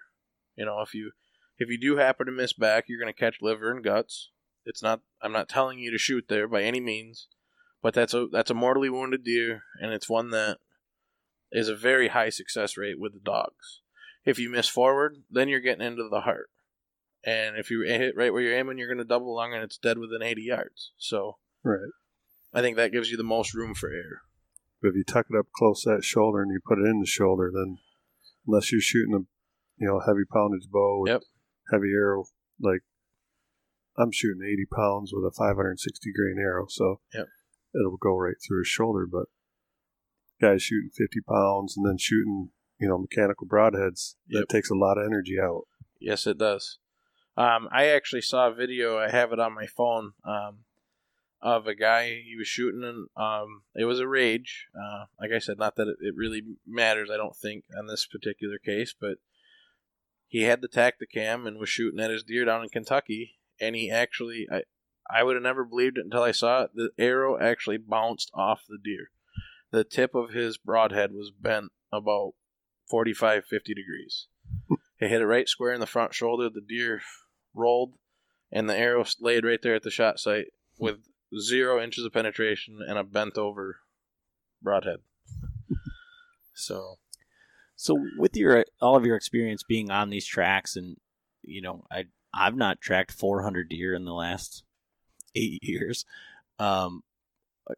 You 0.56 0.66
know, 0.66 0.82
if 0.82 0.94
you 0.94 1.12
if 1.58 1.70
you 1.70 1.80
do 1.80 1.98
happen 1.98 2.26
to 2.26 2.32
miss 2.32 2.54
back, 2.54 2.86
you're 2.88 3.00
going 3.00 3.14
to 3.14 3.20
catch 3.20 3.42
liver 3.42 3.72
and 3.72 3.84
guts. 3.84 4.32
It's 4.66 4.84
not 4.84 5.02
I'm 5.22 5.32
not 5.32 5.50
telling 5.50 5.80
you 5.80 5.92
to 5.92 5.98
shoot 5.98 6.26
there 6.28 6.48
by 6.48 6.64
any 6.64 6.80
means, 6.80 7.28
but 7.82 7.94
that's 7.94 8.14
a 8.14 8.28
that's 8.32 8.52
a 8.52 8.56
mortally 8.56 8.90
wounded 8.90 9.24
deer 9.24 9.64
and 9.82 9.92
it's 9.94 10.10
one 10.10 10.32
that 10.32 10.58
is 11.52 11.68
a 11.68 11.76
very 11.76 12.10
high 12.10 12.30
success 12.30 12.78
rate 12.78 13.00
with 13.00 13.14
the 13.14 13.20
dogs. 13.20 13.82
If 14.26 14.38
you 14.38 14.50
miss 14.50 14.68
forward, 14.68 15.24
then 15.30 15.50
you're 15.50 15.60
getting 15.60 15.86
into 15.86 16.08
the 16.10 16.22
heart. 16.22 16.50
And 17.24 17.58
if 17.58 17.70
you 17.72 17.82
hit 17.82 18.16
right 18.16 18.32
where 18.32 18.42
you're 18.42 18.58
aiming, 18.58 18.78
you're 18.78 18.88
going 18.88 19.00
to 19.00 19.04
double 19.04 19.36
lung 19.36 19.54
and 19.54 19.64
it's 19.64 19.78
dead 19.78 19.98
within 19.98 20.22
80 20.22 20.42
yards. 20.42 20.92
So 20.98 21.38
Right. 21.64 21.90
I 22.54 22.62
think 22.62 22.78
that 22.78 22.92
gives 22.92 23.12
you 23.12 23.18
the 23.18 23.24
most 23.24 23.54
room 23.54 23.74
for 23.76 23.90
error. 23.90 24.22
But 24.82 24.90
if 24.90 24.96
you 24.96 25.04
tuck 25.04 25.28
it 25.30 25.38
up 25.38 25.48
close 25.56 25.84
to 25.84 25.90
that 25.96 26.04
shoulder 26.04 26.42
and 26.42 26.52
you 26.52 26.60
put 26.66 26.80
it 26.80 26.86
in 26.86 27.00
the 27.02 27.06
shoulder, 27.06 27.52
then 27.54 27.78
unless 28.48 28.72
you're 28.72 28.82
shooting 28.82 29.14
a 29.14 29.20
you 29.78 29.88
know 29.88 30.00
heavy 30.06 30.24
poundage 30.32 30.70
bow 30.72 31.02
with 31.02 31.10
Yep. 31.12 31.22
heavy 31.72 31.92
arrow, 31.94 32.26
like 32.60 32.82
I'm 33.98 34.12
shooting 34.12 34.42
80 34.46 34.66
pounds 34.74 35.12
with 35.14 35.26
a 35.26 35.32
560 35.36 36.12
grain 36.14 36.38
arrow, 36.40 36.66
so 36.70 37.02
Yep. 37.14 37.28
it'll 37.76 37.98
go 37.98 38.16
right 38.16 38.36
through 38.46 38.60
his 38.62 38.68
shoulder. 38.68 39.06
But 39.06 39.26
guys 40.42 40.64
shooting 40.64 40.90
50 40.96 41.20
pounds 41.28 41.76
and 41.76 41.86
then 41.86 41.98
shooting 41.98 42.52
you 42.80 42.88
know 42.88 42.98
mechanical 42.98 43.48
broadheads, 43.48 44.16
Yep. 44.28 44.42
that 44.42 44.50
takes 44.50 44.70
a 44.70 44.76
lot 44.76 44.98
of 44.98 45.06
energy 45.06 45.38
out. 45.42 45.64
Yes, 46.00 46.26
it 46.26 46.38
does. 46.38 46.78
Um, 47.36 47.68
I 47.72 47.88
actually 47.88 48.22
saw 48.22 48.48
a 48.48 48.54
video. 48.54 48.98
I 48.98 49.10
have 49.10 49.32
it 49.34 49.40
on 49.40 49.54
my 49.54 49.66
phone 49.68 50.14
um, 50.26 50.60
of 51.42 51.68
a 51.68 51.76
guy. 51.76 52.22
He 52.26 52.36
was 52.38 52.48
shooting, 52.48 52.84
and 52.84 53.08
um, 53.16 53.64
it 53.76 53.86
was 53.86 54.00
a 54.00 54.08
rage. 54.08 54.68
Uh, 54.76 55.06
like 55.20 55.32
I 55.32 55.40
said, 55.40 55.58
not 55.58 55.76
that 55.76 55.88
it, 55.88 55.98
it 56.02 56.16
really 56.16 56.44
matters. 56.68 57.10
I 57.12 57.18
don't 57.18 57.36
think 57.36 57.66
on 57.78 57.88
this 57.88 58.06
particular 58.06 58.58
case, 58.58 58.94
but 59.00 59.18
he 60.28 60.44
had 60.44 60.62
the 60.62 60.68
Tactacam 60.68 61.48
and 61.48 61.58
was 61.58 61.70
shooting 61.70 62.00
at 62.00 62.12
his 62.12 62.24
deer 62.24 62.46
down 62.46 62.64
in 62.64 62.70
Kentucky, 62.70 63.40
and 63.60 63.76
he 63.76 63.90
actually, 63.90 64.48
I, 64.52 64.64
I 65.10 65.24
would 65.24 65.36
have 65.36 65.44
never 65.44 65.66
believed 65.66 65.98
it 65.98 66.06
until 66.06 66.24
I 66.24 66.32
saw 66.32 66.64
it. 66.64 66.72
The 66.76 66.92
arrow 66.98 67.40
actually 67.40 67.78
bounced 67.78 68.30
off 68.34 68.62
the 68.68 68.78
deer. 68.82 69.10
The 69.72 69.84
tip 69.84 70.16
of 70.16 70.32
his 70.32 70.58
broadhead 70.58 71.12
was 71.12 71.32
bent 71.32 71.72
about 71.92 72.34
45, 72.90 73.46
50 73.46 73.74
degrees. 73.74 74.28
It 75.00 75.10
hit 75.10 75.22
it 75.22 75.28
right 75.28 75.48
square 75.48 75.74
in 75.74 75.80
the 75.80 75.86
front 75.86 76.14
shoulder. 76.14 76.50
The 76.50 76.62
deer 76.62 77.02
rolled, 77.54 77.94
and 78.52 78.70
the 78.70 78.78
arrow 78.78 79.06
laid 79.20 79.46
right 79.46 79.62
there 79.62 79.76
at 79.76 79.84
the 79.84 79.92
shot 79.92 80.20
site 80.20 80.48
with 80.78 80.98
zero 81.38 81.82
inches 81.82 82.06
of 82.06 82.14
penetration 82.14 82.80
and 82.88 82.98
a 82.98 83.04
bent 83.04 83.38
over 83.38 83.78
broadhead. 84.62 85.00
So 86.54 86.98
So 87.76 87.98
with 88.18 88.36
your 88.36 88.66
all 88.82 88.98
of 88.98 89.06
your 89.06 89.16
experience 89.16 89.64
being 89.64 89.90
on 89.90 90.10
these 90.10 90.26
tracks, 90.26 90.76
and 90.76 90.98
you 91.44 91.62
know, 91.62 91.86
I 91.90 92.08
I've 92.34 92.58
not 92.58 92.82
tracked 92.82 93.14
400 93.14 93.70
deer 93.70 93.94
in 93.94 94.04
the 94.04 94.14
last 94.14 94.64
eight 95.34 95.64
years. 95.64 96.04
Um, 96.60 97.04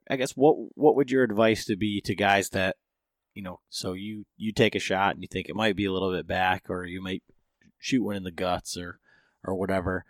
I 0.09 0.15
guess 0.15 0.31
what 0.31 0.55
what 0.75 0.95
would 0.95 1.11
your 1.11 1.23
advice 1.23 1.65
to 1.65 1.75
be 1.75 2.01
to 2.01 2.15
guys 2.15 2.49
that 2.49 2.77
you 3.35 3.43
know? 3.43 3.59
So 3.69 3.93
you 3.93 4.25
you 4.37 4.51
take 4.51 4.73
a 4.73 4.79
shot 4.79 5.13
and 5.13 5.21
you 5.21 5.27
think 5.31 5.47
it 5.47 5.55
might 5.55 5.75
be 5.75 5.85
a 5.85 5.91
little 5.91 6.11
bit 6.11 6.25
back, 6.25 6.65
or 6.67 6.85
you 6.85 6.99
might 7.01 7.21
shoot 7.77 8.03
one 8.03 8.15
in 8.15 8.23
the 8.23 8.31
guts, 8.31 8.75
or 8.77 8.99
or 9.43 9.53
whatever. 9.53 10.05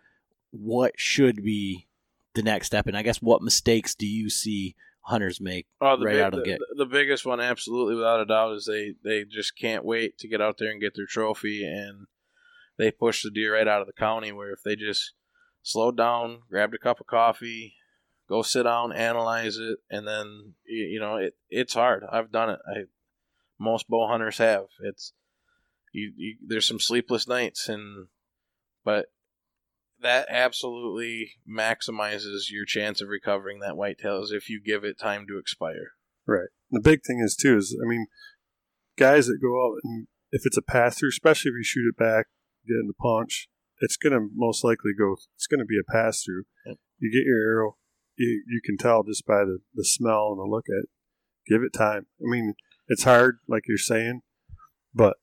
What 0.52 0.94
should 0.98 1.44
be 1.44 1.88
the 2.36 2.44
next 2.44 2.68
step? 2.68 2.88
And 2.88 2.98
I 2.98 3.02
guess 3.04 3.22
what 3.22 3.42
mistakes 3.42 3.96
do 3.96 4.06
you 4.08 4.30
see 4.30 4.76
hunters 5.06 5.42
make 5.42 5.66
Oh, 5.82 5.98
the 5.98 6.06
right 6.06 6.14
big- 6.14 6.22
out 6.22 6.34
of 6.34 6.40
the 6.40 6.44
the, 6.44 6.50
gate? 6.52 6.60
the 6.78 6.86
biggest 6.86 7.26
one, 7.26 7.40
absolutely, 7.40 7.96
without 7.96 8.20
a 8.22 8.26
doubt, 8.26 8.54
is 8.54 8.66
they 8.66 8.94
they 9.04 9.24
just 9.26 9.58
can't 9.58 9.84
wait 9.86 10.18
to 10.20 10.28
get 10.28 10.42
out 10.42 10.58
there 10.60 10.72
and 10.72 10.82
get 10.82 10.96
their 10.96 11.06
trophy, 11.08 11.66
and 11.66 12.08
they 12.78 12.92
push 12.92 13.24
the 13.24 13.32
deer 13.32 13.56
right 13.56 13.68
out 13.68 13.82
of 13.82 13.88
the 13.88 13.94
county. 13.94 14.32
Where 14.32 14.52
if 14.52 14.64
they 14.64 14.76
just 14.76 15.14
slowed 15.64 15.98
down, 15.98 16.42
grabbed 16.50 16.74
a 16.74 16.78
cup 16.80 17.00
of 17.00 17.08
coffee, 17.08 17.76
go 18.30 18.42
sit 18.42 18.64
down, 18.64 18.92
analyze 18.94 19.58
it, 19.58 19.80
and 19.90 20.08
then 20.08 20.54
you, 20.68 20.84
you 20.86 21.00
know 21.00 21.16
it 21.18 21.36
it's 21.50 21.74
hard. 21.74 22.04
I've 22.12 22.32
done 22.32 22.50
it. 22.52 22.60
I 22.68 22.84
most 23.60 23.88
bow 23.88 24.08
hunters 24.08 24.38
have. 24.40 24.66
It's 24.84 25.14
you, 25.94 26.14
you 26.16 26.38
there's 26.48 26.68
some 26.68 26.80
sleepless 26.80 27.28
nights, 27.28 27.68
and 27.70 28.08
but 28.86 29.08
that 30.02 30.28
absolutely 30.30 31.34
maximizes 31.50 32.50
your 32.50 32.66
chance 32.66 33.02
of 33.02 33.10
recovering 33.10 33.60
that 33.60 33.78
whitetail 33.78 34.22
is 34.24 34.32
if 34.32 34.50
you 34.50 34.62
give 34.64 34.84
it 34.84 35.00
time 35.00 35.26
to 35.28 35.38
expire. 35.38 35.92
Right. 36.28 36.50
The 36.70 36.82
big 36.82 37.02
thing 37.06 37.20
is 37.20 37.36
too 37.36 37.58
is 37.58 37.78
I 37.84 37.88
mean, 37.88 38.08
guys 38.98 39.28
that 39.28 39.40
go 39.42 39.66
out 39.66 39.80
and 39.84 40.08
if 40.32 40.46
it's 40.46 40.58
a 40.58 40.62
pass 40.62 40.98
through, 40.98 41.10
especially 41.10 41.50
if 41.50 41.56
you 41.58 41.64
shoot 41.64 41.90
it 41.90 41.98
back, 41.98 42.28
get 42.68 42.76
in 42.76 42.88
the 42.88 42.94
punch, 42.94 43.48
it's 43.80 43.98
gonna 43.98 44.28
most 44.34 44.64
likely 44.64 44.92
go. 44.98 45.16
It's 45.36 45.48
gonna 45.48 45.66
be 45.66 45.80
a 45.80 45.92
pass 45.92 46.24
through. 46.24 46.44
Yep. 46.66 46.78
You 47.00 47.12
get 47.12 47.28
your 47.28 47.42
arrow, 47.42 47.78
you 48.18 48.44
you 48.48 48.62
can 48.64 48.78
tell 48.78 49.04
just 49.04 49.26
by 49.26 49.44
the 49.44 49.60
the 49.74 49.86
smell 49.86 50.30
and 50.32 50.40
the 50.40 50.50
look 50.50 50.66
at. 50.70 50.84
it. 50.84 50.90
Give 51.48 51.64
it 51.64 51.74
time. 51.74 52.06
I 52.22 52.30
mean, 52.30 52.54
it's 52.88 53.04
hard, 53.04 53.40
like 53.48 53.64
you're 53.68 53.78
saying, 53.78 54.22
but 54.94 55.18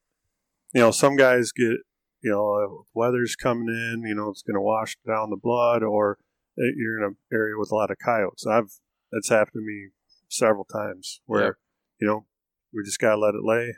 you 0.74 0.80
know, 0.80 0.90
some 0.90 1.16
guys 1.16 1.52
get 1.52 1.78
you 2.22 2.30
know, 2.30 2.84
weather's 2.94 3.36
coming 3.36 3.68
in, 3.68 4.02
you 4.06 4.14
know, 4.14 4.30
it's 4.30 4.42
gonna 4.42 4.62
wash 4.62 4.96
down 5.06 5.30
the 5.30 5.36
blood, 5.36 5.82
or 5.82 6.18
uh, 6.58 6.70
you're 6.76 6.98
in 6.98 7.04
an 7.04 7.16
area 7.32 7.54
with 7.56 7.70
a 7.70 7.74
lot 7.74 7.90
of 7.90 7.96
coyotes. 8.04 8.46
I've 8.46 8.72
that's 9.12 9.28
happened 9.30 9.54
to 9.54 9.66
me 9.66 9.90
several 10.28 10.64
times 10.64 11.20
where 11.26 11.44
Yep. 11.44 11.54
you 12.00 12.06
know 12.06 12.26
we 12.74 12.82
just 12.84 12.98
gotta 13.00 13.18
let 13.18 13.34
it 13.34 13.44
lay, 13.44 13.74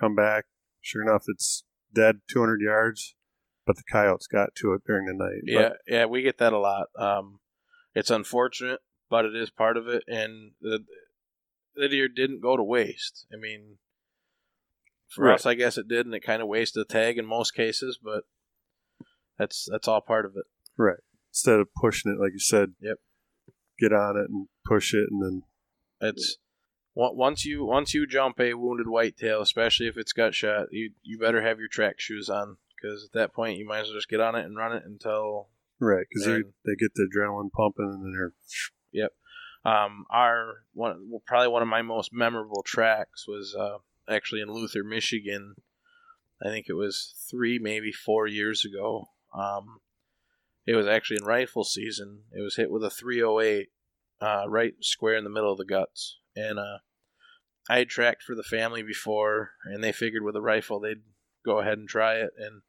come 0.00 0.14
back. 0.14 0.44
Sure 0.80 1.02
enough, 1.02 1.24
it's 1.28 1.64
dead 1.92 2.20
200 2.28 2.60
yards, 2.60 3.14
but 3.66 3.76
the 3.76 3.82
coyotes 3.90 4.26
got 4.26 4.54
to 4.56 4.74
it 4.74 4.82
during 4.86 5.06
the 5.06 5.14
night. 5.14 5.42
Yeah, 5.44 5.70
yeah, 5.86 6.04
we 6.04 6.22
get 6.22 6.38
that 6.38 6.52
a 6.52 6.58
lot. 6.58 6.86
Um, 6.96 7.40
it's 7.94 8.10
unfortunate, 8.10 8.80
but 9.10 9.24
it 9.24 9.34
is 9.34 9.50
part 9.50 9.76
of 9.76 9.88
it, 9.88 10.04
and 10.06 10.52
the 10.60 10.84
the 11.74 11.88
deer 11.88 12.08
didn't 12.08 12.42
go 12.42 12.56
to 12.56 12.62
waste. 12.62 13.26
I 13.32 13.36
mean, 13.36 13.78
for 15.08 15.24
Right. 15.24 15.34
us, 15.34 15.46
I 15.46 15.54
guess 15.54 15.78
it 15.78 15.88
did, 15.88 16.06
and 16.06 16.14
it 16.14 16.20
kind 16.20 16.42
of 16.42 16.48
wasted 16.48 16.80
the 16.80 16.92
tag 16.92 17.18
in 17.18 17.26
most 17.26 17.52
cases, 17.54 17.98
but 18.02 18.24
that's 19.38 19.68
that's 19.70 19.88
all 19.88 20.00
part 20.00 20.24
of 20.26 20.36
it. 20.36 20.44
right 20.76 20.98
instead 21.30 21.60
of 21.60 21.68
pushing 21.74 22.10
it 22.12 22.20
like 22.20 22.32
you 22.32 22.38
said. 22.38 22.74
Yep. 22.80 22.98
Get 23.78 23.92
on 23.92 24.16
it 24.16 24.28
and 24.28 24.48
push 24.66 24.92
it, 24.94 25.06
and 25.10 25.22
then 25.22 25.42
It's 26.00 26.38
once 26.94 27.44
you 27.44 27.64
once 27.64 27.94
you 27.94 28.06
jump 28.08 28.40
a 28.40 28.54
wounded 28.54 28.88
whitetail, 28.88 29.40
especially 29.40 29.86
if 29.86 29.96
it's 29.96 30.12
gut 30.12 30.34
shot, 30.34 30.66
you 30.72 30.92
you 31.02 31.18
better 31.18 31.42
have 31.42 31.58
your 31.60 31.68
track 31.68 32.00
shoes 32.00 32.28
on 32.28 32.56
because 32.74 33.04
at 33.04 33.12
that 33.12 33.32
point 33.32 33.56
you 33.58 33.66
might 33.66 33.80
as 33.80 33.86
well 33.88 33.96
just 33.96 34.08
get 34.08 34.20
on 34.20 34.34
it 34.34 34.44
and 34.46 34.56
run 34.56 34.72
it 34.72 34.82
until 34.84 35.48
right 35.78 36.06
because 36.08 36.24
they 36.26 36.42
they 36.64 36.74
get 36.76 36.92
the 36.94 37.08
adrenaline 37.08 37.52
pumping, 37.52 37.84
and 37.84 38.04
then 38.04 38.12
they're 38.12 38.32
yep. 38.90 39.12
Um, 39.64 40.06
our 40.10 40.64
one, 40.72 41.08
well, 41.08 41.22
probably 41.26 41.48
one 41.48 41.62
of 41.62 41.68
my 41.68 41.82
most 41.82 42.12
memorable 42.12 42.62
tracks 42.64 43.26
was 43.28 43.54
uh, 43.58 43.78
actually 44.08 44.40
in 44.40 44.52
Luther, 44.52 44.84
Michigan. 44.84 45.54
I 46.42 46.48
think 46.48 46.66
it 46.68 46.74
was 46.74 47.14
three, 47.28 47.58
maybe 47.58 47.92
four 47.92 48.26
years 48.26 48.64
ago. 48.64 49.10
Um, 49.34 49.80
it 50.66 50.76
was 50.76 50.86
actually 50.86 51.18
in 51.20 51.24
rifle 51.24 51.64
season. 51.64 52.22
It 52.32 52.42
was 52.42 52.56
hit 52.56 52.70
with 52.70 52.84
a 52.84 52.90
308, 52.90 53.68
uh, 54.20 54.44
right 54.48 54.74
square 54.80 55.16
in 55.16 55.24
the 55.24 55.30
middle 55.30 55.52
of 55.52 55.58
the 55.58 55.64
guts. 55.64 56.18
And 56.36 56.58
uh, 56.58 56.78
I 57.68 57.78
had 57.78 57.88
tracked 57.88 58.22
for 58.22 58.34
the 58.34 58.42
family 58.42 58.82
before, 58.82 59.52
and 59.64 59.82
they 59.82 59.92
figured 59.92 60.22
with 60.22 60.36
a 60.36 60.42
rifle 60.42 60.80
they'd 60.80 61.02
go 61.44 61.60
ahead 61.60 61.78
and 61.78 61.88
try 61.88 62.16
it. 62.16 62.30
And 62.38 62.62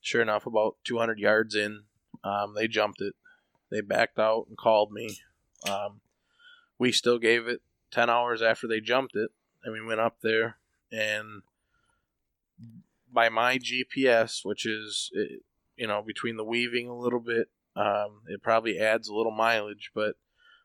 sure 0.00 0.22
enough, 0.22 0.46
about 0.46 0.76
200 0.84 1.18
yards 1.18 1.54
in, 1.54 1.84
um, 2.24 2.54
they 2.54 2.68
jumped 2.68 3.00
it. 3.00 3.14
They 3.70 3.80
backed 3.80 4.18
out 4.18 4.46
and 4.48 4.56
called 4.56 4.90
me. 4.92 5.18
Um, 5.68 6.00
we 6.78 6.92
still 6.92 7.18
gave 7.18 7.46
it 7.46 7.60
10 7.92 8.10
hours 8.10 8.42
after 8.42 8.66
they 8.66 8.80
jumped 8.80 9.14
it, 9.14 9.30
and 9.62 9.72
we 9.72 9.84
went 9.84 10.00
up 10.00 10.16
there. 10.22 10.56
And 10.92 11.42
by 13.12 13.28
my 13.28 13.58
GPS, 13.58 14.40
which 14.44 14.66
is, 14.66 15.10
eh, 15.16 15.36
you 15.76 15.86
know, 15.86 16.02
between 16.02 16.36
the 16.36 16.44
weaving 16.44 16.88
a 16.88 16.96
little 16.96 17.20
bit, 17.20 17.48
um, 17.76 18.22
it 18.28 18.42
probably 18.42 18.78
adds 18.78 19.08
a 19.08 19.14
little 19.14 19.32
mileage, 19.32 19.90
but 19.94 20.16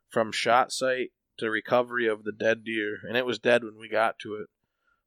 from 0.10 0.32
shot 0.32 0.72
site 0.72 1.12
to 1.38 1.50
recovery 1.50 2.08
of 2.08 2.24
the 2.24 2.32
dead 2.32 2.64
deer, 2.64 2.98
and 3.08 3.18
it 3.18 3.26
was 3.26 3.40
dead 3.40 3.64
when 3.64 3.78
we 3.78 3.90
got 3.90 4.18
to 4.20 4.36
it, 4.36 4.48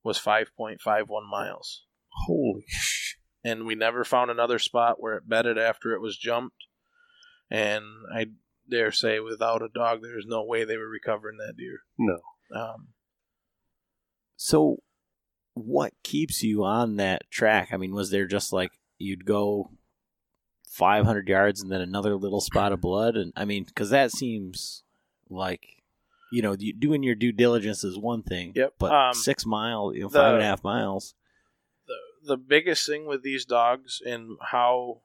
was 0.02 0.18
5.51 0.18 1.28
miles. 1.28 1.84
Holy! 2.26 2.64
And 3.44 3.64
we 3.64 3.76
never 3.76 4.04
found 4.04 4.32
another 4.32 4.58
spot 4.58 4.96
where 4.98 5.14
it 5.14 5.28
bedded 5.28 5.56
after 5.56 5.92
it 5.92 6.00
was 6.00 6.18
jumped. 6.18 6.66
And 7.48 7.84
I 8.12 8.26
dare 8.68 8.90
say, 8.90 9.20
without 9.20 9.62
a 9.62 9.68
dog, 9.72 10.02
there's 10.02 10.26
no 10.26 10.42
way 10.44 10.64
they 10.64 10.76
were 10.76 10.88
recovering 10.88 11.38
that 11.38 11.56
deer. 11.56 11.78
No. 11.96 12.18
Um, 12.54 12.88
So, 14.36 14.78
what 15.66 15.92
keeps 16.02 16.42
you 16.42 16.64
on 16.64 16.96
that 16.96 17.30
track? 17.30 17.68
I 17.72 17.76
mean, 17.76 17.94
was 17.94 18.10
there 18.10 18.26
just 18.26 18.52
like 18.52 18.72
you'd 18.98 19.24
go 19.24 19.70
500 20.70 21.28
yards 21.28 21.60
and 21.62 21.70
then 21.70 21.80
another 21.80 22.14
little 22.16 22.40
spot 22.40 22.72
of 22.72 22.80
blood? 22.80 23.16
And 23.16 23.32
I 23.36 23.44
mean, 23.44 23.64
because 23.64 23.90
that 23.90 24.10
seems 24.12 24.82
like, 25.30 25.82
you 26.32 26.42
know, 26.42 26.54
you, 26.58 26.72
doing 26.72 27.02
your 27.02 27.14
due 27.14 27.32
diligence 27.32 27.84
is 27.84 27.98
one 27.98 28.22
thing. 28.22 28.52
Yep. 28.54 28.74
But 28.78 28.92
Um, 28.92 29.14
six 29.14 29.44
mile, 29.46 29.92
you 29.94 30.02
know, 30.02 30.08
the- 30.08 30.18
five 30.18 30.34
and 30.34 30.42
a 30.42 30.46
half 30.46 30.62
miles. 30.64 31.14
the 31.86 31.94
the 32.24 32.36
biggest 32.36 32.86
thing 32.86 33.06
with 33.06 33.22
these 33.22 33.44
dogs 33.44 34.02
and 34.04 34.36
how 34.40 35.00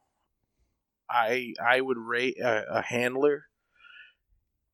I 1.10 1.54
I 1.64 1.80
would 1.80 1.97
rate 1.97 2.39
a, 2.39 2.78
a 2.80 2.82
handler 2.82 3.45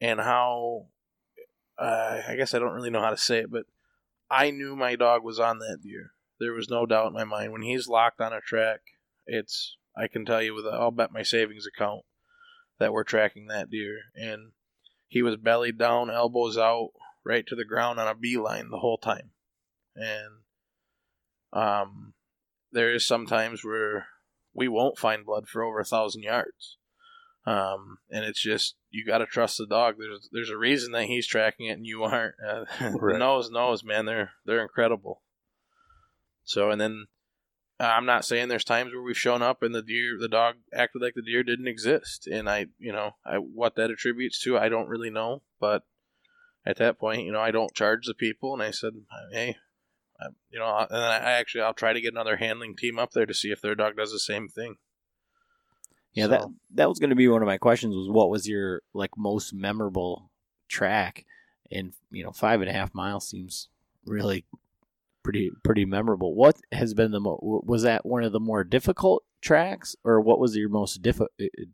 and 0.01 0.19
how 0.19 0.87
uh, 1.77 2.21
I 2.27 2.35
guess 2.35 2.53
I 2.53 2.59
don't 2.59 2.73
really 2.73 2.89
know 2.89 3.01
how 3.01 3.09
to 3.11 3.17
say 3.17 3.39
it, 3.39 3.51
but 3.51 3.65
I 4.29 4.51
knew 4.51 4.75
my 4.75 4.95
dog 4.95 5.23
was 5.23 5.39
on 5.39 5.59
that 5.59 5.79
deer. 5.81 6.11
There 6.39 6.53
was 6.53 6.69
no 6.69 6.85
doubt 6.85 7.07
in 7.07 7.13
my 7.13 7.23
mind 7.23 7.51
when 7.51 7.61
he's 7.61 7.87
locked 7.87 8.21
on 8.21 8.33
a 8.33 8.41
track. 8.41 8.79
It's 9.25 9.75
I 9.95 10.07
can 10.07 10.25
tell 10.25 10.41
you 10.41 10.53
with 10.53 10.65
I'll 10.65 10.91
bet 10.91 11.11
my 11.11 11.23
savings 11.23 11.65
account 11.67 12.03
that 12.79 12.93
we're 12.93 13.03
tracking 13.03 13.47
that 13.47 13.69
deer, 13.69 13.97
and 14.15 14.51
he 15.07 15.21
was 15.21 15.35
belly 15.35 15.71
down, 15.71 16.09
elbows 16.09 16.57
out, 16.57 16.91
right 17.25 17.45
to 17.47 17.55
the 17.55 17.65
ground 17.65 17.99
on 17.99 18.07
a 18.07 18.15
beeline 18.15 18.69
the 18.69 18.79
whole 18.79 18.97
time, 18.97 19.31
and 19.95 20.43
um, 21.51 22.13
there 22.71 22.93
is 22.93 23.05
sometimes 23.05 23.65
where 23.65 24.07
we 24.53 24.67
won't 24.67 24.97
find 24.97 25.25
blood 25.25 25.47
for 25.47 25.63
over 25.63 25.79
a 25.79 25.85
thousand 25.85 26.23
yards. 26.23 26.77
Um, 27.49 27.97
and 28.11 28.25
it's 28.25 28.41
just 28.41 28.75
you 28.91 29.05
got 29.05 29.19
to 29.19 29.25
trust 29.25 29.57
the 29.57 29.65
dog. 29.65 29.95
There's 29.97 30.29
there's 30.31 30.49
a 30.51 30.57
reason 30.57 30.91
that 30.91 31.05
he's 31.05 31.25
tracking 31.25 31.65
it 31.65 31.77
and 31.77 31.85
you 31.85 32.03
aren't. 32.03 32.35
Uh, 32.47 32.65
Right. 32.99 33.17
nose 33.17 33.49
knows, 33.49 33.83
man. 33.83 34.05
They're 34.05 34.31
they're 34.45 34.61
incredible. 34.61 35.23
So 36.43 36.69
and 36.69 36.79
then 36.79 37.07
uh, 37.79 37.85
I'm 37.85 38.05
not 38.05 38.25
saying 38.25 38.49
there's 38.49 38.63
times 38.63 38.91
where 38.91 39.01
we've 39.01 39.17
shown 39.17 39.41
up 39.41 39.63
and 39.63 39.73
the 39.73 39.81
deer, 39.81 40.17
the 40.19 40.27
dog 40.27 40.55
acted 40.73 41.01
like 41.01 41.13
the 41.15 41.21
deer 41.21 41.43
didn't 41.43 41.67
exist, 41.67 42.27
and 42.27 42.49
I, 42.49 42.67
you 42.77 42.91
know, 42.91 43.11
I 43.25 43.37
what 43.37 43.75
that 43.75 43.89
attributes 43.89 44.41
to, 44.43 44.57
I 44.57 44.69
don't 44.69 44.89
really 44.89 45.09
know. 45.09 45.41
But 45.59 45.83
at 46.65 46.77
that 46.77 46.99
point, 46.99 47.23
you 47.25 47.31
know, 47.31 47.39
I 47.39 47.51
don't 47.51 47.73
charge 47.73 48.05
the 48.05 48.13
people, 48.13 48.53
and 48.53 48.61
I 48.61 48.71
said, 48.71 48.93
hey, 49.31 49.55
I, 50.19 50.27
you 50.51 50.59
know, 50.59 50.75
and 50.77 50.89
then 50.91 51.01
I 51.01 51.31
actually 51.31 51.61
I'll 51.61 51.73
try 51.73 51.93
to 51.93 52.01
get 52.01 52.13
another 52.13 52.35
handling 52.37 52.75
team 52.75 52.99
up 52.99 53.11
there 53.11 53.25
to 53.25 53.33
see 53.33 53.49
if 53.51 53.61
their 53.61 53.75
dog 53.75 53.95
does 53.95 54.11
the 54.11 54.19
same 54.19 54.49
thing. 54.49 54.75
Yeah, 56.13 56.27
that 56.27 56.41
So- 56.41 56.53
that 56.75 56.89
was 56.89 56.99
going 56.99 57.11
to 57.11 57.15
be 57.15 57.27
one 57.27 57.41
of 57.41 57.45
my 57.47 57.57
questions. 57.57 57.95
Was 57.95 58.09
what 58.09 58.29
was 58.29 58.47
your 58.47 58.81
like 58.93 59.11
most 59.17 59.53
memorable 59.53 60.31
track? 60.67 61.25
And 61.71 61.93
you 62.11 62.23
know, 62.23 62.31
five 62.31 62.61
and 62.61 62.69
a 62.69 62.73
half 62.73 62.93
miles 62.95 63.27
seems 63.29 63.69
really 64.05 64.45
pretty 65.23 65.51
pretty 65.63 65.85
memorable. 65.85 66.33
What 66.33 66.57
has 66.71 66.93
been 66.93 67.11
the 67.11 67.19
mo- 67.19 67.61
was 67.65 67.83
that 67.83 68.05
one 68.05 68.23
of 68.23 68.31
the 68.31 68.39
more 68.39 68.63
difficult 68.63 69.23
tracks, 69.41 69.95
or 70.03 70.19
what 70.19 70.39
was 70.39 70.55
your 70.55 70.69
most 70.69 71.05
uh, 71.05 71.25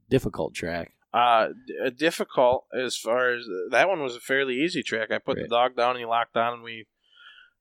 difficult 0.09 0.53
track? 0.53 0.91
Uh, 1.13 1.49
uh, 1.85 1.89
difficult 1.95 2.65
as 2.77 2.97
far 2.97 3.33
as 3.33 3.45
that 3.71 3.87
one 3.87 4.01
was 4.01 4.17
a 4.17 4.19
fairly 4.19 4.55
easy 4.61 4.83
track. 4.83 5.11
I 5.11 5.17
put 5.19 5.37
Right. 5.37 5.43
the 5.43 5.47
dog 5.49 5.75
down 5.77 5.91
and 5.91 5.99
he 5.99 6.05
locked 6.05 6.35
on, 6.35 6.55
and 6.55 6.63
we 6.63 6.87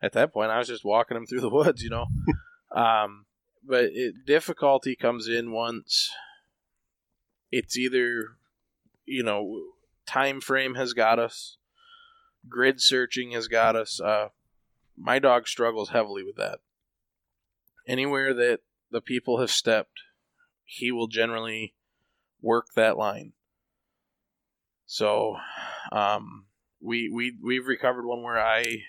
at 0.03 0.13
that 0.13 0.33
point 0.33 0.51
I 0.51 0.59
was 0.59 0.67
just 0.69 0.85
walking 0.85 1.17
him 1.17 1.25
through 1.27 1.41
the 1.43 1.49
woods, 1.51 1.83
you 1.83 1.91
know. 1.91 2.07
um, 2.75 3.27
but 3.63 3.85
it, 3.93 4.27
difficulty 4.27 4.97
comes 4.97 5.29
in 5.29 5.53
once 5.53 6.11
it's 7.55 7.77
either 7.77 8.37
you 9.07 9.23
know 9.23 9.63
time 10.07 10.41
frame 10.41 10.75
has 10.75 10.93
got 10.93 11.19
us, 11.19 11.57
grid 12.49 12.81
searching 12.81 13.31
has 13.31 13.47
got 13.47 13.77
us. 13.77 14.01
Uh, 14.01 14.29
my 14.97 15.19
dog 15.21 15.47
struggles 15.47 15.91
heavily 15.91 16.25
with 16.25 16.37
that. 16.37 16.59
Anywhere 17.87 18.35
that 18.35 18.61
the 18.91 19.01
people 19.01 19.39
have 19.39 19.51
stepped, 19.51 20.01
he 20.65 20.91
will 20.91 21.07
generally 21.07 21.75
work 22.41 22.67
that 22.75 22.97
line. 22.97 23.33
So, 24.87 25.37
um, 25.93 26.47
we 26.81 27.09
we 27.09 27.37
we've 27.43 27.67
recovered 27.67 28.05
one 28.05 28.23
where 28.23 28.41
I 28.41 28.83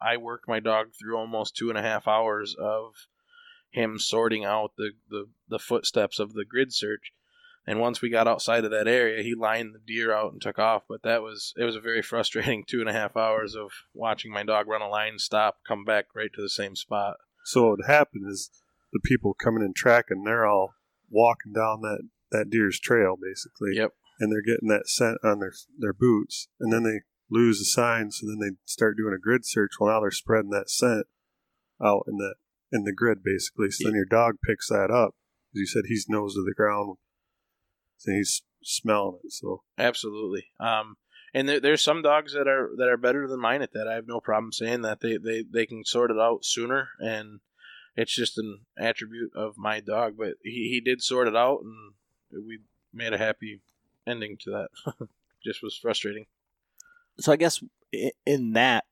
I 0.00 0.16
worked 0.16 0.48
my 0.48 0.60
dog 0.60 0.88
through 0.98 1.18
almost 1.18 1.54
two 1.54 1.68
and 1.68 1.78
a 1.78 1.82
half 1.82 2.08
hours 2.08 2.56
of 2.58 2.94
him 3.70 3.98
sorting 3.98 4.44
out 4.44 4.72
the, 4.78 4.92
the, 5.10 5.26
the 5.48 5.58
footsteps 5.58 6.18
of 6.18 6.32
the 6.32 6.44
grid 6.44 6.72
search. 6.72 7.12
And 7.66 7.80
once 7.80 8.00
we 8.00 8.10
got 8.10 8.28
outside 8.28 8.64
of 8.64 8.70
that 8.70 8.86
area, 8.86 9.22
he 9.24 9.34
lined 9.34 9.74
the 9.74 9.80
deer 9.80 10.14
out 10.14 10.32
and 10.32 10.40
took 10.40 10.58
off. 10.58 10.84
But 10.88 11.02
that 11.02 11.22
was 11.22 11.52
it 11.56 11.64
was 11.64 11.76
a 11.76 11.80
very 11.80 12.02
frustrating 12.10 12.64
two 12.64 12.80
and 12.80 12.88
a 12.88 12.92
half 12.92 13.16
hours 13.16 13.54
of 13.54 13.70
watching 13.92 14.32
my 14.32 14.44
dog 14.44 14.68
run 14.68 14.82
a 14.82 14.88
line, 14.88 15.18
stop, 15.18 15.58
come 15.66 15.84
back 15.84 16.06
right 16.14 16.30
to 16.34 16.42
the 16.42 16.48
same 16.48 16.76
spot. 16.76 17.16
So 17.44 17.62
what 17.62 17.78
would 17.78 17.86
happen 17.86 18.26
is 18.28 18.50
the 18.92 19.00
people 19.04 19.34
coming 19.34 19.62
in 19.62 19.72
tracking, 19.74 20.24
they're 20.24 20.46
all 20.46 20.74
walking 21.10 21.52
down 21.52 21.80
that, 21.82 22.02
that 22.32 22.50
deer's 22.50 22.80
trail 22.80 23.16
basically. 23.20 23.70
Yep. 23.74 23.92
And 24.18 24.32
they're 24.32 24.42
getting 24.42 24.68
that 24.68 24.88
scent 24.88 25.18
on 25.22 25.40
their 25.40 25.52
their 25.78 25.92
boots, 25.92 26.48
and 26.58 26.72
then 26.72 26.84
they 26.84 27.00
lose 27.28 27.58
the 27.58 27.64
sign. 27.64 28.10
So 28.10 28.26
then 28.26 28.38
they 28.38 28.56
start 28.64 28.96
doing 28.96 29.12
a 29.14 29.20
grid 29.20 29.44
search. 29.44 29.72
Well, 29.78 29.90
now 29.90 30.00
they're 30.00 30.10
spreading 30.10 30.50
that 30.50 30.70
scent 30.70 31.06
out 31.82 32.04
in 32.08 32.16
the 32.16 32.34
in 32.72 32.84
the 32.84 32.94
grid 32.94 33.22
basically. 33.22 33.70
So 33.70 33.88
then 33.88 33.94
your 33.94 34.06
dog 34.06 34.36
picks 34.46 34.68
that 34.68 34.90
up. 34.90 35.14
As 35.54 35.60
you 35.60 35.66
said, 35.66 35.84
he's 35.88 36.06
nose 36.08 36.34
to 36.34 36.44
the 36.44 36.54
ground, 36.54 36.96
so 37.96 38.12
he's 38.12 38.42
smelling 38.62 39.18
it. 39.24 39.32
So 39.32 39.62
Absolutely. 39.78 40.46
Um, 40.60 40.96
and 41.34 41.48
there, 41.48 41.60
there's 41.60 41.82
some 41.82 42.02
dogs 42.02 42.32
that 42.32 42.48
are 42.48 42.70
that 42.78 42.88
are 42.88 42.96
better 42.96 43.28
than 43.28 43.40
mine 43.40 43.62
at 43.62 43.72
that. 43.72 43.86
I 43.88 43.94
have 43.94 44.06
no 44.06 44.20
problem 44.20 44.52
saying 44.52 44.82
that 44.82 45.00
they, 45.00 45.18
they, 45.18 45.42
they 45.42 45.66
can 45.66 45.84
sort 45.84 46.10
it 46.10 46.18
out 46.18 46.44
sooner, 46.44 46.88
and 46.98 47.40
it's 47.94 48.14
just 48.14 48.38
an 48.38 48.60
attribute 48.78 49.32
of 49.34 49.58
my 49.58 49.80
dog. 49.80 50.14
But 50.16 50.34
he, 50.42 50.70
he 50.70 50.80
did 50.80 51.02
sort 51.02 51.28
it 51.28 51.36
out, 51.36 51.60
and 51.62 52.46
we 52.46 52.60
made 52.92 53.12
a 53.12 53.18
happy 53.18 53.60
ending 54.06 54.38
to 54.40 54.50
that. 54.50 55.08
just 55.44 55.62
was 55.62 55.76
frustrating. 55.76 56.26
So 57.18 57.32
I 57.32 57.36
guess 57.36 57.62
in 58.24 58.52
that, 58.54 58.84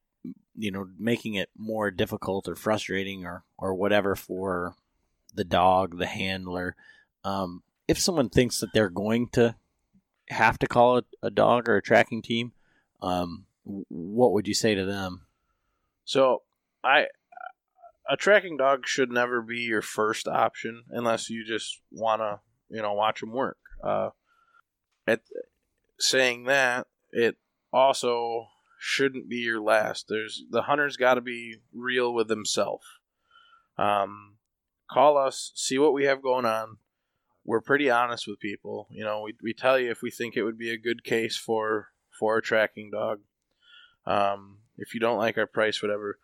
you 0.54 0.70
know, 0.70 0.86
making 0.98 1.34
it 1.34 1.50
more 1.56 1.90
difficult 1.90 2.48
or 2.48 2.54
frustrating 2.54 3.24
or 3.24 3.44
or 3.58 3.74
whatever 3.74 4.14
for 4.14 4.74
the 5.34 5.44
dog, 5.44 5.98
the 5.98 6.06
handler. 6.06 6.76
Um, 7.24 7.62
if 7.88 7.98
someone 7.98 8.28
thinks 8.28 8.60
that 8.60 8.72
they're 8.72 8.90
going 8.90 9.28
to 9.28 9.56
have 10.28 10.58
to 10.58 10.66
call 10.66 10.98
a, 10.98 11.02
a 11.22 11.30
dog 11.30 11.68
or 11.68 11.76
a 11.76 11.82
tracking 11.82 12.22
team, 12.22 12.52
um, 13.02 13.44
what 13.64 14.32
would 14.32 14.48
you 14.48 14.54
say 14.54 14.74
to 14.74 14.84
them? 14.84 15.26
So 16.04 16.42
I 16.82 17.06
a 18.08 18.16
tracking 18.16 18.56
dog 18.56 18.86
should 18.86 19.10
never 19.10 19.40
be 19.40 19.60
your 19.60 19.82
first 19.82 20.28
option 20.28 20.84
unless 20.90 21.30
you 21.30 21.44
just 21.44 21.80
want 21.90 22.20
to 22.20 22.40
you 22.68 22.82
know 22.82 22.92
watch 22.92 23.20
them 23.20 23.32
work. 23.32 23.58
Uh, 23.82 24.10
at 25.06 25.20
saying 25.98 26.44
that, 26.44 26.86
it 27.12 27.36
also 27.72 28.48
shouldn't 28.78 29.28
be 29.28 29.36
your 29.36 29.60
last. 29.60 30.06
There's 30.08 30.42
the 30.50 30.62
hunter's 30.62 30.96
got 30.96 31.14
to 31.14 31.20
be 31.20 31.56
real 31.72 32.12
with 32.12 32.28
himself. 32.28 32.82
Um, 33.76 34.36
call 34.90 35.16
us, 35.16 35.52
see 35.54 35.78
what 35.78 35.94
we 35.94 36.04
have 36.04 36.22
going 36.22 36.44
on. 36.44 36.78
We're 37.44 37.60
pretty 37.60 37.90
honest 37.90 38.26
with 38.26 38.40
people. 38.40 38.88
You 38.90 39.04
know, 39.04 39.22
we 39.22 39.34
we 39.42 39.52
tell 39.52 39.78
you 39.78 39.90
if 39.90 40.02
we 40.02 40.10
think 40.10 40.36
it 40.36 40.44
would 40.44 40.58
be 40.58 40.70
a 40.70 40.78
good 40.78 41.04
case 41.04 41.36
for 41.36 41.88
for 42.18 42.38
a 42.38 42.42
tracking 42.42 42.90
dog. 42.90 43.20
Um, 44.06 44.58
if 44.76 44.94
you 44.94 45.00
don't 45.00 45.18
like 45.18 45.38
our 45.38 45.46
price, 45.46 45.82
whatever. 45.82 46.18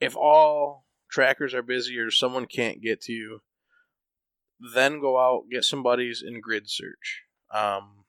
If 0.00 0.16
all 0.16 0.84
trackers 1.10 1.54
are 1.54 1.62
busy 1.62 1.98
or 1.98 2.10
someone 2.10 2.46
can't 2.46 2.82
get 2.82 3.00
to 3.02 3.12
you, 3.12 3.40
then 4.74 5.00
go 5.00 5.18
out, 5.18 5.44
get 5.50 5.64
some 5.64 5.82
buddies, 5.82 6.22
and 6.22 6.42
grid 6.42 6.68
search. 6.68 7.22
Um, 7.50 8.04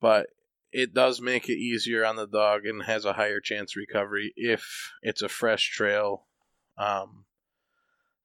but 0.00 0.28
it 0.72 0.94
does 0.94 1.20
make 1.20 1.48
it 1.48 1.58
easier 1.58 2.04
on 2.04 2.16
the 2.16 2.26
dog 2.26 2.66
and 2.66 2.82
has 2.82 3.04
a 3.04 3.14
higher 3.14 3.40
chance 3.40 3.76
recovery 3.76 4.32
if 4.36 4.92
it's 5.02 5.22
a 5.22 5.28
fresh 5.28 5.70
trail 5.70 6.26
um, 6.76 7.24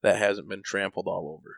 that 0.02 0.16
hasn't 0.16 0.48
been 0.48 0.62
trampled 0.62 1.06
all 1.06 1.38
over. 1.38 1.56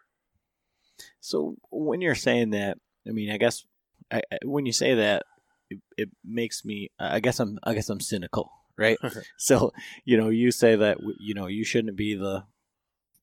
So 1.20 1.56
when 1.70 2.00
you're 2.00 2.14
saying 2.14 2.50
that, 2.50 2.78
I 3.06 3.10
mean, 3.10 3.30
I 3.30 3.36
guess 3.38 3.64
I, 4.10 4.22
I- 4.32 4.38
when 4.44 4.66
you 4.66 4.72
say 4.72 4.94
that, 4.94 5.24
it, 5.70 5.80
it 5.96 6.10
makes 6.24 6.64
me. 6.64 6.90
I 6.98 7.20
guess 7.20 7.40
I'm. 7.40 7.58
I 7.64 7.74
guess 7.74 7.88
I'm 7.88 8.00
cynical, 8.00 8.52
right? 8.76 8.98
so 9.36 9.72
you 10.04 10.16
know, 10.16 10.28
you 10.28 10.50
say 10.50 10.76
that 10.76 10.98
you 11.20 11.34
know 11.34 11.46
you 11.46 11.64
shouldn't 11.64 11.96
be 11.96 12.14
the 12.14 12.44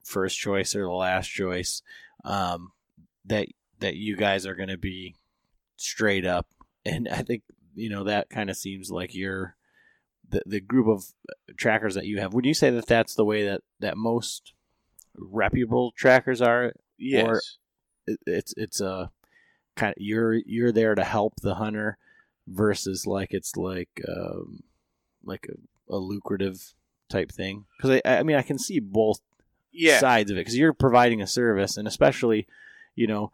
first 0.04 0.38
choice 0.40 0.76
or 0.76 0.84
the 0.84 0.92
last 0.92 1.28
choice. 1.28 1.82
Um, 2.24 2.72
that 3.26 3.48
that 3.80 3.96
you 3.96 4.16
guys 4.16 4.46
are 4.46 4.56
going 4.56 4.70
to 4.70 4.78
be 4.78 5.16
straight 5.78 6.26
up, 6.26 6.48
and 6.86 7.08
I 7.08 7.22
think 7.22 7.44
you 7.76 7.90
know 7.90 8.04
that 8.06 8.30
kind 8.30 8.50
of 8.50 8.58
seems 8.58 8.90
like 8.92 9.14
you're 9.16 9.56
the 10.30 10.42
the 10.46 10.60
group 10.60 10.88
of 10.88 11.06
trackers 11.58 11.94
that 11.96 12.06
you 12.06 12.20
have. 12.20 12.34
Would 12.34 12.46
you 12.46 12.54
say 12.56 12.70
that 12.72 12.88
that's 12.88 13.14
the 13.16 13.26
way 13.26 13.46
that 13.46 13.62
that 13.80 13.98
most 13.98 14.54
reputable 15.16 15.92
trackers 15.96 16.42
are? 16.42 16.74
Yes. 16.98 17.58
It, 18.12 18.20
it's 18.26 18.54
it's 18.58 18.82
a 18.82 19.12
kind 19.76 19.92
of 19.92 20.02
you're 20.02 20.34
you're 20.34 20.72
there 20.72 20.96
to 20.96 21.04
help 21.04 21.34
the 21.42 21.56
hunter 21.56 21.98
versus 22.48 23.08
like 23.08 23.34
it's 23.34 23.56
like 23.56 23.90
um, 24.08 24.62
like 25.24 25.48
a, 25.50 25.96
a 25.96 25.98
lucrative 25.98 26.74
type 27.10 27.32
thing 27.32 27.66
because 27.78 28.02
I 28.06 28.20
I 28.20 28.24
mean 28.24 28.38
I 28.38 28.42
can 28.42 28.58
see 28.58 28.80
both 28.80 29.20
yeah. 29.72 30.00
sides 30.00 30.32
of 30.32 30.38
it 30.38 30.42
because 30.42 30.58
you're 30.58 30.74
providing 30.74 31.22
a 31.22 31.28
service 31.28 31.78
and 31.78 31.88
especially 31.88 32.48
you 32.96 33.08
know 33.08 33.32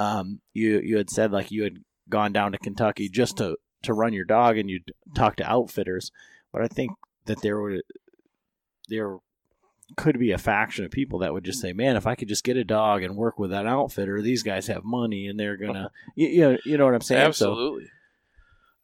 um, 0.00 0.40
you 0.54 0.80
you 0.80 0.96
had 0.96 1.10
said 1.10 1.32
like 1.32 1.50
you 1.50 1.64
had 1.64 1.78
gone 2.08 2.32
down 2.32 2.52
to 2.52 2.58
Kentucky 2.58 3.08
just 3.08 3.36
to 3.38 3.56
to 3.82 3.92
run 3.92 4.12
your 4.12 4.24
dog 4.24 4.58
and 4.58 4.68
you'd 4.68 4.92
talk 5.14 5.36
to 5.36 5.50
outfitters 5.50 6.10
but 6.52 6.62
I 6.62 6.68
think 6.68 6.92
that 7.26 7.42
there 7.42 7.60
were 7.60 7.82
there 8.88 9.18
could 9.96 10.18
be 10.18 10.32
a 10.32 10.38
faction 10.38 10.84
of 10.84 10.90
people 10.90 11.20
that 11.20 11.32
would 11.32 11.44
just 11.44 11.60
say 11.60 11.72
man 11.72 11.96
if 11.96 12.06
I 12.06 12.14
could 12.14 12.28
just 12.28 12.44
get 12.44 12.56
a 12.56 12.64
dog 12.64 13.02
and 13.02 13.16
work 13.16 13.38
with 13.38 13.50
that 13.50 13.66
outfitter 13.66 14.20
these 14.20 14.42
guys 14.42 14.66
have 14.66 14.84
money 14.84 15.26
and 15.26 15.40
they're 15.40 15.56
gonna 15.64 15.90
you, 16.14 16.28
you 16.28 16.40
know 16.40 16.58
you 16.64 16.78
know 16.78 16.84
what 16.84 16.94
I'm 16.94 17.00
saying 17.00 17.32
So- 17.32 17.50
Absolutely. 17.50 17.90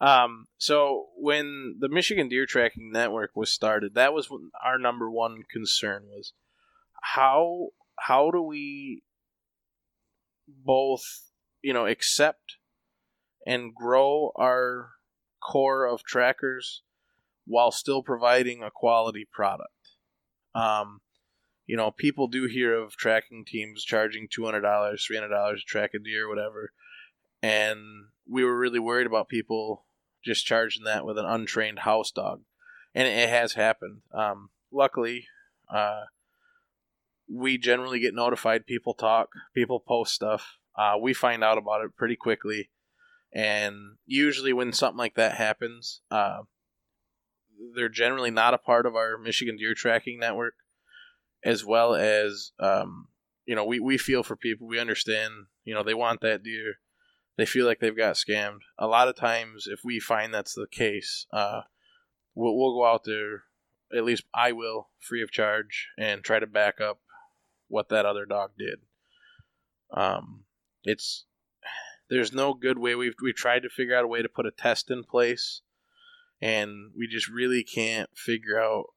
Um, 0.01 0.49
so 0.59 1.07
when 1.17 1.77
the 1.79 1.89
Michigan 1.89 2.29
Deer 2.29 2.45
Tracking 2.47 2.91
Network 2.93 3.31
was 3.35 3.49
started, 3.49 3.95
that 3.95 4.13
was 4.13 4.29
when 4.29 4.51
our 4.63 4.79
number 4.79 5.11
one 5.11 5.45
concern 5.51 6.05
was 6.09 6.35
how 7.01 7.69
how 7.99 8.31
do 8.31 8.43
we 8.43 9.03
both 10.47 11.03
you 11.63 11.73
know 11.73 11.87
accept 11.87 12.57
and 13.47 13.75
grow 13.75 14.33
our 14.37 14.91
core 15.43 15.87
of 15.87 16.03
trackers 16.03 16.83
while 17.47 17.71
still 17.71 18.03
providing 18.03 18.63
a 18.63 18.71
quality 18.71 19.27
product. 19.31 19.71
Um, 20.55 21.01
you 21.67 21.77
know, 21.77 21.91
people 21.91 22.29
do 22.29 22.47
hear 22.47 22.75
of 22.75 22.97
tracking 22.97 23.45
teams 23.47 23.85
charging 23.85 24.29
two 24.31 24.45
hundred 24.45 24.63
dollars, 24.63 25.05
three 25.07 25.17
hundred 25.17 25.35
dollars 25.35 25.61
to 25.61 25.67
track 25.67 25.91
a 25.95 25.99
deer, 25.99 26.29
whatever 26.29 26.73
and 27.45 28.07
we 28.27 28.43
were 28.43 28.57
really 28.57 28.79
worried 28.79 29.07
about 29.07 29.29
people 29.29 29.85
just 30.25 30.47
charging 30.47 30.85
that 30.85 31.05
with 31.05 31.19
an 31.19 31.27
untrained 31.27 31.81
house 31.81 32.11
dog, 32.11 32.41
and 32.95 33.07
it 33.07 33.29
has 33.29 33.53
happened. 33.53 34.01
Um, 34.15 34.49
luckily, 34.73 35.27
uh, 35.69 36.05
we 37.31 37.59
generally 37.59 38.01
get 38.01 38.15
notified. 38.15 38.65
People 38.65 38.95
talk, 38.95 39.29
people 39.55 39.79
post 39.79 40.15
stuff. 40.15 40.57
Uh, 40.75 40.95
we 40.99 41.13
find 41.13 41.45
out 41.45 41.59
about 41.59 41.85
it 41.85 41.95
pretty 41.99 42.17
quickly, 42.17 42.71
and 43.31 43.77
usually 44.07 44.55
when 44.55 44.73
something 44.73 44.97
like 44.97 45.17
that 45.17 45.35
happens, 45.35 46.01
uh, 46.11 46.39
they're 47.75 47.89
generally 47.89 48.31
not 48.31 48.55
a 48.55 48.59
part 48.59 48.87
of 48.87 48.95
our 48.95 49.19
Michigan 49.19 49.57
Deer 49.57 49.75
Tracking 49.75 50.19
Network, 50.19 50.55
as 51.45 51.65
well 51.65 51.95
as 51.95 52.53
um, 52.59 53.09
you 53.47 53.55
know 53.55 53.65
we 53.65 53.81
we 53.81 53.99
feel 53.99 54.23
for 54.23 54.37
people. 54.37 54.67
We 54.67 54.79
understand. 54.79 55.47
You 55.65 55.75
know 55.75 55.83
they 55.83 55.95
want 55.95 56.21
that 56.21 56.43
deer 56.43 56.75
they 57.37 57.47
feel 57.47 57.67
like 57.67 57.81
they've 57.81 57.97
got 57.97 58.15
scammed. 58.15 58.61
A 58.79 58.87
lot 58.87 59.09
of 59.09 59.17
times, 59.17 59.67
if 59.67 59.81
we 59.85 59.99
find 59.99 60.33
that's 60.33 60.55
the 60.55 60.67
case, 60.71 61.27
uh, 61.33 61.63
we'll, 62.35 62.57
we'll 62.57 62.75
go 62.75 62.87
out 62.87 63.05
there. 63.05 63.45
At 63.95 64.05
least 64.05 64.25
I 64.35 64.53
will, 64.53 64.89
free 65.01 65.23
of 65.23 65.31
charge, 65.31 65.89
and 65.99 66.23
try 66.23 66.39
to 66.39 66.47
back 66.47 66.81
up 66.81 67.01
what 67.69 67.89
that 67.89 68.07
other 68.07 68.25
dog 68.25 68.53
did. 68.59 68.81
Um, 69.93 70.45
it's 70.85 71.25
there's 72.09 72.33
no 72.33 72.55
good 72.55 72.79
way. 72.79 72.95
We've 72.95 73.15
we 73.23 73.33
tried 73.33 73.63
to 73.63 73.69
figure 73.69 73.97
out 73.97 74.05
a 74.05 74.09
way 74.09 74.23
to 74.23 74.29
put 74.29 74.47
a 74.47 74.51
test 74.51 74.91
in 74.91 75.05
place, 75.05 75.63
and 76.45 76.91
we 76.95 77.07
just 77.07 77.27
really 77.27 77.65
can't 77.65 78.11
figure 78.15 78.61
out 78.61 78.89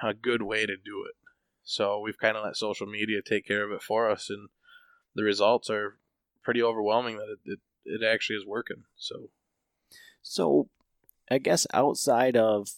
a 0.00 0.14
good 0.14 0.42
way 0.42 0.64
to 0.64 0.76
do 0.76 1.04
it. 1.08 1.16
So 1.64 1.98
we've 1.98 2.18
kind 2.18 2.36
of 2.36 2.44
let 2.44 2.56
social 2.56 2.86
media 2.86 3.20
take 3.20 3.44
care 3.44 3.64
of 3.66 3.72
it 3.72 3.82
for 3.82 4.08
us, 4.08 4.30
and 4.30 4.48
the 5.16 5.24
results 5.24 5.68
are 5.68 5.98
pretty 6.44 6.62
overwhelming 6.62 7.16
that 7.16 7.26
it, 7.28 7.38
it, 7.44 7.58
it 7.84 8.06
actually 8.06 8.36
is 8.36 8.46
working. 8.46 8.84
So 8.96 9.30
So, 10.22 10.68
I 11.28 11.38
guess 11.38 11.66
outside 11.74 12.36
of 12.36 12.68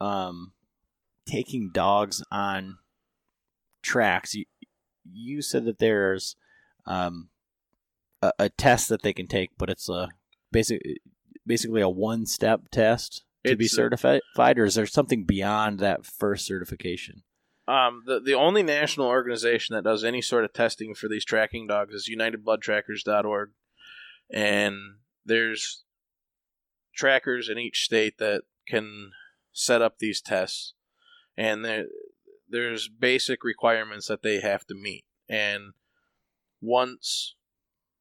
um, 0.00 0.52
taking 1.24 1.70
dogs 1.72 2.24
on 2.32 2.78
tracks, 3.80 4.34
you, 4.34 4.46
you 5.04 5.40
said 5.40 5.66
that 5.66 5.78
there's 5.78 6.34
um, 6.84 7.28
a, 8.20 8.32
a 8.40 8.48
test 8.48 8.88
that 8.88 9.02
they 9.02 9.12
can 9.12 9.28
take, 9.28 9.50
but 9.56 9.70
it's 9.70 9.88
a 9.88 10.08
basic, 10.50 10.82
basically 11.46 11.80
a 11.80 11.88
one-step 11.88 12.62
test 12.72 13.22
to 13.44 13.56
be 13.56 13.66
a- 13.66 13.68
certified, 13.68 14.20
or 14.38 14.64
is 14.64 14.74
there 14.74 14.86
something 14.86 15.24
beyond 15.24 15.78
that 15.80 16.06
first 16.06 16.46
certification? 16.46 17.22
Um, 17.68 18.02
the 18.06 18.20
the 18.20 18.34
only 18.34 18.62
national 18.62 19.06
organization 19.06 19.74
that 19.74 19.84
does 19.84 20.02
any 20.02 20.20
sort 20.20 20.44
of 20.44 20.52
testing 20.52 20.94
for 20.94 21.08
these 21.08 21.24
tracking 21.24 21.66
dogs 21.66 21.94
is 21.94 22.10
UnitedBloodTrackers.org, 22.12 23.50
and 24.32 24.76
there's 25.24 25.84
trackers 26.94 27.48
in 27.48 27.58
each 27.58 27.84
state 27.84 28.18
that 28.18 28.42
can 28.66 29.12
set 29.52 29.80
up 29.80 29.98
these 29.98 30.20
tests, 30.20 30.74
and 31.36 31.64
there 31.64 31.86
there's 32.48 32.88
basic 32.88 33.44
requirements 33.44 34.08
that 34.08 34.22
they 34.22 34.40
have 34.40 34.66
to 34.66 34.74
meet, 34.74 35.04
and 35.28 35.72
once 36.60 37.36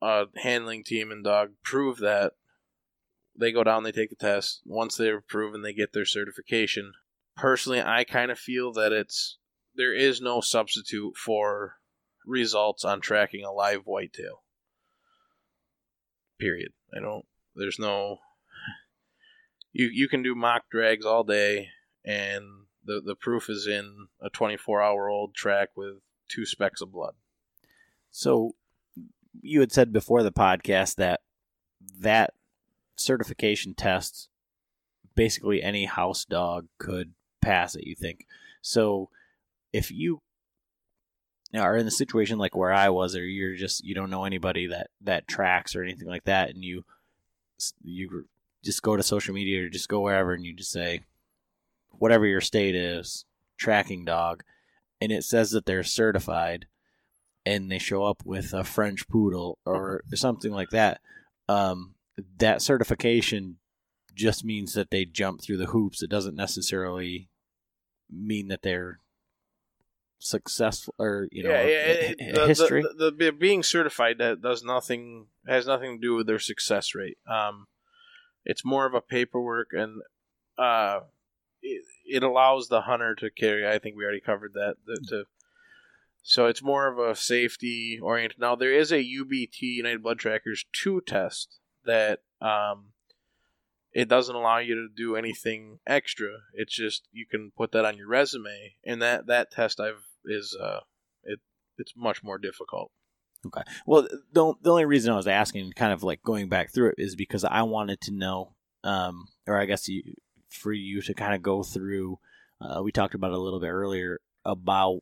a 0.02 0.26
handling 0.38 0.84
team 0.84 1.12
and 1.12 1.24
dog 1.24 1.52
prove 1.64 2.00
that, 2.00 2.34
they 3.42 3.52
go 3.52 3.64
down, 3.64 3.84
they 3.84 3.92
take 3.92 4.12
the 4.12 4.16
test. 4.16 4.62
Once 4.66 4.96
they're 4.96 5.20
proven, 5.20 5.64
they 5.64 5.74
get 5.74 5.94
their 5.94 6.06
certification. 6.06 6.94
Personally, 7.36 7.82
I 7.82 8.04
kind 8.04 8.30
of 8.30 8.38
feel 8.38 8.72
that 8.74 8.94
it's 8.94 9.40
there 9.76 9.94
is 9.94 10.22
no 10.22 10.42
substitute 10.42 11.18
for 11.18 11.78
results 12.26 12.86
on 12.86 13.02
tracking 13.02 13.44
a 13.44 13.52
live 13.52 13.82
whitetail. 13.86 14.44
Period. 16.40 16.72
I 16.96 17.00
don't. 17.00 17.26
There's 17.56 17.80
no. 17.80 18.20
You 19.74 19.90
you 19.92 20.08
can 20.08 20.22
do 20.22 20.36
mock 20.36 20.70
drags 20.70 21.06
all 21.06 21.24
day, 21.24 21.70
and 22.06 22.46
the 22.86 23.02
the 23.04 23.16
proof 23.16 23.50
is 23.50 23.66
in 23.66 24.08
a 24.22 24.30
24 24.30 24.84
hour 24.84 25.10
old 25.10 25.34
track 25.34 25.70
with 25.76 25.96
two 26.28 26.46
specks 26.46 26.80
of 26.80 26.92
blood. 26.92 27.16
So, 28.12 28.56
you 29.42 29.62
had 29.62 29.72
said 29.72 29.92
before 29.92 30.22
the 30.22 30.32
podcast 30.32 30.96
that 30.96 31.22
that 32.00 32.34
certification 33.02 33.74
tests 33.74 34.28
basically 35.16 35.62
any 35.62 35.86
house 35.86 36.26
dog 36.26 36.68
could 36.78 37.14
pass 37.42 37.76
it. 37.76 37.86
You 37.86 37.96
think 37.96 38.26
so? 38.62 39.10
If 39.74 39.92
you 39.92 40.22
are 41.54 41.76
in 41.76 41.88
a 41.88 41.92
situation 41.92 42.38
like 42.38 42.56
where 42.56 42.74
I 42.74 42.90
was, 42.90 43.16
or 43.16 43.26
you're 43.26 43.56
just 43.56 43.84
you 43.84 43.94
don't 43.96 44.10
know 44.10 44.26
anybody 44.26 44.68
that 44.68 44.90
that 45.02 45.28
tracks 45.28 45.76
or 45.76 45.84
anything 45.84 46.08
like 46.08 46.26
that, 46.26 46.50
and 46.50 46.64
you 46.64 46.84
you 47.84 48.26
just 48.64 48.82
go 48.82 48.96
to 48.96 49.04
social 49.04 49.34
media 49.34 49.66
or 49.66 49.70
just 49.70 49.90
go 49.90 50.02
wherever, 50.02 50.34
and 50.34 50.46
you 50.46 50.54
just 50.54 50.72
say 50.72 51.02
whatever 51.92 52.26
your 52.26 52.42
state 52.42 52.76
is, 52.76 53.26
tracking 53.58 54.06
dog, 54.06 54.44
and 55.00 55.12
it 55.12 55.24
says 55.24 55.52
that 55.52 55.66
they're 55.66 55.84
certified 55.84 56.68
and 57.46 57.72
they 57.72 57.80
show 57.80 58.04
up 58.06 58.24
with 58.26 58.54
a 58.54 58.64
French 58.64 59.08
poodle 59.08 59.58
or 59.66 60.04
something 60.14 60.52
like 60.52 60.70
that, 60.70 61.02
um, 61.50 61.96
that 62.38 62.62
certification 62.62 63.58
just 64.14 64.44
means 64.44 64.74
that 64.74 64.92
they 64.92 65.06
jump 65.06 65.42
through 65.42 65.58
the 65.58 65.68
hoops. 65.68 66.04
It 66.04 66.10
doesn't 66.10 66.36
necessarily 66.36 67.30
mean 68.10 68.50
that 68.50 68.62
they're 68.62 69.00
successful 70.24 70.94
or 71.00 71.28
you 71.32 71.42
know 71.44 71.50
yeah, 71.50 71.62
yeah. 71.62 71.76
it- 71.78 72.22
hi- 72.22 72.32
the, 72.34 72.48
history. 72.48 72.82
The, 72.82 73.12
the, 73.12 73.26
the 73.26 73.32
being 73.32 73.64
certified 73.64 74.18
that 74.20 74.42
does 74.42 74.64
nothing 74.64 75.28
has 75.48 75.66
nothing 75.66 75.98
to 75.98 76.02
do 76.02 76.16
with 76.16 76.28
their 76.28 76.40
success 76.40 76.94
rate. 76.94 77.18
Um, 77.28 77.68
it's 78.46 78.66
more 78.66 78.86
of 78.86 78.94
a 78.94 79.02
paperwork, 79.02 79.70
and 79.72 80.02
uh, 80.58 81.02
it, 81.62 81.84
it 82.06 82.24
allows 82.24 82.68
the 82.68 82.82
hunter 82.82 83.16
to 83.16 83.30
carry. 83.30 83.68
I 83.68 83.80
think 83.80 83.96
we 83.96 84.04
already 84.04 84.22
covered 84.22 84.54
that. 84.54 84.76
The, 84.86 85.00
to 85.10 85.24
so 86.24 86.46
it's 86.46 86.62
more 86.62 86.88
of 86.88 87.00
a 87.00 87.16
safety 87.16 88.00
oriented. 88.02 88.40
Now 88.40 88.56
there 88.56 88.74
is 88.74 88.92
a 88.92 89.04
UBT 89.04 89.62
United 89.62 90.04
Blood 90.04 90.20
Trackers 90.20 90.66
two 90.72 91.02
test 91.02 91.60
that 91.86 92.20
um, 92.42 92.94
it 93.94 94.08
doesn't 94.08 94.36
allow 94.36 94.58
you 94.60 94.76
to 94.76 94.88
do 94.96 95.16
anything 95.16 95.80
extra. 95.86 96.30
It's 96.54 96.76
just 96.76 97.08
you 97.12 97.26
can 97.26 97.52
put 97.56 97.72
that 97.74 97.86
on 97.86 97.98
your 97.98 98.08
resume, 98.08 98.76
and 98.86 99.02
that 99.02 99.28
that 99.28 99.52
test 99.52 99.80
I've 99.80 100.04
is 100.26 100.56
uh 100.60 100.82
it 101.24 101.40
it's 101.78 101.94
much 101.96 102.24
more 102.24 102.38
difficult. 102.38 102.92
Okay. 103.46 103.64
Well, 103.88 104.04
the, 104.32 104.54
the 104.62 104.70
only 104.70 104.86
reason 104.86 105.12
I 105.12 105.16
was 105.16 105.28
asking, 105.28 105.72
kind 105.76 105.92
of 105.92 106.04
like 106.04 106.22
going 106.22 106.48
back 106.48 106.72
through 106.72 106.90
it, 106.90 106.96
is 107.00 107.16
because 107.16 107.44
I 107.44 107.64
wanted 107.64 108.00
to 108.02 108.12
know, 108.12 108.54
um, 108.84 109.28
or 109.48 109.60
I 109.60 109.66
guess 109.66 109.90
you, 109.90 110.04
for 110.50 110.72
you 110.72 111.02
to 111.02 111.14
kind 111.14 111.34
of 111.34 111.42
go 111.42 111.64
through. 111.64 112.20
Uh, 112.62 112.84
we 112.84 112.92
talked 112.92 113.16
about 113.16 113.32
a 113.32 113.40
little 113.40 113.60
bit 113.60 113.70
earlier 113.70 114.22
about, 114.46 115.00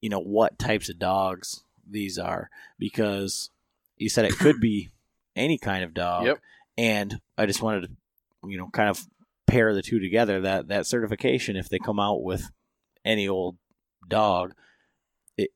you 0.00 0.08
know, 0.08 0.20
what 0.20 0.56
types 0.56 0.88
of 0.88 1.00
dogs 1.00 1.64
these 1.90 2.16
are, 2.16 2.48
because 2.78 3.50
you 3.96 4.08
said 4.08 4.24
it 4.24 4.38
could 4.38 4.60
be 4.60 4.90
any 5.36 5.58
kind 5.58 5.84
of 5.84 5.94
dog. 5.94 6.26
Yep. 6.26 6.40
And 6.76 7.20
I 7.38 7.46
just 7.46 7.62
wanted 7.62 7.82
to 7.82 7.88
you 8.46 8.58
know, 8.58 8.68
kind 8.68 8.88
of 8.88 9.06
pair 9.46 9.74
the 9.74 9.82
two 9.82 10.00
together. 10.00 10.40
That 10.40 10.68
that 10.68 10.86
certification, 10.86 11.56
if 11.56 11.68
they 11.68 11.78
come 11.78 12.00
out 12.00 12.22
with 12.22 12.50
any 13.04 13.28
old 13.28 13.56
dog, 14.08 14.54
it 15.36 15.50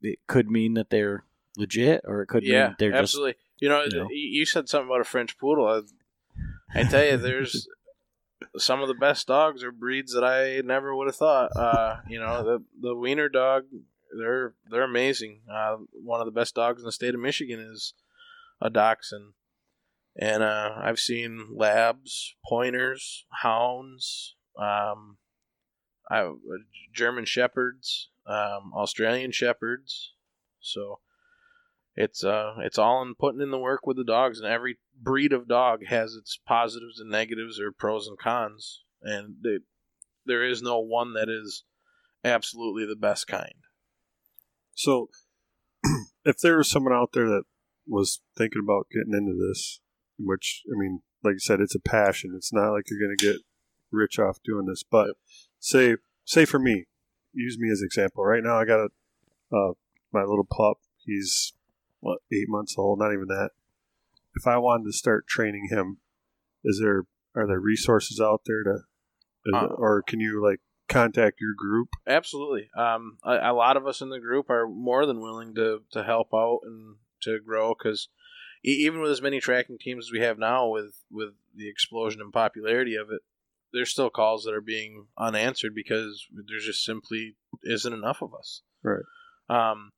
it 0.00 0.18
could 0.26 0.50
mean 0.50 0.74
that 0.74 0.90
they're 0.90 1.24
legit, 1.56 2.02
or 2.04 2.22
it 2.22 2.26
could 2.26 2.44
yeah, 2.44 2.68
mean 2.68 2.76
they're 2.78 2.94
absolutely. 2.94 3.34
you 3.60 3.68
know, 3.68 3.84
you 3.84 3.98
know. 3.98 4.08
you 4.10 4.38
you 4.38 4.46
said 4.46 4.68
something 4.68 4.88
about 4.88 5.00
a 5.00 5.04
French 5.04 5.38
poodle. 5.38 5.66
I, 5.66 6.78
I 6.78 6.84
tell 6.84 7.04
you, 7.04 7.16
there's 7.16 7.68
some 8.58 8.82
of 8.82 8.88
the 8.88 8.94
best 8.94 9.26
dogs 9.26 9.62
are 9.62 9.72
breeds 9.72 10.12
that 10.12 10.24
I 10.24 10.60
never 10.62 10.94
would 10.94 11.06
have 11.06 11.16
thought. 11.16 11.56
Uh, 11.56 11.96
you 12.08 12.18
know, 12.18 12.42
the 12.44 12.64
the 12.80 12.94
wiener 12.94 13.28
dog, 13.28 13.64
they're 14.16 14.54
they're 14.70 14.82
amazing. 14.82 15.40
Uh, 15.50 15.76
one 15.92 16.20
of 16.20 16.26
the 16.26 16.32
best 16.32 16.54
dogs 16.54 16.80
in 16.80 16.86
the 16.86 16.92
state 16.92 17.14
of 17.14 17.20
Michigan 17.20 17.60
is 17.60 17.94
a 18.60 18.70
dachshund, 18.70 19.34
and 20.18 20.42
uh, 20.42 20.74
I've 20.80 20.98
seen 20.98 21.48
labs, 21.54 22.34
pointers, 22.44 23.24
hounds, 23.42 24.34
um, 24.58 25.18
I, 26.10 26.32
German 26.94 27.24
shepherds, 27.24 28.10
um, 28.26 28.72
Australian 28.74 29.32
shepherds. 29.32 30.12
So 30.60 31.00
it's 31.96 32.22
uh 32.22 32.56
it's 32.58 32.78
all 32.78 33.02
in 33.02 33.14
putting 33.14 33.40
in 33.40 33.50
the 33.50 33.58
work 33.58 33.86
with 33.86 33.96
the 33.96 34.04
dogs, 34.04 34.38
and 34.38 34.48
every 34.48 34.78
breed 34.94 35.32
of 35.32 35.48
dog 35.48 35.86
has 35.86 36.14
its 36.14 36.38
positives 36.46 37.00
and 37.00 37.10
negatives 37.10 37.58
or 37.58 37.72
pros 37.72 38.06
and 38.06 38.18
cons, 38.18 38.82
and 39.02 39.36
they, 39.42 39.58
there 40.24 40.44
is 40.44 40.62
no 40.62 40.78
one 40.78 41.14
that 41.14 41.28
is 41.28 41.64
absolutely 42.24 42.86
the 42.86 42.96
best 42.96 43.26
kind. 43.26 43.54
So, 44.74 45.08
if 46.24 46.38
there 46.38 46.60
is 46.60 46.68
someone 46.68 46.92
out 46.92 47.12
there 47.12 47.28
that 47.28 47.44
was 47.86 48.20
thinking 48.36 48.62
about 48.64 48.88
getting 48.90 49.14
into 49.14 49.34
this, 49.34 49.80
which 50.18 50.62
I 50.74 50.78
mean, 50.78 51.02
like 51.22 51.34
you 51.34 51.38
said, 51.40 51.60
it's 51.60 51.74
a 51.74 51.80
passion. 51.80 52.34
It's 52.36 52.52
not 52.52 52.72
like 52.72 52.84
you're 52.90 53.00
going 53.00 53.16
to 53.16 53.26
get 53.26 53.36
rich 53.90 54.18
off 54.18 54.38
doing 54.44 54.66
this. 54.66 54.82
But 54.82 55.10
say, 55.58 55.96
say 56.24 56.44
for 56.44 56.58
me, 56.58 56.86
use 57.32 57.58
me 57.58 57.70
as 57.70 57.82
example. 57.82 58.24
Right 58.24 58.42
now, 58.42 58.58
I 58.58 58.64
got 58.64 58.80
a 58.80 58.88
uh, 59.52 59.72
my 60.12 60.22
little 60.22 60.46
pup. 60.50 60.78
He's 61.04 61.52
what 62.00 62.18
eight 62.32 62.48
months 62.48 62.74
old. 62.76 62.98
Not 62.98 63.12
even 63.12 63.28
that. 63.28 63.50
If 64.34 64.46
I 64.46 64.58
wanted 64.58 64.84
to 64.84 64.92
start 64.92 65.26
training 65.26 65.68
him, 65.70 65.98
is 66.64 66.80
there 66.82 67.04
are 67.34 67.46
there 67.46 67.60
resources 67.60 68.20
out 68.20 68.42
there 68.46 68.62
to, 68.64 68.78
Uh, 69.54 69.66
or 69.66 70.02
can 70.02 70.18
you 70.18 70.42
like 70.42 70.60
contact 70.88 71.40
your 71.40 71.54
group? 71.56 71.88
Absolutely. 72.06 72.68
Um, 72.76 73.18
a, 73.22 73.50
a 73.50 73.52
lot 73.52 73.76
of 73.76 73.86
us 73.86 74.00
in 74.00 74.08
the 74.08 74.18
group 74.18 74.50
are 74.50 74.66
more 74.66 75.06
than 75.06 75.20
willing 75.20 75.54
to, 75.54 75.82
to 75.92 76.02
help 76.02 76.28
out 76.34 76.60
and 76.64 76.96
to 77.26 77.38
grow 77.44 77.74
because 77.74 78.08
even 78.64 79.00
with 79.00 79.12
as 79.12 79.22
many 79.22 79.38
tracking 79.38 79.78
teams 79.78 80.06
as 80.06 80.12
we 80.12 80.20
have 80.20 80.38
now, 80.38 80.68
with 80.68 81.04
with 81.10 81.34
the 81.54 81.68
explosion 81.68 82.20
in 82.20 82.32
popularity 82.32 82.96
of 82.96 83.10
it, 83.10 83.20
there's 83.72 83.90
still 83.90 84.10
calls 84.10 84.44
that 84.44 84.54
are 84.54 84.60
being 84.60 85.06
unanswered 85.18 85.74
because 85.74 86.26
there's 86.48 86.64
just 86.64 86.84
simply 86.84 87.36
isn't 87.62 87.92
enough 87.92 88.22
of 88.22 88.34
us. 88.34 88.62
Right. 88.82 89.04
Um, 89.48 89.92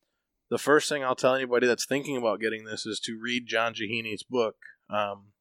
the 0.51 0.59
first 0.59 0.89
thing 0.89 1.05
I'll 1.05 1.15
tell 1.15 1.35
anybody 1.35 1.67
that's 1.67 1.87
thinking 1.87 2.17
about 2.17 2.41
getting 2.41 2.65
this 2.65 2.87
is 2.87 3.01
to 3.01 3.19
read 3.21 3.47
John 3.47 3.75
Jeanneney's 3.75 4.23
book, 4.23 4.57
um, 4.91 5.33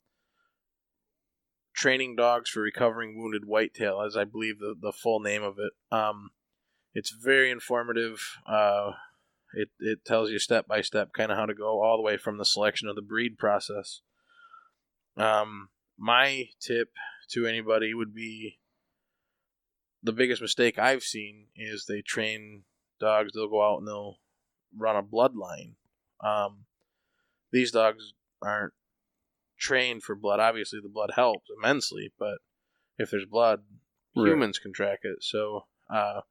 Training 1.74 2.16
Dogs 2.16 2.50
for 2.50 2.62
Recovering 2.62 3.18
Wounded 3.18 3.46
Whitetail, 3.46 4.02
as 4.02 4.18
I 4.18 4.26
believe 4.26 4.60
the, 4.60 4.76
the 4.80 4.92
full 4.92 5.20
name 5.20 5.44
of 5.44 5.58
it. 5.60 5.74
Um, 5.96 6.32
it's 6.94 7.12
very 7.12 7.52
informative. 7.52 8.20
Uh, 8.46 8.92
it, 9.54 9.70
it 9.80 10.06
tells 10.06 10.30
you 10.30 10.40
step 10.40 10.68
by 10.68 10.82
step 10.82 11.14
kind 11.14 11.32
of 11.32 11.38
how 11.38 11.46
to 11.46 11.54
go 11.54 11.82
all 11.82 11.98
the 11.98 12.04
way 12.04 12.18
from 12.18 12.38
the 12.38 12.46
selection 12.46 12.88
of 12.88 12.96
the 12.96 13.02
breed 13.02 13.38
process. 13.38 14.02
Um, 15.16 15.70
my 15.98 16.50
tip 16.60 16.90
to 17.30 17.46
anybody 17.48 17.94
would 17.94 18.14
be 18.14 18.60
the 20.04 20.14
biggest 20.14 20.42
mistake 20.42 20.78
I've 20.78 21.04
seen 21.04 21.48
is 21.56 21.86
they 21.86 22.02
train 22.02 22.64
dogs, 23.00 23.32
they'll 23.34 23.50
go 23.50 23.64
out 23.68 23.80
and 23.80 23.88
they'll 23.88 24.20
run 24.76 24.96
a 24.96 25.04
bloodline. 25.04 25.74
Um, 26.24 26.66
these 27.52 27.72
dogs 27.72 28.14
aren't 28.42 28.74
trained 29.58 30.04
for 30.04 30.16
blood. 30.16 30.40
Obviously, 30.40 30.80
the 30.82 30.90
blood 30.90 31.12
helps 31.16 31.48
immensely, 31.58 32.14
but 32.20 32.40
if 32.98 33.10
there's 33.12 33.26
blood, 33.26 33.64
Right. 34.16 34.30
humans 34.30 34.60
can 34.60 34.74
track 34.74 35.00
it. 35.04 35.24
So, 35.24 35.68
uh, 35.90 36.22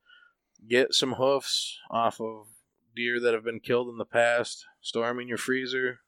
get 0.68 0.92
some 0.94 1.12
hoofs 1.14 1.78
off 1.90 2.20
of 2.20 2.48
deer 2.96 3.20
that 3.20 3.34
have 3.34 3.44
been 3.44 3.60
killed 3.60 3.88
in 3.88 3.98
the 3.98 4.04
past, 4.04 4.64
store 4.80 5.06
them 5.08 5.20
in 5.20 5.28
your 5.28 5.38
freezer, 5.38 6.00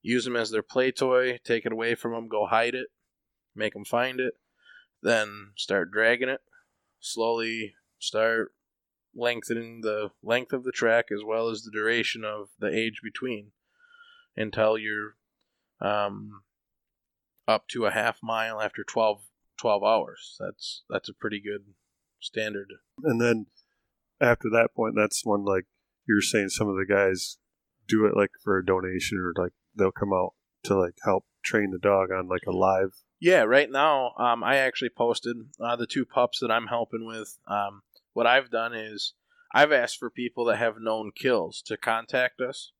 use 0.00 0.24
them 0.24 0.36
as 0.36 0.50
their 0.50 0.62
play 0.62 0.90
toy, 0.90 1.38
take 1.44 1.66
it 1.66 1.72
away 1.72 1.94
from 1.94 2.12
them, 2.12 2.28
go 2.28 2.46
hide 2.46 2.74
it, 2.74 2.88
make 3.54 3.74
them 3.74 3.84
find 3.84 4.20
it, 4.20 4.34
then 5.02 5.52
start 5.56 5.90
dragging 5.90 6.28
it, 6.28 6.40
slowly 7.00 7.74
start 7.98 8.52
lengthening 9.14 9.82
the 9.82 10.10
length 10.22 10.52
of 10.52 10.64
the 10.64 10.72
track 10.72 11.06
as 11.12 11.22
well 11.24 11.48
as 11.48 11.62
the 11.62 11.70
duration 11.70 12.24
of 12.24 12.48
the 12.58 12.74
age 12.74 13.00
between 13.02 13.52
until 14.36 14.78
you're 14.78 15.16
um, 15.80 16.42
up 17.46 17.68
to 17.68 17.84
a 17.84 17.90
half 17.90 18.18
mile 18.22 18.60
after 18.60 18.82
12, 18.84 19.20
12 19.60 19.82
hours. 19.82 20.36
That's 20.40 20.82
that's 20.88 21.08
a 21.08 21.14
pretty 21.14 21.40
good 21.40 21.74
standard. 22.20 22.72
And 23.02 23.20
then 23.20 23.46
after 24.20 24.48
that 24.50 24.74
point, 24.74 24.94
that's 24.96 25.22
when 25.24 25.44
like 25.44 25.66
you're 26.06 26.20
saying 26.20 26.48
some 26.48 26.68
of 26.68 26.76
the 26.76 26.86
guys 26.86 27.38
do 27.86 28.06
it 28.06 28.16
like 28.16 28.30
for 28.42 28.58
a 28.58 28.64
donation 28.64 29.18
or 29.18 29.32
like 29.40 29.52
they'll 29.76 29.92
come 29.92 30.12
out 30.12 30.34
to 30.64 30.78
like 30.78 30.94
help 31.04 31.24
train 31.44 31.70
the 31.70 31.78
dog 31.78 32.10
on 32.10 32.28
like 32.28 32.42
a 32.46 32.52
live. 32.52 32.94
Yeah, 33.20 33.42
right 33.42 33.70
now, 33.70 34.12
um, 34.18 34.42
I 34.42 34.56
actually 34.56 34.90
posted 34.90 35.36
uh, 35.60 35.76
the 35.76 35.86
two 35.86 36.04
pups 36.04 36.40
that 36.40 36.50
I'm 36.50 36.66
helping 36.66 37.06
with. 37.06 37.38
Um, 37.46 37.82
what 38.12 38.26
I've 38.26 38.50
done 38.50 38.74
is 38.74 39.14
I've 39.54 39.72
asked 39.72 39.98
for 39.98 40.10
people 40.10 40.44
that 40.46 40.58
have 40.58 40.80
known 40.80 41.12
kills 41.14 41.62
to 41.66 41.76
contact 41.76 42.40
us 42.40 42.72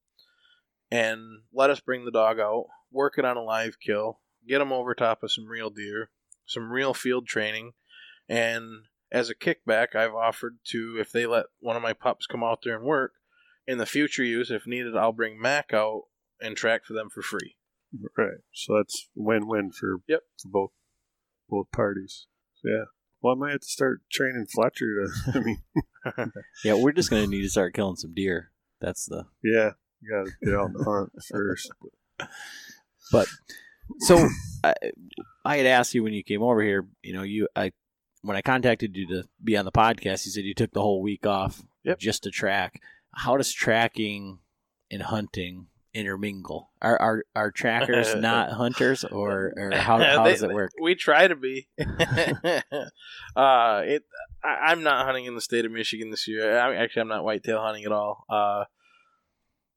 and 0.91 1.21
let 1.53 1.71
us 1.71 1.81
bring 1.81 2.05
the 2.05 2.11
dog 2.11 2.41
out, 2.41 2.67
work 2.91 3.15
it 3.19 3.25
on 3.25 3.37
a 3.37 3.43
live 3.43 3.77
kill, 3.85 4.21
get 4.49 4.59
them 4.59 4.73
over 4.73 4.95
top 4.95 5.23
of 5.23 5.33
some 5.33 5.47
real 5.47 5.71
deer, 5.71 6.11
some 6.47 6.71
real 6.71 6.93
field 6.93 7.27
training, 7.27 7.73
and 8.29 8.85
as 9.13 9.29
a 9.31 9.35
kickback, 9.35 9.95
I've 9.95 10.15
offered 10.15 10.59
to, 10.71 10.97
if 10.99 11.13
they 11.13 11.27
let 11.27 11.47
one 11.61 11.77
of 11.77 11.83
my 11.83 11.93
pups 11.93 12.27
come 12.27 12.43
out 12.43 12.61
there 12.65 12.75
and 12.77 12.85
work, 12.85 13.13
in 13.67 13.79
the 13.79 13.87
future 13.87 14.25
use, 14.25 14.51
if 14.51 14.67
needed, 14.67 14.97
I'll 14.97 15.13
bring 15.13 15.41
Mack 15.41 15.73
out 15.73 16.05
and 16.41 16.57
track 16.57 16.85
for 16.85 16.95
them 16.95 17.09
for 17.11 17.23
free. 17.23 17.57
Right. 18.17 18.39
So 18.53 18.77
that's 18.77 19.09
win 19.15 19.47
win 19.47 19.71
for 19.71 19.99
Yep. 20.09 20.23
for 20.43 20.49
both 20.49 20.71
both 21.49 21.71
parties. 21.71 22.27
So, 22.55 22.71
yeah. 22.71 22.85
Well, 23.21 23.35
I 23.35 23.39
might 23.39 23.53
have 23.53 23.61
to 23.61 23.67
start 23.67 24.01
training 24.11 24.47
Fletcher 24.53 25.05
to. 25.05 25.33
I 25.35 25.41
mean, 25.41 25.63
Yeah, 26.65 26.75
we're 26.75 26.93
just 26.93 27.11
gonna 27.11 27.27
need 27.27 27.43
to 27.43 27.51
start 27.51 27.75
killing 27.75 27.97
some 27.97 28.15
deer. 28.15 28.51
That's 28.81 29.05
the 29.07 29.27
yeah, 29.45 29.73
you 30.01 30.11
got 30.11 30.25
to 30.27 30.33
get 30.45 30.55
out 30.55 30.71
and 30.75 30.85
hunt 30.85 31.13
first. 31.31 31.71
But 33.13 33.29
so. 34.01 34.27
I, 34.65 34.75
I 35.45 35.57
had 35.57 35.67
asked 35.67 35.93
you 35.95 36.03
when 36.03 36.13
you 36.15 36.23
came 36.23 36.43
over 36.43 36.63
here. 36.63 36.87
You 37.03 37.13
know, 37.13 37.23
you 37.23 37.49
I 37.55 37.73
when 38.23 38.37
I 38.37 38.41
contacted 38.43 38.97
you 38.97 39.07
to 39.09 39.25
be 39.43 39.57
on 39.57 39.65
the 39.65 39.73
podcast, 39.73 40.25
you 40.27 40.33
said 40.33 40.45
you 40.45 40.55
took 40.55 40.73
the 40.73 40.81
whole 40.81 41.03
week 41.03 41.27
off 41.27 41.63
Yep. 41.85 41.99
just 41.99 42.23
to 42.23 42.31
track. 42.31 42.81
How 43.15 43.37
does 43.37 43.53
tracking 43.53 44.39
and 44.91 45.03
hunting 45.03 45.67
intermingle? 45.93 46.71
Are 46.81 46.97
are, 47.01 47.25
are 47.37 47.51
trackers 47.51 48.15
not 48.17 48.53
hunters, 48.53 49.05
or, 49.05 49.53
or 49.57 49.71
how, 49.75 49.99
how 49.99 50.23
They- 50.25 50.31
does 50.33 50.43
it 50.43 50.53
work? 50.55 50.71
We 50.81 50.95
try 50.95 51.29
to 51.29 51.37
be. 51.37 51.69
uh, 53.37 53.83
it. 53.85 54.05
I, 54.45 54.49
I'm 54.71 54.83
not 54.83 55.05
hunting 55.07 55.25
in 55.27 55.35
the 55.35 55.41
state 55.41 55.65
of 55.65 55.73
Michigan 55.73 56.11
this 56.11 56.27
year. 56.29 56.59
I, 56.59 56.75
actually, 56.77 57.03
I'm 57.03 57.09
not 57.09 57.25
whitetail 57.25 57.61
hunting 57.61 57.85
at 57.85 57.93
all. 57.93 58.25
Uh, 58.29 58.65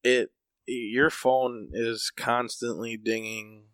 it. 0.04 0.30
Your 0.68 1.10
phone 1.12 1.70
is 1.74 2.12
constantly 2.16 2.98
dinging, 2.98 3.66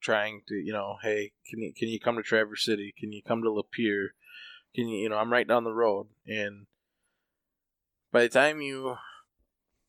trying 0.00 0.42
to, 0.48 0.54
you 0.54 0.72
know, 0.72 0.96
hey, 1.02 1.32
can 1.48 1.60
you 1.60 1.72
can 1.76 1.88
you 1.88 2.00
come 2.00 2.16
to 2.16 2.22
Traverse 2.22 2.64
City? 2.64 2.94
Can 2.98 3.12
you 3.12 3.22
come 3.22 3.42
to 3.42 3.48
Lapeer? 3.48 4.08
Can 4.74 4.88
you, 4.88 4.98
you 4.98 5.08
know, 5.08 5.16
I'm 5.16 5.32
right 5.32 5.46
down 5.46 5.64
the 5.64 5.72
road, 5.72 6.06
and 6.26 6.66
by 8.12 8.22
the 8.22 8.28
time 8.28 8.60
you 8.60 8.96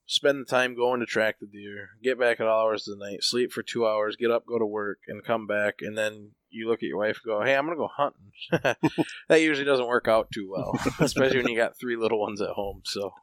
spend 0.05 0.41
the 0.41 0.49
time 0.49 0.75
going 0.75 0.99
to 0.99 1.05
track 1.05 1.37
the 1.39 1.47
deer, 1.47 1.89
get 2.03 2.19
back 2.19 2.39
at 2.39 2.47
all 2.47 2.63
hours 2.63 2.87
of 2.87 2.97
the 2.97 3.05
night, 3.05 3.23
sleep 3.23 3.51
for 3.51 3.63
two 3.63 3.87
hours, 3.87 4.15
get 4.15 4.31
up, 4.31 4.45
go 4.45 4.59
to 4.59 4.65
work, 4.65 4.99
and 5.07 5.23
come 5.23 5.47
back, 5.47 5.75
and 5.81 5.97
then 5.97 6.31
you 6.49 6.67
look 6.67 6.79
at 6.79 6.87
your 6.87 6.97
wife 6.97 7.19
and 7.23 7.31
go, 7.31 7.43
"Hey, 7.43 7.55
I'm 7.55 7.65
gonna 7.65 7.77
go 7.77 7.89
hunting." 7.95 8.31
that 9.29 9.41
usually 9.41 9.65
doesn't 9.65 9.87
work 9.87 10.07
out 10.07 10.31
too 10.31 10.49
well, 10.49 10.77
especially 10.99 11.37
when 11.37 11.49
you 11.49 11.57
got 11.57 11.79
three 11.79 11.95
little 11.95 12.19
ones 12.19 12.41
at 12.41 12.49
home. 12.49 12.81
So 12.85 13.13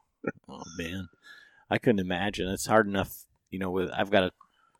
Oh 0.47 0.63
man, 0.77 1.09
I 1.69 1.77
couldn't 1.77 1.99
imagine. 1.99 2.47
It's 2.49 2.65
hard 2.65 2.87
enough, 2.87 3.25
you 3.49 3.59
know. 3.59 3.71
With 3.71 3.89
I've 3.91 4.11
got 4.11 4.23
a, 4.23 4.31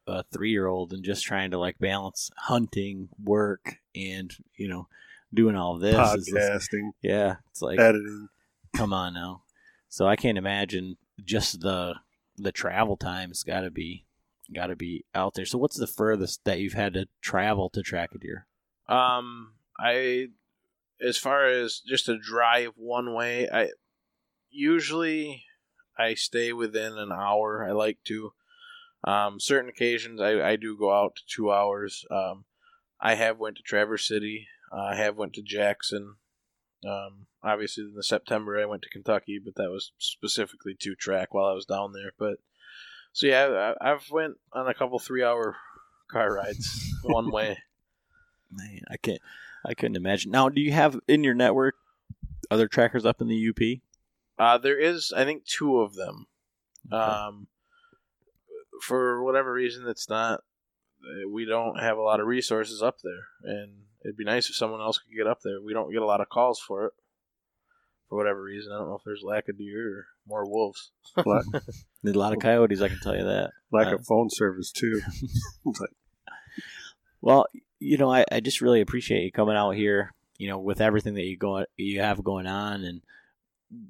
a 0.10 0.26
three 0.34 0.52
year 0.52 0.68
old 0.68 0.92
and 0.94 1.04
just 1.04 1.24
trying 1.24 1.52
to 1.52 1.58
like 1.60 1.80
balance 1.80 2.30
hunting, 2.38 3.10
work, 3.24 3.76
and 3.96 4.36
you 4.56 4.68
know, 4.68 4.88
doing 5.34 5.56
all 5.56 5.78
this. 5.78 5.96
is 6.16 6.26
just- 6.26 6.36
Podcasting, 6.74 6.92
yeah, 7.02 7.36
it's 7.52 7.62
like 7.62 7.80
editing. 7.80 8.28
come 8.76 8.92
on 8.94 9.14
now. 9.14 9.44
So 9.88 10.06
I 10.08 10.16
can't 10.16 10.38
imagine 10.38 10.98
just 11.24 11.62
the 11.62 11.96
the 12.38 12.52
travel 12.52 12.96
time 12.98 13.30
has 13.30 13.44
got 13.44 13.62
to 13.62 13.72
be 13.72 14.06
got 14.54 14.68
to 14.68 14.76
be 14.76 15.06
out 15.14 15.34
there. 15.36 15.46
So 15.46 15.58
what's 15.58 15.78
the 15.78 15.88
furthest 15.88 16.44
that 16.46 16.60
you've 16.60 16.74
had 16.74 16.94
to 16.96 17.08
travel 17.22 17.70
to 17.72 17.82
track 17.84 18.12
a 18.16 18.18
deer? 18.18 18.48
Um, 18.88 19.54
I, 19.78 20.30
as 21.00 21.18
far 21.18 21.46
as 21.48 21.82
just 21.86 22.10
a 22.10 22.18
drive 22.18 22.72
one 22.76 23.14
way, 23.14 23.48
I 23.48 23.70
usually 24.50 25.44
I 25.98 26.14
stay 26.16 26.54
within 26.54 26.98
an 26.98 27.12
hour. 27.12 27.64
I 27.68 27.72
like 27.72 27.98
to. 28.06 28.34
Um, 29.04 29.40
certain 29.40 29.70
occasions 29.70 30.20
I, 30.20 30.52
I 30.52 30.56
do 30.56 30.78
go 30.78 30.94
out 30.94 31.16
to 31.16 31.22
two 31.28 31.52
hours. 31.52 32.06
Um, 32.12 32.46
I 33.00 33.16
have 33.16 33.40
went 33.40 33.58
to 33.58 33.64
Traverse 33.64 34.08
City. 34.08 34.48
Uh, 34.72 34.82
I 34.82 34.96
have 34.96 35.16
went 35.16 35.34
to 35.34 35.42
Jackson. 35.42 36.16
Um, 36.86 37.28
obviously 37.44 37.84
in 37.84 37.94
the 37.96 38.04
September 38.04 38.60
I 38.60 38.66
went 38.66 38.82
to 38.84 38.90
Kentucky, 38.90 39.40
but 39.44 39.56
that 39.56 39.70
was 39.70 39.92
specifically 39.98 40.76
to 40.80 40.96
track 40.96 41.34
while 41.34 41.46
I 41.46 41.54
was 41.54 41.66
down 41.66 41.94
there. 41.94 42.12
But 42.18 42.38
so 43.14 43.28
yeah, 43.28 43.74
I, 43.82 43.92
I've 43.92 44.10
went 44.12 44.36
on 44.54 44.68
a 44.68 44.74
couple 44.74 45.00
three 45.00 45.24
hour 45.24 45.56
car 46.12 46.34
rides 46.34 46.94
one 47.04 47.32
way. 47.32 47.58
Man, 48.52 48.82
I 48.90 48.98
can't. 48.98 49.22
I 49.66 49.74
couldn't 49.74 49.98
imagine. 49.98 50.32
Now, 50.32 50.50
do 50.50 50.62
you 50.62 50.72
have 50.72 51.00
in 51.08 51.24
your 51.24 51.34
network 51.34 51.76
other 52.50 52.68
trackers 52.68 53.06
up 53.06 53.22
in 53.22 53.28
the 53.28 53.50
UP? 53.50 53.82
Uh, 54.38 54.58
there 54.58 54.80
is, 54.80 55.12
I 55.16 55.26
think, 55.26 55.46
two 55.46 55.80
of 55.80 55.96
them. 55.96 56.28
Um, 56.92 57.48
for 58.82 59.24
whatever 59.24 59.52
reason, 59.54 59.88
it's 59.88 60.10
not. 60.10 60.40
uh, 61.04 61.30
We 61.32 61.46
don't 61.46 61.80
have 61.80 61.98
a 61.98 62.02
lot 62.02 62.20
of 62.20 62.28
resources 62.28 62.82
up 62.82 62.98
there, 63.04 63.26
and 63.44 63.84
it'd 64.04 64.18
be 64.18 64.24
nice 64.26 64.50
if 64.50 64.56
someone 64.56 64.82
else 64.82 64.98
could 65.00 65.16
get 65.16 65.28
up 65.28 65.40
there. 65.44 65.62
We 65.62 65.74
don't 65.74 65.92
get 65.92 66.02
a 66.02 66.06
lot 66.06 66.22
of 66.22 66.30
calls 66.30 66.60
for 66.60 66.86
it, 66.88 66.94
for 68.08 68.18
whatever 68.18 68.42
reason. 68.42 68.72
I 68.74 68.78
don't 68.80 68.90
know 68.90 68.96
if 68.96 69.04
there's 69.06 69.24
lack 69.24 69.50
of 69.50 69.58
deer 69.58 69.88
or 70.00 70.06
more 70.28 70.50
wolves. 70.50 70.92
Lack, 71.26 71.46
a 72.06 72.10
lot 72.12 72.34
of 72.34 72.40
coyotes, 72.40 72.82
I 72.82 72.88
can 72.90 73.00
tell 73.02 73.16
you 73.16 73.26
that. 73.26 73.52
lack 73.72 73.88
Uh, 73.88 73.96
of 73.96 74.06
phone 74.06 74.30
service 74.30 74.72
too. 74.72 75.02
Well, 77.22 77.48
you 77.80 77.98
know, 77.98 78.12
I, 78.12 78.24
I 78.32 78.40
just 78.40 78.62
really 78.62 78.82
appreciate 78.82 79.24
you 79.24 79.32
coming 79.32 79.56
out 79.56 79.72
here. 79.72 80.14
You 80.38 80.48
know, 80.50 80.58
with 80.60 80.80
everything 80.80 81.16
that 81.16 81.26
you 81.26 81.38
go 81.38 81.66
you 81.76 82.00
have 82.00 82.24
going 82.24 82.48
on, 82.48 82.86
and 82.86 83.02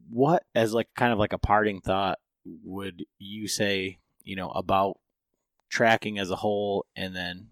what 0.10 0.44
as 0.56 0.74
like 0.74 0.88
kind 0.96 1.14
of 1.14 1.20
like 1.20 1.32
a 1.34 1.38
parting 1.38 1.80
thought 1.80 2.18
would 2.64 3.06
you 3.20 3.48
say? 3.48 4.00
You 4.30 4.36
know 4.36 4.52
about 4.52 5.00
tracking 5.70 6.20
as 6.20 6.30
a 6.30 6.36
whole, 6.36 6.86
and 6.96 7.16
then 7.16 7.48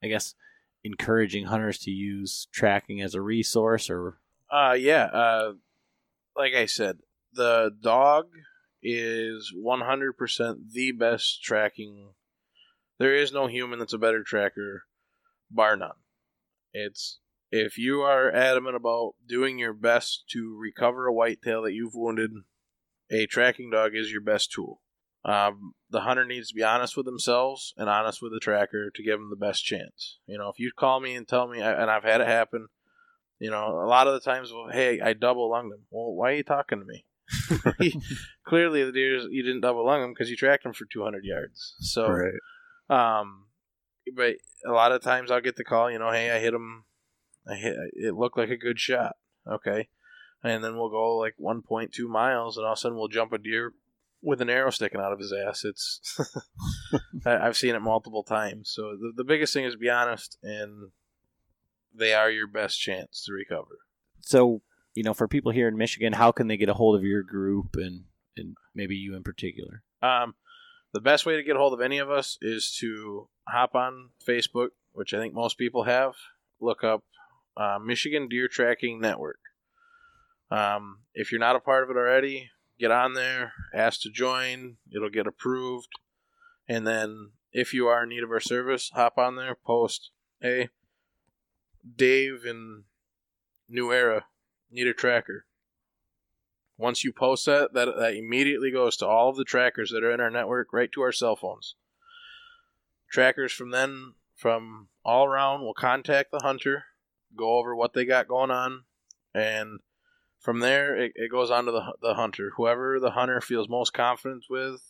I 0.00 0.06
guess 0.06 0.36
encouraging 0.84 1.46
hunters 1.46 1.80
to 1.80 1.90
use 1.90 2.46
tracking 2.52 3.02
as 3.02 3.16
a 3.16 3.20
resource, 3.20 3.90
or 3.90 4.18
Uh, 4.48 4.76
yeah. 4.78 5.06
Uh, 5.06 5.54
like 6.36 6.54
I 6.54 6.66
said, 6.66 6.98
the 7.32 7.72
dog 7.82 8.26
is 8.84 9.52
100% 9.52 10.72
the 10.72 10.92
best 10.92 11.42
tracking. 11.42 12.10
There 13.00 13.16
is 13.16 13.32
no 13.32 13.48
human 13.48 13.80
that's 13.80 13.92
a 13.92 13.98
better 13.98 14.22
tracker, 14.22 14.84
bar 15.50 15.76
none. 15.76 15.96
It's 16.72 17.18
if 17.50 17.78
you 17.78 18.02
are 18.02 18.32
adamant 18.32 18.76
about 18.76 19.16
doing 19.28 19.58
your 19.58 19.74
best 19.74 20.22
to 20.30 20.56
recover 20.56 21.08
a 21.08 21.12
whitetail 21.12 21.62
that 21.62 21.74
you've 21.74 21.96
wounded, 21.96 22.30
a 23.10 23.26
tracking 23.26 23.70
dog 23.70 23.96
is 23.96 24.12
your 24.12 24.20
best 24.20 24.52
tool. 24.52 24.80
Um, 25.24 25.74
the 25.88 26.00
hunter 26.00 26.24
needs 26.24 26.48
to 26.48 26.54
be 26.54 26.64
honest 26.64 26.96
with 26.96 27.06
themselves 27.06 27.74
and 27.76 27.88
honest 27.88 28.20
with 28.20 28.32
the 28.32 28.40
tracker 28.40 28.90
to 28.90 29.02
give 29.02 29.18
them 29.20 29.30
the 29.30 29.36
best 29.36 29.64
chance. 29.64 30.18
You 30.26 30.38
know, 30.38 30.48
if 30.48 30.58
you 30.58 30.72
call 30.76 31.00
me 31.00 31.14
and 31.14 31.28
tell 31.28 31.46
me, 31.46 31.60
and 31.60 31.90
I've 31.90 32.02
had 32.02 32.20
it 32.20 32.26
happen, 32.26 32.68
you 33.38 33.50
know, 33.50 33.80
a 33.82 33.86
lot 33.86 34.08
of 34.08 34.14
the 34.14 34.20
times, 34.20 34.52
well, 34.52 34.68
hey, 34.70 35.00
I 35.00 35.12
double 35.12 35.50
lunged 35.50 35.74
him. 35.74 35.82
Well, 35.90 36.12
why 36.12 36.32
are 36.32 36.36
you 36.36 36.42
talking 36.42 36.80
to 36.80 36.84
me? 36.84 37.04
Clearly, 38.46 38.84
the 38.84 38.92
deer 38.92 39.18
you 39.30 39.42
didn't 39.42 39.60
double 39.60 39.86
lung 39.86 40.02
him 40.02 40.10
because 40.10 40.30
you 40.30 40.36
tracked 40.36 40.66
him 40.66 40.72
for 40.72 40.86
200 40.86 41.24
yards. 41.24 41.74
So, 41.80 42.08
right. 42.08 42.34
um, 42.88 43.46
but 44.16 44.36
a 44.66 44.72
lot 44.72 44.92
of 44.92 45.02
times 45.02 45.30
I'll 45.30 45.40
get 45.40 45.56
the 45.56 45.64
call, 45.64 45.90
you 45.90 45.98
know, 45.98 46.10
hey, 46.10 46.30
I 46.30 46.38
hit 46.38 46.54
him. 46.54 46.84
I 47.48 47.54
hit. 47.56 47.76
It 47.94 48.14
looked 48.14 48.38
like 48.38 48.50
a 48.50 48.56
good 48.56 48.78
shot. 48.78 49.16
Okay, 49.50 49.88
and 50.44 50.62
then 50.62 50.76
we'll 50.76 50.90
go 50.90 51.16
like 51.16 51.34
1.2 51.40 51.90
miles, 52.08 52.56
and 52.56 52.64
all 52.64 52.72
of 52.72 52.76
a 52.76 52.80
sudden 52.80 52.96
we'll 52.96 53.08
jump 53.08 53.32
a 53.32 53.38
deer 53.38 53.72
with 54.22 54.40
an 54.40 54.48
arrow 54.48 54.70
sticking 54.70 55.00
out 55.00 55.12
of 55.12 55.18
his 55.18 55.32
ass. 55.32 55.64
It's 55.64 56.20
I, 57.26 57.38
I've 57.38 57.56
seen 57.56 57.74
it 57.74 57.80
multiple 57.80 58.22
times. 58.22 58.70
So 58.70 58.96
the 58.98 59.12
the 59.16 59.24
biggest 59.24 59.52
thing 59.52 59.64
is 59.64 59.76
be 59.76 59.90
honest, 59.90 60.38
and 60.42 60.90
they 61.94 62.14
are 62.14 62.30
your 62.30 62.46
best 62.46 62.80
chance 62.80 63.24
to 63.26 63.32
recover. 63.32 63.78
so 64.20 64.62
you 64.94 65.02
know, 65.02 65.14
for 65.14 65.26
people 65.26 65.52
here 65.52 65.68
in 65.68 65.76
Michigan, 65.76 66.12
how 66.12 66.32
can 66.32 66.48
they 66.48 66.56
get 66.56 66.68
a 66.68 66.74
hold 66.74 66.96
of 66.96 67.04
your 67.04 67.22
group 67.22 67.76
and 67.76 68.04
and 68.36 68.56
maybe 68.74 68.94
you 68.94 69.16
in 69.16 69.22
particular? 69.22 69.82
Um, 70.02 70.34
the 70.92 71.00
best 71.00 71.26
way 71.26 71.36
to 71.36 71.42
get 71.42 71.56
a 71.56 71.58
hold 71.58 71.72
of 71.72 71.80
any 71.80 71.98
of 71.98 72.10
us 72.10 72.38
is 72.40 72.76
to 72.80 73.28
hop 73.48 73.74
on 73.74 74.10
Facebook, 74.26 74.68
which 74.92 75.14
I 75.14 75.18
think 75.18 75.34
most 75.34 75.58
people 75.58 75.84
have. 75.84 76.14
Look 76.60 76.84
up 76.84 77.04
uh, 77.56 77.78
Michigan 77.84 78.28
Deer 78.28 78.48
Tracking 78.48 79.00
Network. 79.00 79.40
Um, 80.50 81.00
if 81.14 81.32
you're 81.32 81.40
not 81.40 81.56
a 81.56 81.60
part 81.60 81.84
of 81.84 81.90
it 81.90 81.98
already, 81.98 82.50
get 82.78 82.90
on 82.90 83.14
there, 83.14 83.52
ask 83.74 84.00
to 84.02 84.10
join. 84.10 84.76
It'll 84.94 85.10
get 85.10 85.26
approved, 85.26 85.88
and 86.68 86.86
then 86.86 87.32
if 87.52 87.74
you 87.74 87.86
are 87.86 88.04
in 88.04 88.10
need 88.10 88.22
of 88.22 88.30
our 88.30 88.40
service, 88.40 88.90
hop 88.94 89.18
on 89.18 89.36
there, 89.36 89.54
post, 89.54 90.10
"Hey, 90.40 90.70
Dave 91.96 92.44
in 92.44 92.84
New 93.68 93.92
Era 93.92 94.26
need 94.70 94.86
a 94.86 94.94
tracker." 94.94 95.46
Once 96.76 97.04
you 97.04 97.12
post 97.12 97.46
that, 97.46 97.74
that 97.74 97.96
that 97.96 98.14
immediately 98.14 98.70
goes 98.70 98.96
to 98.96 99.06
all 99.06 99.28
of 99.28 99.36
the 99.36 99.44
trackers 99.44 99.90
that 99.90 100.02
are 100.02 100.10
in 100.10 100.20
our 100.20 100.30
network, 100.30 100.72
right 100.72 100.90
to 100.90 101.02
our 101.02 101.12
cell 101.12 101.36
phones. 101.36 101.76
Trackers 103.10 103.52
from 103.52 103.70
then, 103.70 104.14
from 104.34 104.88
all 105.04 105.26
around, 105.26 105.60
will 105.60 105.74
contact 105.74 106.30
the 106.32 106.40
hunter, 106.42 106.86
go 107.36 107.58
over 107.58 107.76
what 107.76 107.92
they 107.92 108.04
got 108.04 108.26
going 108.26 108.50
on, 108.50 108.84
and 109.34 109.80
from 110.42 110.58
there 110.58 110.96
it, 110.96 111.12
it 111.14 111.30
goes 111.30 111.50
on 111.50 111.64
to 111.64 111.72
the 111.72 111.94
the 112.02 112.14
hunter. 112.14 112.52
Whoever 112.56 113.00
the 113.00 113.12
hunter 113.12 113.40
feels 113.40 113.68
most 113.68 113.94
confident 113.94 114.44
with, 114.50 114.82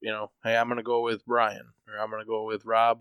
you 0.00 0.10
know, 0.10 0.30
hey, 0.42 0.56
I'm 0.56 0.68
gonna 0.68 0.82
go 0.82 1.02
with 1.02 1.26
Brian, 1.26 1.72
or 1.86 2.00
I'm 2.00 2.10
gonna 2.10 2.24
go 2.24 2.44
with 2.44 2.64
Rob. 2.64 3.00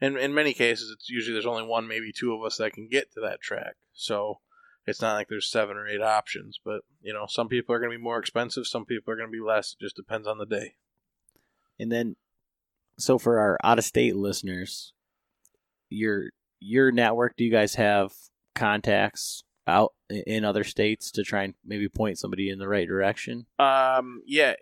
And 0.00 0.16
in 0.16 0.34
many 0.34 0.52
cases, 0.52 0.90
it's 0.90 1.08
usually 1.08 1.32
there's 1.32 1.46
only 1.46 1.64
one, 1.64 1.88
maybe 1.88 2.12
two 2.12 2.34
of 2.34 2.44
us 2.44 2.58
that 2.58 2.72
can 2.72 2.88
get 2.88 3.12
to 3.12 3.20
that 3.20 3.40
track. 3.40 3.76
So 3.94 4.40
it's 4.86 5.00
not 5.00 5.14
like 5.14 5.28
there's 5.28 5.50
seven 5.50 5.76
or 5.76 5.88
eight 5.88 6.02
options, 6.02 6.60
but 6.64 6.82
you 7.02 7.12
know, 7.12 7.26
some 7.28 7.48
people 7.48 7.74
are 7.74 7.78
going 7.78 7.90
to 7.90 7.96
be 7.96 8.02
more 8.02 8.18
expensive, 8.18 8.66
some 8.66 8.84
people 8.84 9.12
are 9.12 9.16
going 9.16 9.28
to 9.28 9.32
be 9.32 9.40
less. 9.40 9.72
It 9.72 9.82
just 9.82 9.96
depends 9.96 10.28
on 10.28 10.38
the 10.38 10.46
day. 10.46 10.74
And 11.78 11.90
then, 11.90 12.16
so 12.98 13.18
for 13.18 13.38
our 13.38 13.58
out 13.64 13.78
of 13.78 13.84
state 13.84 14.16
listeners, 14.16 14.92
your 15.88 16.30
your 16.60 16.92
network, 16.92 17.36
do 17.36 17.44
you 17.44 17.50
guys 17.50 17.74
have 17.74 18.12
contacts 18.54 19.44
out 19.66 19.94
in 20.08 20.44
other 20.44 20.64
states 20.64 21.10
to 21.12 21.22
try 21.22 21.44
and 21.44 21.54
maybe 21.64 21.88
point 21.88 22.18
somebody 22.18 22.50
in 22.50 22.58
the 22.58 22.68
right 22.68 22.86
direction? 22.86 23.46
Um, 23.58 24.22
yeah, 24.26 24.54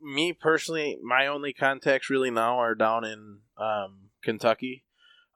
me 0.00 0.32
personally, 0.32 0.98
my 1.02 1.26
only 1.26 1.52
contacts 1.52 2.10
really 2.10 2.30
now 2.30 2.58
are 2.58 2.74
down 2.74 3.04
in 3.04 3.38
um, 3.56 4.10
Kentucky, 4.22 4.84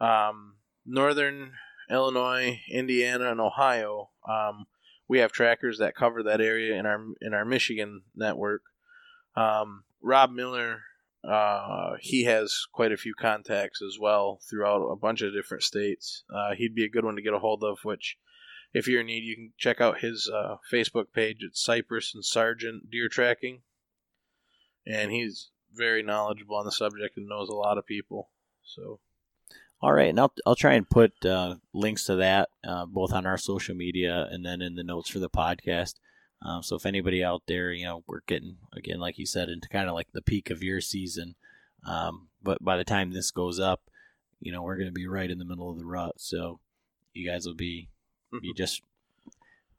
um, 0.00 0.56
northern 0.84 1.52
Illinois, 1.90 2.60
Indiana, 2.70 3.30
and 3.30 3.40
Ohio. 3.40 4.10
Um, 4.28 4.66
we 5.08 5.20
have 5.20 5.32
trackers 5.32 5.78
that 5.78 5.94
cover 5.94 6.22
that 6.24 6.40
area 6.40 6.78
in 6.78 6.86
our 6.86 7.00
in 7.20 7.32
our 7.32 7.44
Michigan 7.44 8.02
network. 8.14 8.62
Um, 9.36 9.84
Rob 10.02 10.30
Miller, 10.30 10.80
uh, 11.28 11.94
he 12.00 12.24
has 12.24 12.66
quite 12.72 12.92
a 12.92 12.96
few 12.96 13.14
contacts 13.14 13.80
as 13.82 13.98
well 14.00 14.40
throughout 14.48 14.82
a 14.82 14.96
bunch 14.96 15.22
of 15.22 15.32
different 15.32 15.62
states. 15.62 16.24
Uh, 16.34 16.54
he'd 16.56 16.74
be 16.74 16.84
a 16.84 16.90
good 16.90 17.04
one 17.04 17.16
to 17.16 17.22
get 17.22 17.34
a 17.34 17.38
hold 17.38 17.62
of. 17.62 17.78
Which, 17.84 18.16
if 18.72 18.86
you're 18.86 19.00
in 19.00 19.06
need, 19.06 19.24
you 19.24 19.34
can 19.34 19.52
check 19.56 19.80
out 19.80 20.00
his 20.00 20.30
uh, 20.32 20.56
Facebook 20.72 21.06
page. 21.14 21.38
It's 21.40 21.62
Cypress 21.62 22.14
and 22.14 22.24
Sargent 22.24 22.90
Deer 22.90 23.08
Tracking, 23.08 23.62
and 24.86 25.10
he's 25.10 25.50
very 25.74 26.02
knowledgeable 26.02 26.56
on 26.56 26.64
the 26.64 26.72
subject 26.72 27.16
and 27.16 27.28
knows 27.28 27.48
a 27.48 27.54
lot 27.54 27.78
of 27.78 27.86
people. 27.86 28.30
So 28.64 29.00
All 29.80 29.92
right, 29.92 30.08
and 30.08 30.18
I'll 30.18 30.32
I'll 30.46 30.54
try 30.56 30.74
and 30.74 30.88
put 30.88 31.24
uh, 31.24 31.56
links 31.72 32.04
to 32.06 32.16
that 32.16 32.48
uh, 32.66 32.86
both 32.86 33.12
on 33.12 33.26
our 33.26 33.38
social 33.38 33.74
media 33.74 34.26
and 34.30 34.44
then 34.44 34.62
in 34.62 34.74
the 34.74 34.84
notes 34.84 35.10
for 35.10 35.18
the 35.18 35.30
podcast. 35.30 35.94
Um, 36.42 36.62
so 36.62 36.76
if 36.76 36.86
anybody 36.86 37.24
out 37.24 37.42
there, 37.46 37.72
you 37.72 37.84
know, 37.84 38.02
we're 38.06 38.20
getting 38.26 38.56
again, 38.76 39.00
like 39.00 39.18
you 39.18 39.26
said, 39.26 39.48
into 39.48 39.68
kind 39.68 39.88
of 39.88 39.94
like 39.94 40.08
the 40.12 40.22
peak 40.22 40.50
of 40.50 40.62
your 40.62 40.80
season. 40.80 41.34
Um, 41.86 42.28
but 42.42 42.62
by 42.62 42.76
the 42.76 42.84
time 42.84 43.12
this 43.12 43.30
goes 43.30 43.60
up, 43.60 43.82
you 44.40 44.52
know, 44.52 44.62
we're 44.62 44.76
going 44.76 44.88
to 44.88 44.92
be 44.92 45.06
right 45.06 45.30
in 45.30 45.38
the 45.38 45.44
middle 45.44 45.70
of 45.70 45.78
the 45.78 45.86
rut. 45.86 46.14
So 46.18 46.60
you 47.12 47.28
guys 47.28 47.46
will 47.46 47.54
be 47.54 47.88
be 48.42 48.52
just 48.54 48.82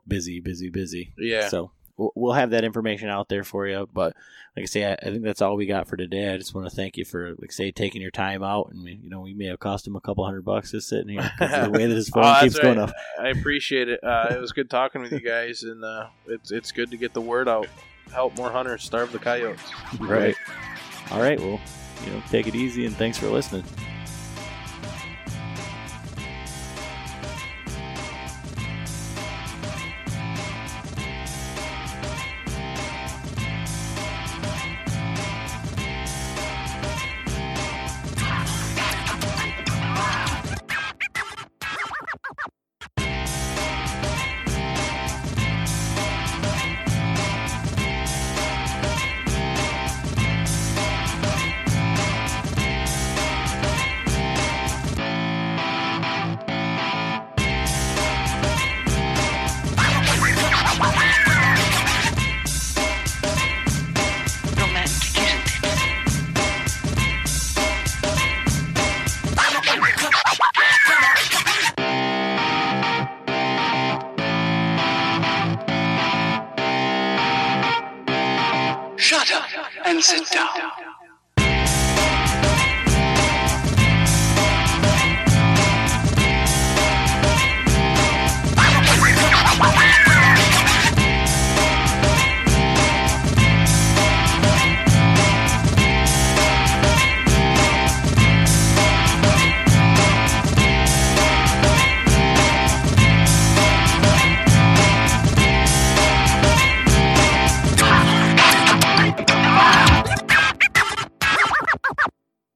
busy, 0.08 0.40
busy, 0.40 0.70
busy. 0.70 1.14
yeah, 1.18 1.50
So 1.50 1.72
we'll- 1.98 2.34
have 2.34 2.52
that 2.52 2.64
information 2.64 3.10
out 3.10 3.28
there 3.30 3.44
for 3.44 3.68
you. 3.68 3.88
But 3.94 4.14
like 4.56 4.64
I 4.64 4.66
say, 4.66 4.86
I, 4.86 4.94
I 4.94 5.06
think 5.12 5.24
that's 5.24 5.42
all 5.42 5.56
we 5.56 5.66
got 5.66 5.88
for 5.88 5.98
today. 5.98 6.34
I 6.34 6.38
just 6.38 6.56
want 6.56 6.68
to 6.70 6.76
thank 6.76 6.98
you 6.98 7.06
for, 7.06 7.36
like 7.40 7.52
say, 7.52 7.72
taking 7.72 8.02
your 8.02 8.12
time 8.12 8.44
out. 8.44 8.72
And 8.72 8.88
you 8.88 9.10
know, 9.10 9.20
we 9.22 9.34
may 9.34 9.46
have 9.46 9.60
cost 9.60 9.86
him 9.86 9.96
a 9.96 10.02
couple 10.02 10.24
hundred 10.26 10.44
bucks 10.46 10.72
just 10.72 10.88
sitting 10.90 11.10
here 11.10 11.30
the 11.40 11.70
way 11.72 11.86
that 11.86 11.96
his 11.96 12.10
phone 12.14 12.24
Oh, 12.26 12.40
keeps 12.42 12.58
going 12.58 12.78
right. 12.80 12.90
up. 12.90 12.96
I 13.20 13.30
appreciate 13.30 13.90
it. 13.90 14.04
Uh, 14.04 14.28
it 14.32 14.40
was 14.42 14.52
good 14.54 14.70
talking 14.70 15.02
with 15.02 15.12
you 15.12 15.20
guys, 15.20 15.64
and 15.64 15.84
uh, 15.84 16.08
it's 16.28 16.52
it's 16.52 16.72
good 16.72 16.90
to 16.92 16.98
get 16.98 17.14
the 17.14 17.22
word 17.22 17.48
out. 17.50 17.68
Help 18.12 18.38
more 18.38 18.50
hunters 18.52 18.84
starve 18.84 19.12
the 19.12 19.20
coyotes. 19.20 19.62
Right. 20.00 20.36
All 21.12 21.20
right. 21.22 21.40
Well, 21.40 21.60
you 22.06 22.12
know, 22.14 22.22
take 22.30 22.48
it 22.48 22.56
easy 22.56 22.86
and 22.86 22.96
thanks 22.96 23.18
for 23.18 23.28
listening. 23.28 23.64